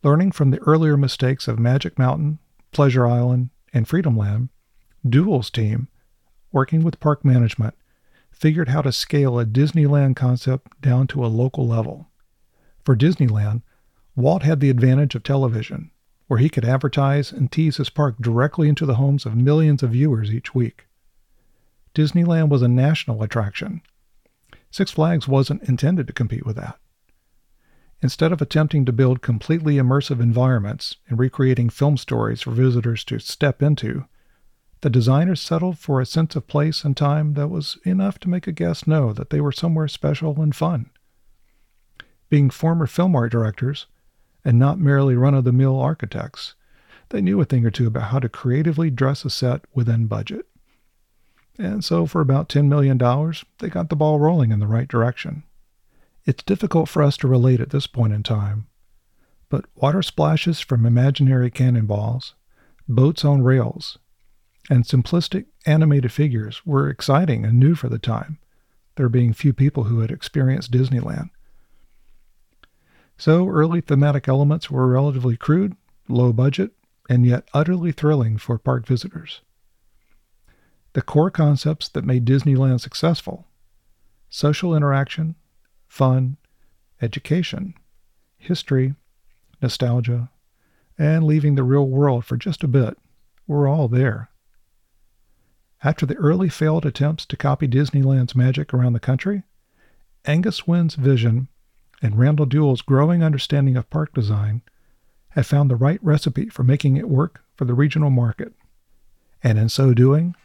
Learning 0.03 0.31
from 0.31 0.51
the 0.51 0.59
earlier 0.59 0.97
mistakes 0.97 1.47
of 1.47 1.57
Magic 1.57 1.97
Mountain, 1.97 2.39
Pleasure 2.71 3.07
Island, 3.07 3.49
and 3.73 3.87
Freedom 3.87 4.17
Land, 4.17 4.49
team, 5.51 5.87
working 6.51 6.83
with 6.83 6.99
park 6.99 7.25
management, 7.25 7.73
figured 8.31 8.69
how 8.69 8.81
to 8.81 8.91
scale 8.91 9.39
a 9.39 9.45
Disneyland 9.45 10.15
concept 10.15 10.79
down 10.81 11.07
to 11.07 11.25
a 11.25 11.27
local 11.27 11.67
level. 11.67 12.09
For 12.83 12.95
Disneyland, 12.95 13.61
Walt 14.15 14.43
had 14.43 14.59
the 14.59 14.69
advantage 14.69 15.15
of 15.15 15.23
television, 15.23 15.89
where 16.33 16.39
he 16.39 16.49
could 16.49 16.65
advertise 16.65 17.31
and 17.31 17.51
tease 17.51 17.77
his 17.77 17.91
park 17.91 18.15
directly 18.19 18.67
into 18.67 18.87
the 18.87 18.95
homes 18.95 19.23
of 19.23 19.35
millions 19.35 19.83
of 19.83 19.91
viewers 19.91 20.31
each 20.31 20.55
week. 20.55 20.87
Disneyland 21.93 22.49
was 22.49 22.63
a 22.63 22.67
national 22.67 23.21
attraction. 23.21 23.83
Six 24.71 24.89
Flags 24.89 25.27
wasn't 25.27 25.61
intended 25.69 26.07
to 26.07 26.13
compete 26.13 26.43
with 26.43 26.55
that. 26.55 26.79
Instead 28.01 28.31
of 28.31 28.41
attempting 28.41 28.83
to 28.83 28.91
build 28.91 29.21
completely 29.21 29.75
immersive 29.75 30.19
environments 30.19 30.95
and 31.07 31.19
recreating 31.19 31.69
film 31.69 31.97
stories 31.97 32.41
for 32.41 32.49
visitors 32.49 33.03
to 33.03 33.19
step 33.19 33.61
into, 33.61 34.05
the 34.81 34.89
designers 34.89 35.39
settled 35.39 35.77
for 35.77 36.01
a 36.01 36.05
sense 36.05 36.35
of 36.35 36.47
place 36.47 36.83
and 36.83 36.97
time 36.97 37.35
that 37.35 37.49
was 37.49 37.77
enough 37.85 38.17
to 38.21 38.27
make 38.27 38.47
a 38.47 38.51
guest 38.51 38.87
know 38.87 39.13
that 39.13 39.29
they 39.29 39.39
were 39.39 39.51
somewhere 39.51 39.87
special 39.87 40.41
and 40.41 40.55
fun. 40.55 40.89
Being 42.29 42.49
former 42.49 42.87
film 42.87 43.15
art 43.15 43.31
directors, 43.31 43.85
and 44.45 44.59
not 44.59 44.79
merely 44.79 45.15
run 45.15 45.33
of 45.33 45.43
the 45.43 45.51
mill 45.51 45.79
architects, 45.79 46.55
they 47.09 47.21
knew 47.21 47.39
a 47.39 47.45
thing 47.45 47.65
or 47.65 47.71
two 47.71 47.87
about 47.87 48.11
how 48.11 48.19
to 48.19 48.29
creatively 48.29 48.89
dress 48.89 49.23
a 49.23 49.29
set 49.29 49.65
within 49.73 50.07
budget. 50.07 50.47
And 51.57 51.83
so, 51.85 52.07
for 52.07 52.19
about 52.19 52.49
$10 52.49 52.67
million, 52.67 52.97
they 53.59 53.69
got 53.69 53.89
the 53.89 53.95
ball 53.95 54.19
rolling 54.19 54.51
in 54.51 54.59
the 54.59 54.67
right 54.67 54.87
direction. 54.87 55.43
It's 56.25 56.43
difficult 56.43 56.89
for 56.89 57.03
us 57.03 57.17
to 57.17 57.27
relate 57.27 57.59
at 57.59 57.69
this 57.69 57.85
point 57.85 58.13
in 58.13 58.23
time, 58.23 58.67
but 59.49 59.65
water 59.75 60.01
splashes 60.01 60.59
from 60.59 60.85
imaginary 60.85 61.51
cannonballs, 61.51 62.33
boats 62.87 63.23
on 63.23 63.43
rails, 63.43 63.99
and 64.69 64.85
simplistic 64.85 65.45
animated 65.65 66.11
figures 66.11 66.65
were 66.65 66.89
exciting 66.89 67.45
and 67.45 67.59
new 67.59 67.75
for 67.75 67.89
the 67.89 67.99
time, 67.99 68.39
there 68.95 69.09
being 69.09 69.33
few 69.33 69.53
people 69.53 69.85
who 69.85 69.99
had 69.99 70.11
experienced 70.11 70.71
Disneyland. 70.71 71.29
So, 73.23 73.47
early 73.47 73.79
thematic 73.79 74.27
elements 74.27 74.69
were 74.69 74.85
relatively 74.85 75.37
crude, 75.37 75.77
low 76.09 76.33
budget, 76.33 76.73
and 77.09 77.25
yet 77.25 77.47
utterly 77.53 77.93
thrilling 77.93 78.37
for 78.37 78.57
park 78.57 78.85
visitors. 78.85 79.39
The 80.91 81.03
core 81.03 81.31
concepts 81.31 81.87
that 81.87 82.03
made 82.03 82.25
Disneyland 82.25 82.81
successful 82.81 83.47
social 84.29 84.75
interaction, 84.75 85.35
fun, 85.87 86.35
education, 87.01 87.75
history, 88.37 88.93
nostalgia, 89.61 90.29
and 90.97 91.23
leaving 91.23 91.55
the 91.55 91.63
real 91.63 91.87
world 91.87 92.25
for 92.25 92.35
just 92.35 92.61
a 92.61 92.67
bit 92.67 92.97
were 93.47 93.69
all 93.69 93.87
there. 93.87 94.31
After 95.81 96.05
the 96.05 96.15
early 96.15 96.49
failed 96.49 96.85
attempts 96.85 97.25
to 97.27 97.37
copy 97.37 97.69
Disneyland's 97.69 98.35
magic 98.35 98.73
around 98.73 98.91
the 98.91 98.99
country, 98.99 99.43
Angus 100.25 100.67
Wynn's 100.67 100.95
vision 100.95 101.47
and 102.03 102.19
Randall 102.19 102.45
Duell's 102.45 102.81
growing 102.81 103.23
understanding 103.23 103.77
of 103.77 103.89
park 103.89 104.13
design 104.13 104.61
have 105.29 105.47
found 105.47 105.71
the 105.71 105.75
right 105.75 105.99
recipe 106.03 106.49
for 106.49 106.63
making 106.63 106.97
it 106.97 107.09
work 107.09 107.41
for 107.55 107.65
the 107.65 107.73
regional 107.73 108.09
market, 108.09 108.53
and 109.41 109.57
in 109.57 109.69
so 109.69 109.93
doing, 109.93 110.35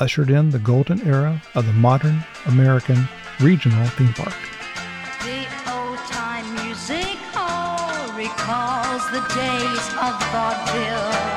ushered 0.00 0.30
in 0.30 0.50
the 0.50 0.58
golden 0.58 1.06
era 1.06 1.42
of 1.54 1.66
the 1.66 1.72
modern 1.72 2.24
American 2.46 3.08
regional 3.40 3.86
theme 3.88 4.12
park. 4.14 4.34
The 5.20 5.46
old 5.70 5.98
time 5.98 6.52
music 6.64 7.16
hall 7.32 8.08
recalls 8.16 9.04
the 9.10 9.20
days 9.34 9.86
of 10.00 10.14
vaudeville. 10.32 11.35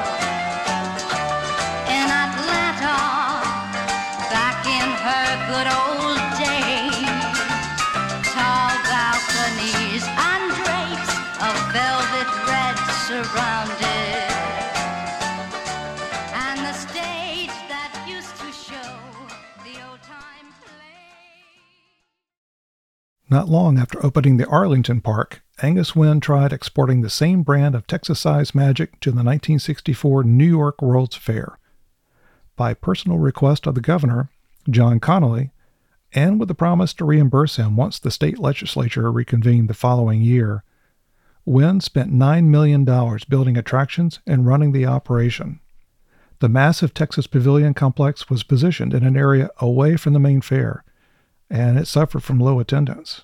Not 23.32 23.48
long 23.48 23.78
after 23.78 24.04
opening 24.04 24.38
the 24.38 24.48
Arlington 24.48 25.02
Park, 25.02 25.44
Angus 25.62 25.96
Wynn 25.96 26.20
tried 26.20 26.52
exporting 26.52 27.02
the 27.02 27.12
same 27.12 27.44
brand 27.44 27.76
of 27.76 27.86
Texas 27.86 28.20
sized 28.20 28.56
magic 28.56 29.00
to 29.02 29.12
the 29.12 29.18
1964 29.18 30.24
New 30.24 30.48
York 30.48 30.82
World's 30.82 31.16
Fair. 31.16 31.60
By 32.56 32.74
personal 32.74 33.20
request 33.20 33.68
of 33.68 33.76
the 33.76 33.82
governor, 33.82 34.30
John 34.68 35.00
Connally, 35.00 35.52
and 36.12 36.40
with 36.40 36.48
the 36.48 36.56
promise 36.56 36.92
to 36.96 37.06
reimburse 37.06 37.58
him 37.58 37.76
once 37.76 38.00
the 38.00 38.10
state 38.10 38.40
legislature 38.40 39.12
reconvened 39.12 39.70
the 39.70 39.76
following 39.76 40.22
year, 40.22 40.64
Wynn 41.46 41.82
spent 41.82 42.12
$9 42.12 42.46
million 42.46 42.84
building 42.84 43.58
attractions 43.58 44.20
and 44.26 44.48
running 44.48 44.72
the 44.72 44.88
operation. 44.88 45.60
The 46.40 46.50
massive 46.50 46.96
Texas 46.96 47.28
Pavilion 47.28 47.76
complex 47.76 48.28
was 48.28 48.42
positioned 48.42 48.96
in 48.96 49.06
an 49.06 49.16
area 49.16 49.52
away 49.60 49.98
from 49.98 50.14
the 50.14 50.20
main 50.20 50.42
fair, 50.42 50.84
and 51.50 51.78
it 51.78 51.88
suffered 51.88 52.24
from 52.24 52.40
low 52.40 52.60
attendance. 52.60 53.24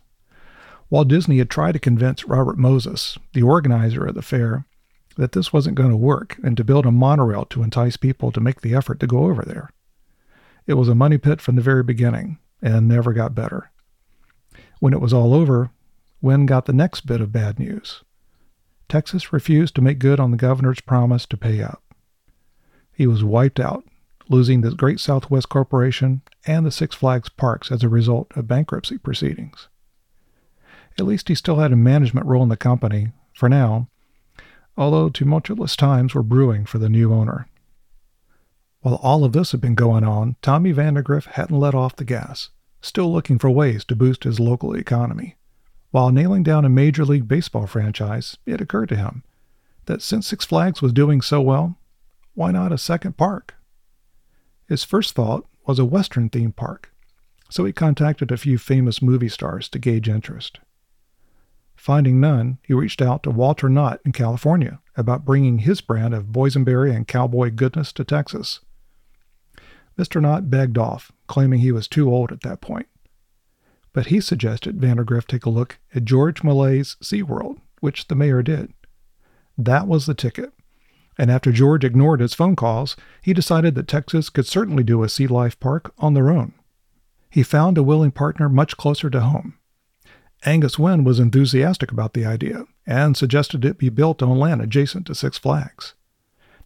While 0.90 1.04
Disney 1.04 1.40
had 1.40 1.50
tried 1.50 1.74
to 1.74 1.80
convince 1.80 2.26
Robert 2.26 2.58
Moses, 2.58 3.18
the 3.34 3.44
organizer 3.44 4.06
of 4.06 4.16
the 4.16 4.22
fair, 4.22 4.66
that 5.18 5.32
this 5.32 5.54
wasn't 5.54 5.76
going 5.76 5.90
to 5.90 5.98
work 5.98 6.38
and 6.44 6.58
to 6.58 6.64
build 6.64 6.86
a 6.86 6.92
monorail 6.92 7.46
to 7.46 7.64
entice 7.64 7.98
people 7.98 8.32
to 8.32 8.42
make 8.42 8.62
the 8.62 8.76
effort 8.76 9.00
to 9.00 9.08
go 9.08 9.26
over 9.26 9.44
there. 9.44 9.72
It 10.68 10.74
was 10.74 10.90
a 10.90 10.96
money 10.96 11.18
pit 11.18 11.42
from 11.42 11.56
the 11.56 11.62
very 11.62 11.84
beginning 11.84 12.40
and 12.62 12.88
never 12.88 13.14
got 13.14 13.36
better. 13.36 13.72
When 14.80 14.94
it 14.94 15.02
was 15.02 15.14
all 15.14 15.34
over, 15.34 15.72
Wynn 16.22 16.46
got 16.46 16.66
the 16.66 16.74
next 16.74 17.02
bit 17.06 17.22
of 17.22 17.32
bad 17.32 17.60
news. 17.60 18.04
Texas 18.90 19.32
refused 19.34 19.76
to 19.76 19.82
make 19.82 20.00
good 20.00 20.20
on 20.20 20.32
the 20.32 20.38
governor's 20.38 20.82
promise 20.82 21.26
to 21.28 21.38
pay 21.38 21.62
up. 21.62 21.82
He 22.94 23.08
was 23.08 23.24
wiped 23.24 23.60
out, 23.60 23.84
losing 24.30 24.62
the 24.62 24.72
Great 24.72 25.00
Southwest 25.00 25.50
Corporation 25.50 26.22
and 26.46 26.66
the 26.66 26.72
Six 26.72 26.96
Flags 26.96 27.30
Parks 27.30 27.72
as 27.72 27.84
a 27.84 27.90
result 27.90 28.32
of 28.36 28.48
bankruptcy 28.48 28.98
proceedings. 28.98 29.68
At 30.98 31.06
least 31.06 31.28
he 31.28 31.36
still 31.36 31.58
had 31.58 31.72
a 31.72 31.78
management 31.78 32.26
role 32.26 32.44
in 32.44 32.50
the 32.50 32.58
company, 32.58 33.12
for 33.34 33.50
now, 33.50 33.90
although 34.78 35.10
tumultuous 35.10 35.76
times 35.76 36.14
were 36.14 36.24
brewing 36.24 36.66
for 36.66 36.78
the 36.80 36.90
new 36.90 37.14
owner. 37.14 37.48
While 38.82 38.96
all 38.96 39.24
of 39.24 39.34
this 39.34 39.52
had 39.52 39.62
been 39.62 39.76
going 39.76 40.04
on, 40.04 40.36
Tommy 40.42 40.72
Vandergriff 40.72 41.26
hadn't 41.26 41.60
let 41.60 41.74
off 41.74 41.96
the 41.96 42.04
gas, 42.04 42.50
still 42.82 43.12
looking 43.12 43.40
for 43.40 43.50
ways 43.50 43.84
to 43.86 43.96
boost 43.96 44.24
his 44.24 44.40
local 44.40 44.76
economy. 44.76 45.38
While 45.92 46.12
nailing 46.12 46.44
down 46.44 46.66
a 46.66 46.70
Major 46.70 47.04
League 47.04 47.28
Baseball 47.28 47.68
franchise, 47.68 48.38
it 48.46 48.62
occurred 48.62 48.90
to 48.90 48.96
him 48.96 49.24
that 49.86 50.02
since 50.02 50.28
Six 50.28 50.46
Flags 50.46 50.82
was 50.82 50.94
doing 50.94 51.22
so 51.22 51.42
well, 51.42 51.78
why 52.34 52.52
not 52.52 52.72
a 52.72 52.78
second 52.78 53.18
park? 53.18 53.55
His 54.68 54.84
first 54.84 55.14
thought 55.14 55.46
was 55.66 55.80
a 55.80 55.86
Western 55.86 56.30
theme 56.30 56.52
park, 56.52 56.92
so 57.50 57.66
he 57.66 57.74
contacted 57.74 58.32
a 58.32 58.38
few 58.38 58.58
famous 58.58 59.02
movie 59.02 59.30
stars 59.30 59.70
to 59.70 59.80
gauge 59.80 60.10
interest. 60.10 60.60
Finding 61.76 62.20
none, 62.20 62.58
he 62.64 62.74
reached 62.74 63.02
out 63.02 63.22
to 63.24 63.30
Walter 63.30 63.70
Knott 63.70 64.00
in 64.06 64.12
California 64.12 64.80
about 64.96 65.26
bringing 65.26 65.60
his 65.60 65.82
brand 65.82 66.14
of 66.14 66.28
boysenberry 66.28 66.96
and 66.96 67.08
cowboy 67.08 67.52
goodness 67.52 67.92
to 67.94 68.04
Texas. 68.04 68.62
Mr. 69.98 70.22
Knott 70.22 70.50
begged 70.50 70.78
off, 70.78 71.12
claiming 71.28 71.60
he 71.60 71.72
was 71.72 71.88
too 71.88 72.10
old 72.10 72.32
at 72.32 72.42
that 72.42 72.62
point. 72.62 72.88
But 73.94 74.08
he 74.08 74.20
suggested 74.20 74.82
Vandergriff 74.82 75.28
take 75.28 75.46
a 75.46 75.50
look 75.50 75.78
at 75.94 76.06
George 76.06 76.44
Millay's 76.44 76.98
SeaWorld, 77.02 77.60
which 77.80 78.08
the 78.08 78.16
mayor 78.16 78.42
did. 78.42 78.74
That 79.58 79.88
was 79.88 80.06
the 80.06 80.14
ticket. 80.14 80.54
And 81.18 81.32
after 81.32 81.52
George 81.52 81.84
ignored 81.84 82.20
his 82.20 82.34
phone 82.34 82.56
calls, 82.56 82.96
he 83.22 83.34
decided 83.34 83.76
that 83.76 83.88
Texas 83.88 84.30
could 84.30 84.46
certainly 84.46 84.84
do 84.84 85.04
a 85.04 85.10
sea 85.10 85.28
life 85.28 85.60
park 85.60 85.94
on 85.98 86.14
their 86.14 86.30
own. 86.30 86.54
He 87.30 87.44
found 87.44 87.78
a 87.78 87.84
willing 87.84 88.12
partner 88.12 88.50
much 88.50 88.78
closer 88.78 89.10
to 89.10 89.22
home 89.22 89.58
Angus 90.46 90.78
Wynn 90.78 91.04
was 91.04 91.20
enthusiastic 91.20 91.92
about 91.92 92.14
the 92.14 92.26
idea 92.26 92.66
and 92.86 93.18
suggested 93.18 93.66
it 93.66 93.80
be 93.80 93.90
built 93.90 94.22
on 94.22 94.38
land 94.38 94.62
adjacent 94.62 95.08
to 95.08 95.16
Six 95.16 95.40
Flags. 95.40 95.96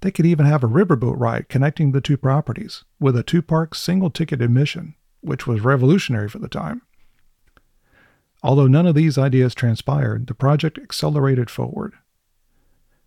They 0.01 0.11
could 0.11 0.25
even 0.25 0.45
have 0.45 0.63
a 0.63 0.67
riverboat 0.67 1.17
ride 1.17 1.47
connecting 1.47 1.91
the 1.91 2.01
two 2.01 2.17
properties 2.17 2.83
with 2.99 3.15
a 3.15 3.23
two 3.23 3.41
park 3.41 3.75
single 3.75 4.09
ticket 4.09 4.41
admission, 4.41 4.95
which 5.21 5.47
was 5.47 5.61
revolutionary 5.61 6.27
for 6.27 6.39
the 6.39 6.49
time. 6.49 6.81
Although 8.43 8.67
none 8.67 8.87
of 8.87 8.95
these 8.95 9.17
ideas 9.17 9.55
transpired, 9.55 10.27
the 10.27 10.33
project 10.33 10.77
accelerated 10.77 11.49
forward. 11.49 11.93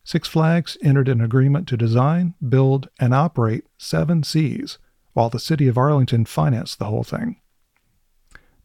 Six 0.05 0.29
Flags 0.29 0.77
entered 0.83 1.09
an 1.09 1.21
agreement 1.21 1.69
to 1.69 1.77
design, 1.77 2.35
build, 2.47 2.89
and 2.99 3.15
operate 3.15 3.67
Seven 3.79 4.23
Seas, 4.23 4.79
while 5.13 5.31
the 5.31 5.39
city 5.39 5.69
of 5.69 5.79
Arlington 5.79 6.25
financed 6.25 6.79
the 6.79 6.87
whole 6.87 7.05
thing. 7.05 7.41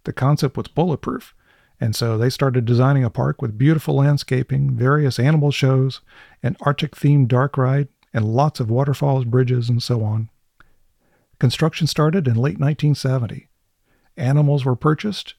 The 0.05 0.13
concept 0.13 0.57
was 0.57 0.67
bulletproof, 0.67 1.35
and 1.79 1.95
so 1.95 2.17
they 2.17 2.29
started 2.29 2.65
designing 2.65 3.03
a 3.03 3.09
park 3.09 3.41
with 3.41 3.57
beautiful 3.57 3.95
landscaping, 3.95 4.71
various 4.71 5.19
animal 5.19 5.51
shows, 5.51 6.01
an 6.41 6.57
Arctic 6.61 6.95
themed 6.95 7.27
dark 7.27 7.57
ride, 7.57 7.89
and 8.13 8.25
lots 8.25 8.59
of 8.59 8.71
waterfalls, 8.71 9.25
bridges, 9.25 9.69
and 9.69 9.83
so 9.83 10.03
on. 10.03 10.29
Construction 11.39 11.85
started 11.85 12.27
in 12.27 12.33
late 12.33 12.59
1970. 12.59 13.47
Animals 14.15 14.65
were 14.65 14.75
purchased, 14.75 15.35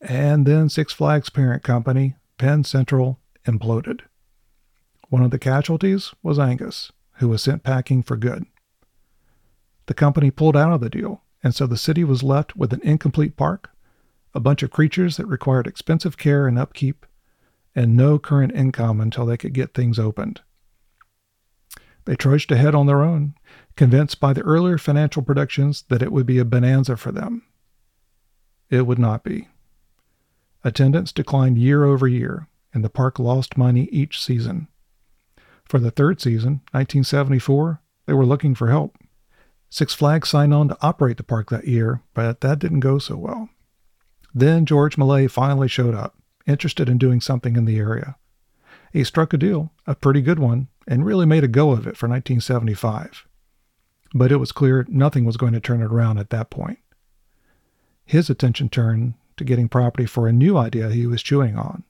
and 0.00 0.46
then 0.46 0.68
Six 0.68 0.92
Flags 0.92 1.30
parent 1.30 1.64
company, 1.64 2.14
Penn 2.38 2.62
Central, 2.62 3.18
imploded. 3.44 4.02
One 5.08 5.22
of 5.22 5.30
the 5.30 5.38
casualties 5.38 6.12
was 6.22 6.38
Angus, 6.38 6.90
who 7.18 7.28
was 7.28 7.42
sent 7.42 7.62
packing 7.62 8.02
for 8.02 8.16
good. 8.16 8.44
The 9.86 9.94
company 9.94 10.30
pulled 10.30 10.56
out 10.56 10.72
of 10.72 10.80
the 10.80 10.90
deal, 10.90 11.22
and 11.44 11.54
so 11.54 11.66
the 11.66 11.76
city 11.76 12.02
was 12.02 12.24
left 12.24 12.56
with 12.56 12.72
an 12.72 12.80
incomplete 12.82 13.36
park, 13.36 13.70
a 14.34 14.40
bunch 14.40 14.62
of 14.62 14.70
creatures 14.70 15.16
that 15.16 15.26
required 15.26 15.66
expensive 15.66 16.16
care 16.16 16.48
and 16.48 16.58
upkeep, 16.58 17.06
and 17.74 17.96
no 17.96 18.18
current 18.18 18.54
income 18.54 19.00
until 19.00 19.26
they 19.26 19.36
could 19.36 19.52
get 19.52 19.74
things 19.74 19.98
opened. 19.98 20.40
They 22.04 22.16
trudged 22.16 22.50
ahead 22.50 22.74
on 22.74 22.86
their 22.86 23.02
own, 23.02 23.34
convinced 23.76 24.18
by 24.18 24.32
the 24.32 24.42
earlier 24.42 24.78
financial 24.78 25.22
predictions 25.22 25.84
that 25.88 26.02
it 26.02 26.12
would 26.12 26.26
be 26.26 26.38
a 26.38 26.44
bonanza 26.44 26.96
for 26.96 27.12
them. 27.12 27.42
It 28.70 28.86
would 28.86 28.98
not 28.98 29.22
be. 29.22 29.48
Attendance 30.64 31.12
declined 31.12 31.58
year 31.58 31.84
over 31.84 32.08
year, 32.08 32.48
and 32.74 32.84
the 32.84 32.90
park 32.90 33.18
lost 33.18 33.56
money 33.56 33.84
each 33.92 34.22
season. 34.22 34.66
For 35.66 35.78
the 35.78 35.90
third 35.90 36.20
season, 36.20 36.62
1974, 36.72 37.80
they 38.06 38.12
were 38.12 38.26
looking 38.26 38.54
for 38.54 38.70
help. 38.70 38.96
Six 39.68 39.94
Flags 39.94 40.28
signed 40.28 40.54
on 40.54 40.68
to 40.68 40.78
operate 40.80 41.16
the 41.16 41.24
park 41.24 41.50
that 41.50 41.66
year, 41.66 42.02
but 42.14 42.40
that 42.40 42.60
didn't 42.60 42.80
go 42.80 42.98
so 42.98 43.16
well. 43.16 43.48
Then 44.32 44.64
George 44.64 44.96
Millay 44.96 45.26
finally 45.26 45.66
showed 45.66 45.94
up, 45.94 46.16
interested 46.46 46.88
in 46.88 46.98
doing 46.98 47.20
something 47.20 47.56
in 47.56 47.64
the 47.64 47.78
area. 47.78 48.16
He 48.92 49.02
struck 49.02 49.32
a 49.32 49.38
deal, 49.38 49.72
a 49.86 49.94
pretty 49.96 50.22
good 50.22 50.38
one, 50.38 50.68
and 50.86 51.04
really 51.04 51.26
made 51.26 51.42
a 51.42 51.48
go 51.48 51.72
of 51.72 51.80
it 51.80 51.96
for 51.96 52.08
1975. 52.08 53.26
But 54.14 54.30
it 54.30 54.36
was 54.36 54.52
clear 54.52 54.86
nothing 54.88 55.24
was 55.24 55.36
going 55.36 55.52
to 55.52 55.60
turn 55.60 55.82
it 55.82 55.86
around 55.86 56.18
at 56.18 56.30
that 56.30 56.48
point. 56.48 56.78
His 58.04 58.30
attention 58.30 58.68
turned 58.68 59.14
to 59.36 59.44
getting 59.44 59.68
property 59.68 60.06
for 60.06 60.28
a 60.28 60.32
new 60.32 60.56
idea 60.56 60.90
he 60.90 61.06
was 61.06 61.22
chewing 61.22 61.56
on 61.56 61.82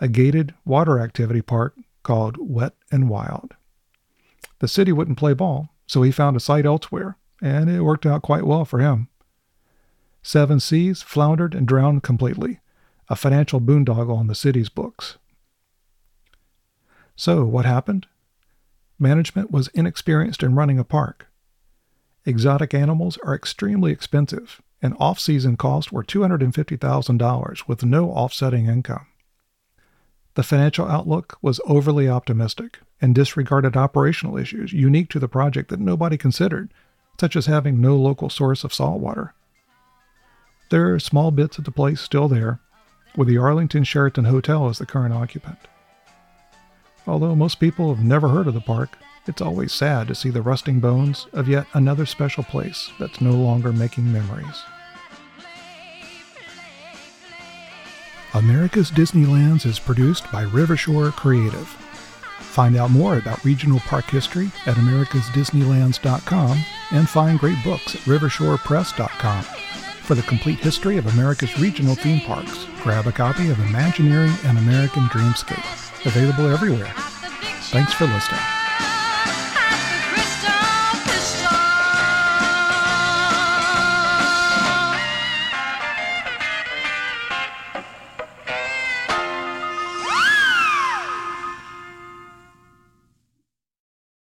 a 0.00 0.08
gated 0.08 0.54
water 0.64 1.00
activity 1.00 1.42
park 1.42 1.74
called 2.02 2.36
Wet 2.38 2.74
and 2.90 3.08
Wild. 3.08 3.54
The 4.60 4.68
city 4.68 4.92
wouldn't 4.92 5.18
play 5.18 5.34
ball, 5.34 5.70
so 5.86 6.02
he 6.02 6.10
found 6.10 6.36
a 6.36 6.40
site 6.40 6.66
elsewhere, 6.66 7.16
and 7.40 7.70
it 7.70 7.82
worked 7.82 8.06
out 8.06 8.22
quite 8.22 8.44
well 8.44 8.64
for 8.64 8.80
him. 8.80 9.08
Seven 10.22 10.60
Seas 10.60 11.02
floundered 11.02 11.54
and 11.54 11.66
drowned 11.66 12.02
completely, 12.02 12.60
a 13.08 13.16
financial 13.16 13.60
boondoggle 13.60 14.16
on 14.16 14.26
the 14.26 14.34
city's 14.34 14.68
books. 14.68 15.18
So, 17.16 17.44
what 17.44 17.64
happened? 17.64 18.06
Management 18.98 19.50
was 19.50 19.68
inexperienced 19.68 20.42
in 20.42 20.54
running 20.54 20.78
a 20.78 20.84
park. 20.84 21.28
Exotic 22.24 22.74
animals 22.74 23.16
are 23.24 23.34
extremely 23.34 23.92
expensive, 23.92 24.60
and 24.82 24.94
off 24.98 25.18
season 25.18 25.56
costs 25.56 25.90
were 25.90 26.04
$250,000 26.04 27.68
with 27.68 27.84
no 27.84 28.10
offsetting 28.10 28.66
income. 28.66 29.06
The 30.38 30.44
financial 30.44 30.86
outlook 30.86 31.36
was 31.42 31.60
overly 31.66 32.08
optimistic 32.08 32.78
and 33.02 33.12
disregarded 33.12 33.76
operational 33.76 34.38
issues 34.38 34.72
unique 34.72 35.08
to 35.10 35.18
the 35.18 35.26
project 35.26 35.68
that 35.70 35.80
nobody 35.80 36.16
considered, 36.16 36.72
such 37.20 37.34
as 37.34 37.46
having 37.46 37.80
no 37.80 37.96
local 37.96 38.30
source 38.30 38.62
of 38.62 38.72
salt 38.72 39.00
water. 39.00 39.34
There 40.70 40.94
are 40.94 41.00
small 41.00 41.32
bits 41.32 41.58
of 41.58 41.64
the 41.64 41.72
place 41.72 42.00
still 42.00 42.28
there, 42.28 42.60
with 43.16 43.26
the 43.26 43.36
Arlington 43.36 43.82
Sheraton 43.82 44.26
Hotel 44.26 44.68
as 44.68 44.78
the 44.78 44.86
current 44.86 45.12
occupant. 45.12 45.58
Although 47.04 47.34
most 47.34 47.58
people 47.58 47.92
have 47.92 48.04
never 48.04 48.28
heard 48.28 48.46
of 48.46 48.54
the 48.54 48.60
park, 48.60 48.96
it's 49.26 49.42
always 49.42 49.72
sad 49.72 50.06
to 50.06 50.14
see 50.14 50.30
the 50.30 50.40
rusting 50.40 50.78
bones 50.78 51.26
of 51.32 51.48
yet 51.48 51.66
another 51.74 52.06
special 52.06 52.44
place 52.44 52.92
that's 53.00 53.20
no 53.20 53.32
longer 53.32 53.72
making 53.72 54.12
memories. 54.12 54.62
America's 58.34 58.90
Disneylands 58.90 59.64
is 59.64 59.78
produced 59.78 60.30
by 60.30 60.42
Rivershore 60.42 61.10
Creative. 61.12 61.66
Find 62.38 62.76
out 62.76 62.90
more 62.90 63.16
about 63.16 63.44
regional 63.44 63.80
park 63.80 64.04
history 64.06 64.50
at 64.66 64.76
americasdisneylands.com 64.76 66.58
and 66.90 67.08
find 67.08 67.38
great 67.38 67.62
books 67.64 67.94
at 67.94 68.00
rivershorepress.com. 68.02 69.42
For 69.42 70.14
the 70.14 70.22
complete 70.22 70.58
history 70.58 70.96
of 70.96 71.06
America's 71.14 71.58
regional 71.58 71.94
theme 71.94 72.20
parks, 72.20 72.66
grab 72.82 73.06
a 73.06 73.12
copy 73.12 73.50
of 73.50 73.60
Imagineering 73.60 74.32
an 74.44 74.56
American 74.56 75.04
Dreamscape, 75.04 76.06
available 76.06 76.48
everywhere. 76.48 76.92
Thanks 77.70 77.92
for 77.92 78.06
listening. 78.06 78.57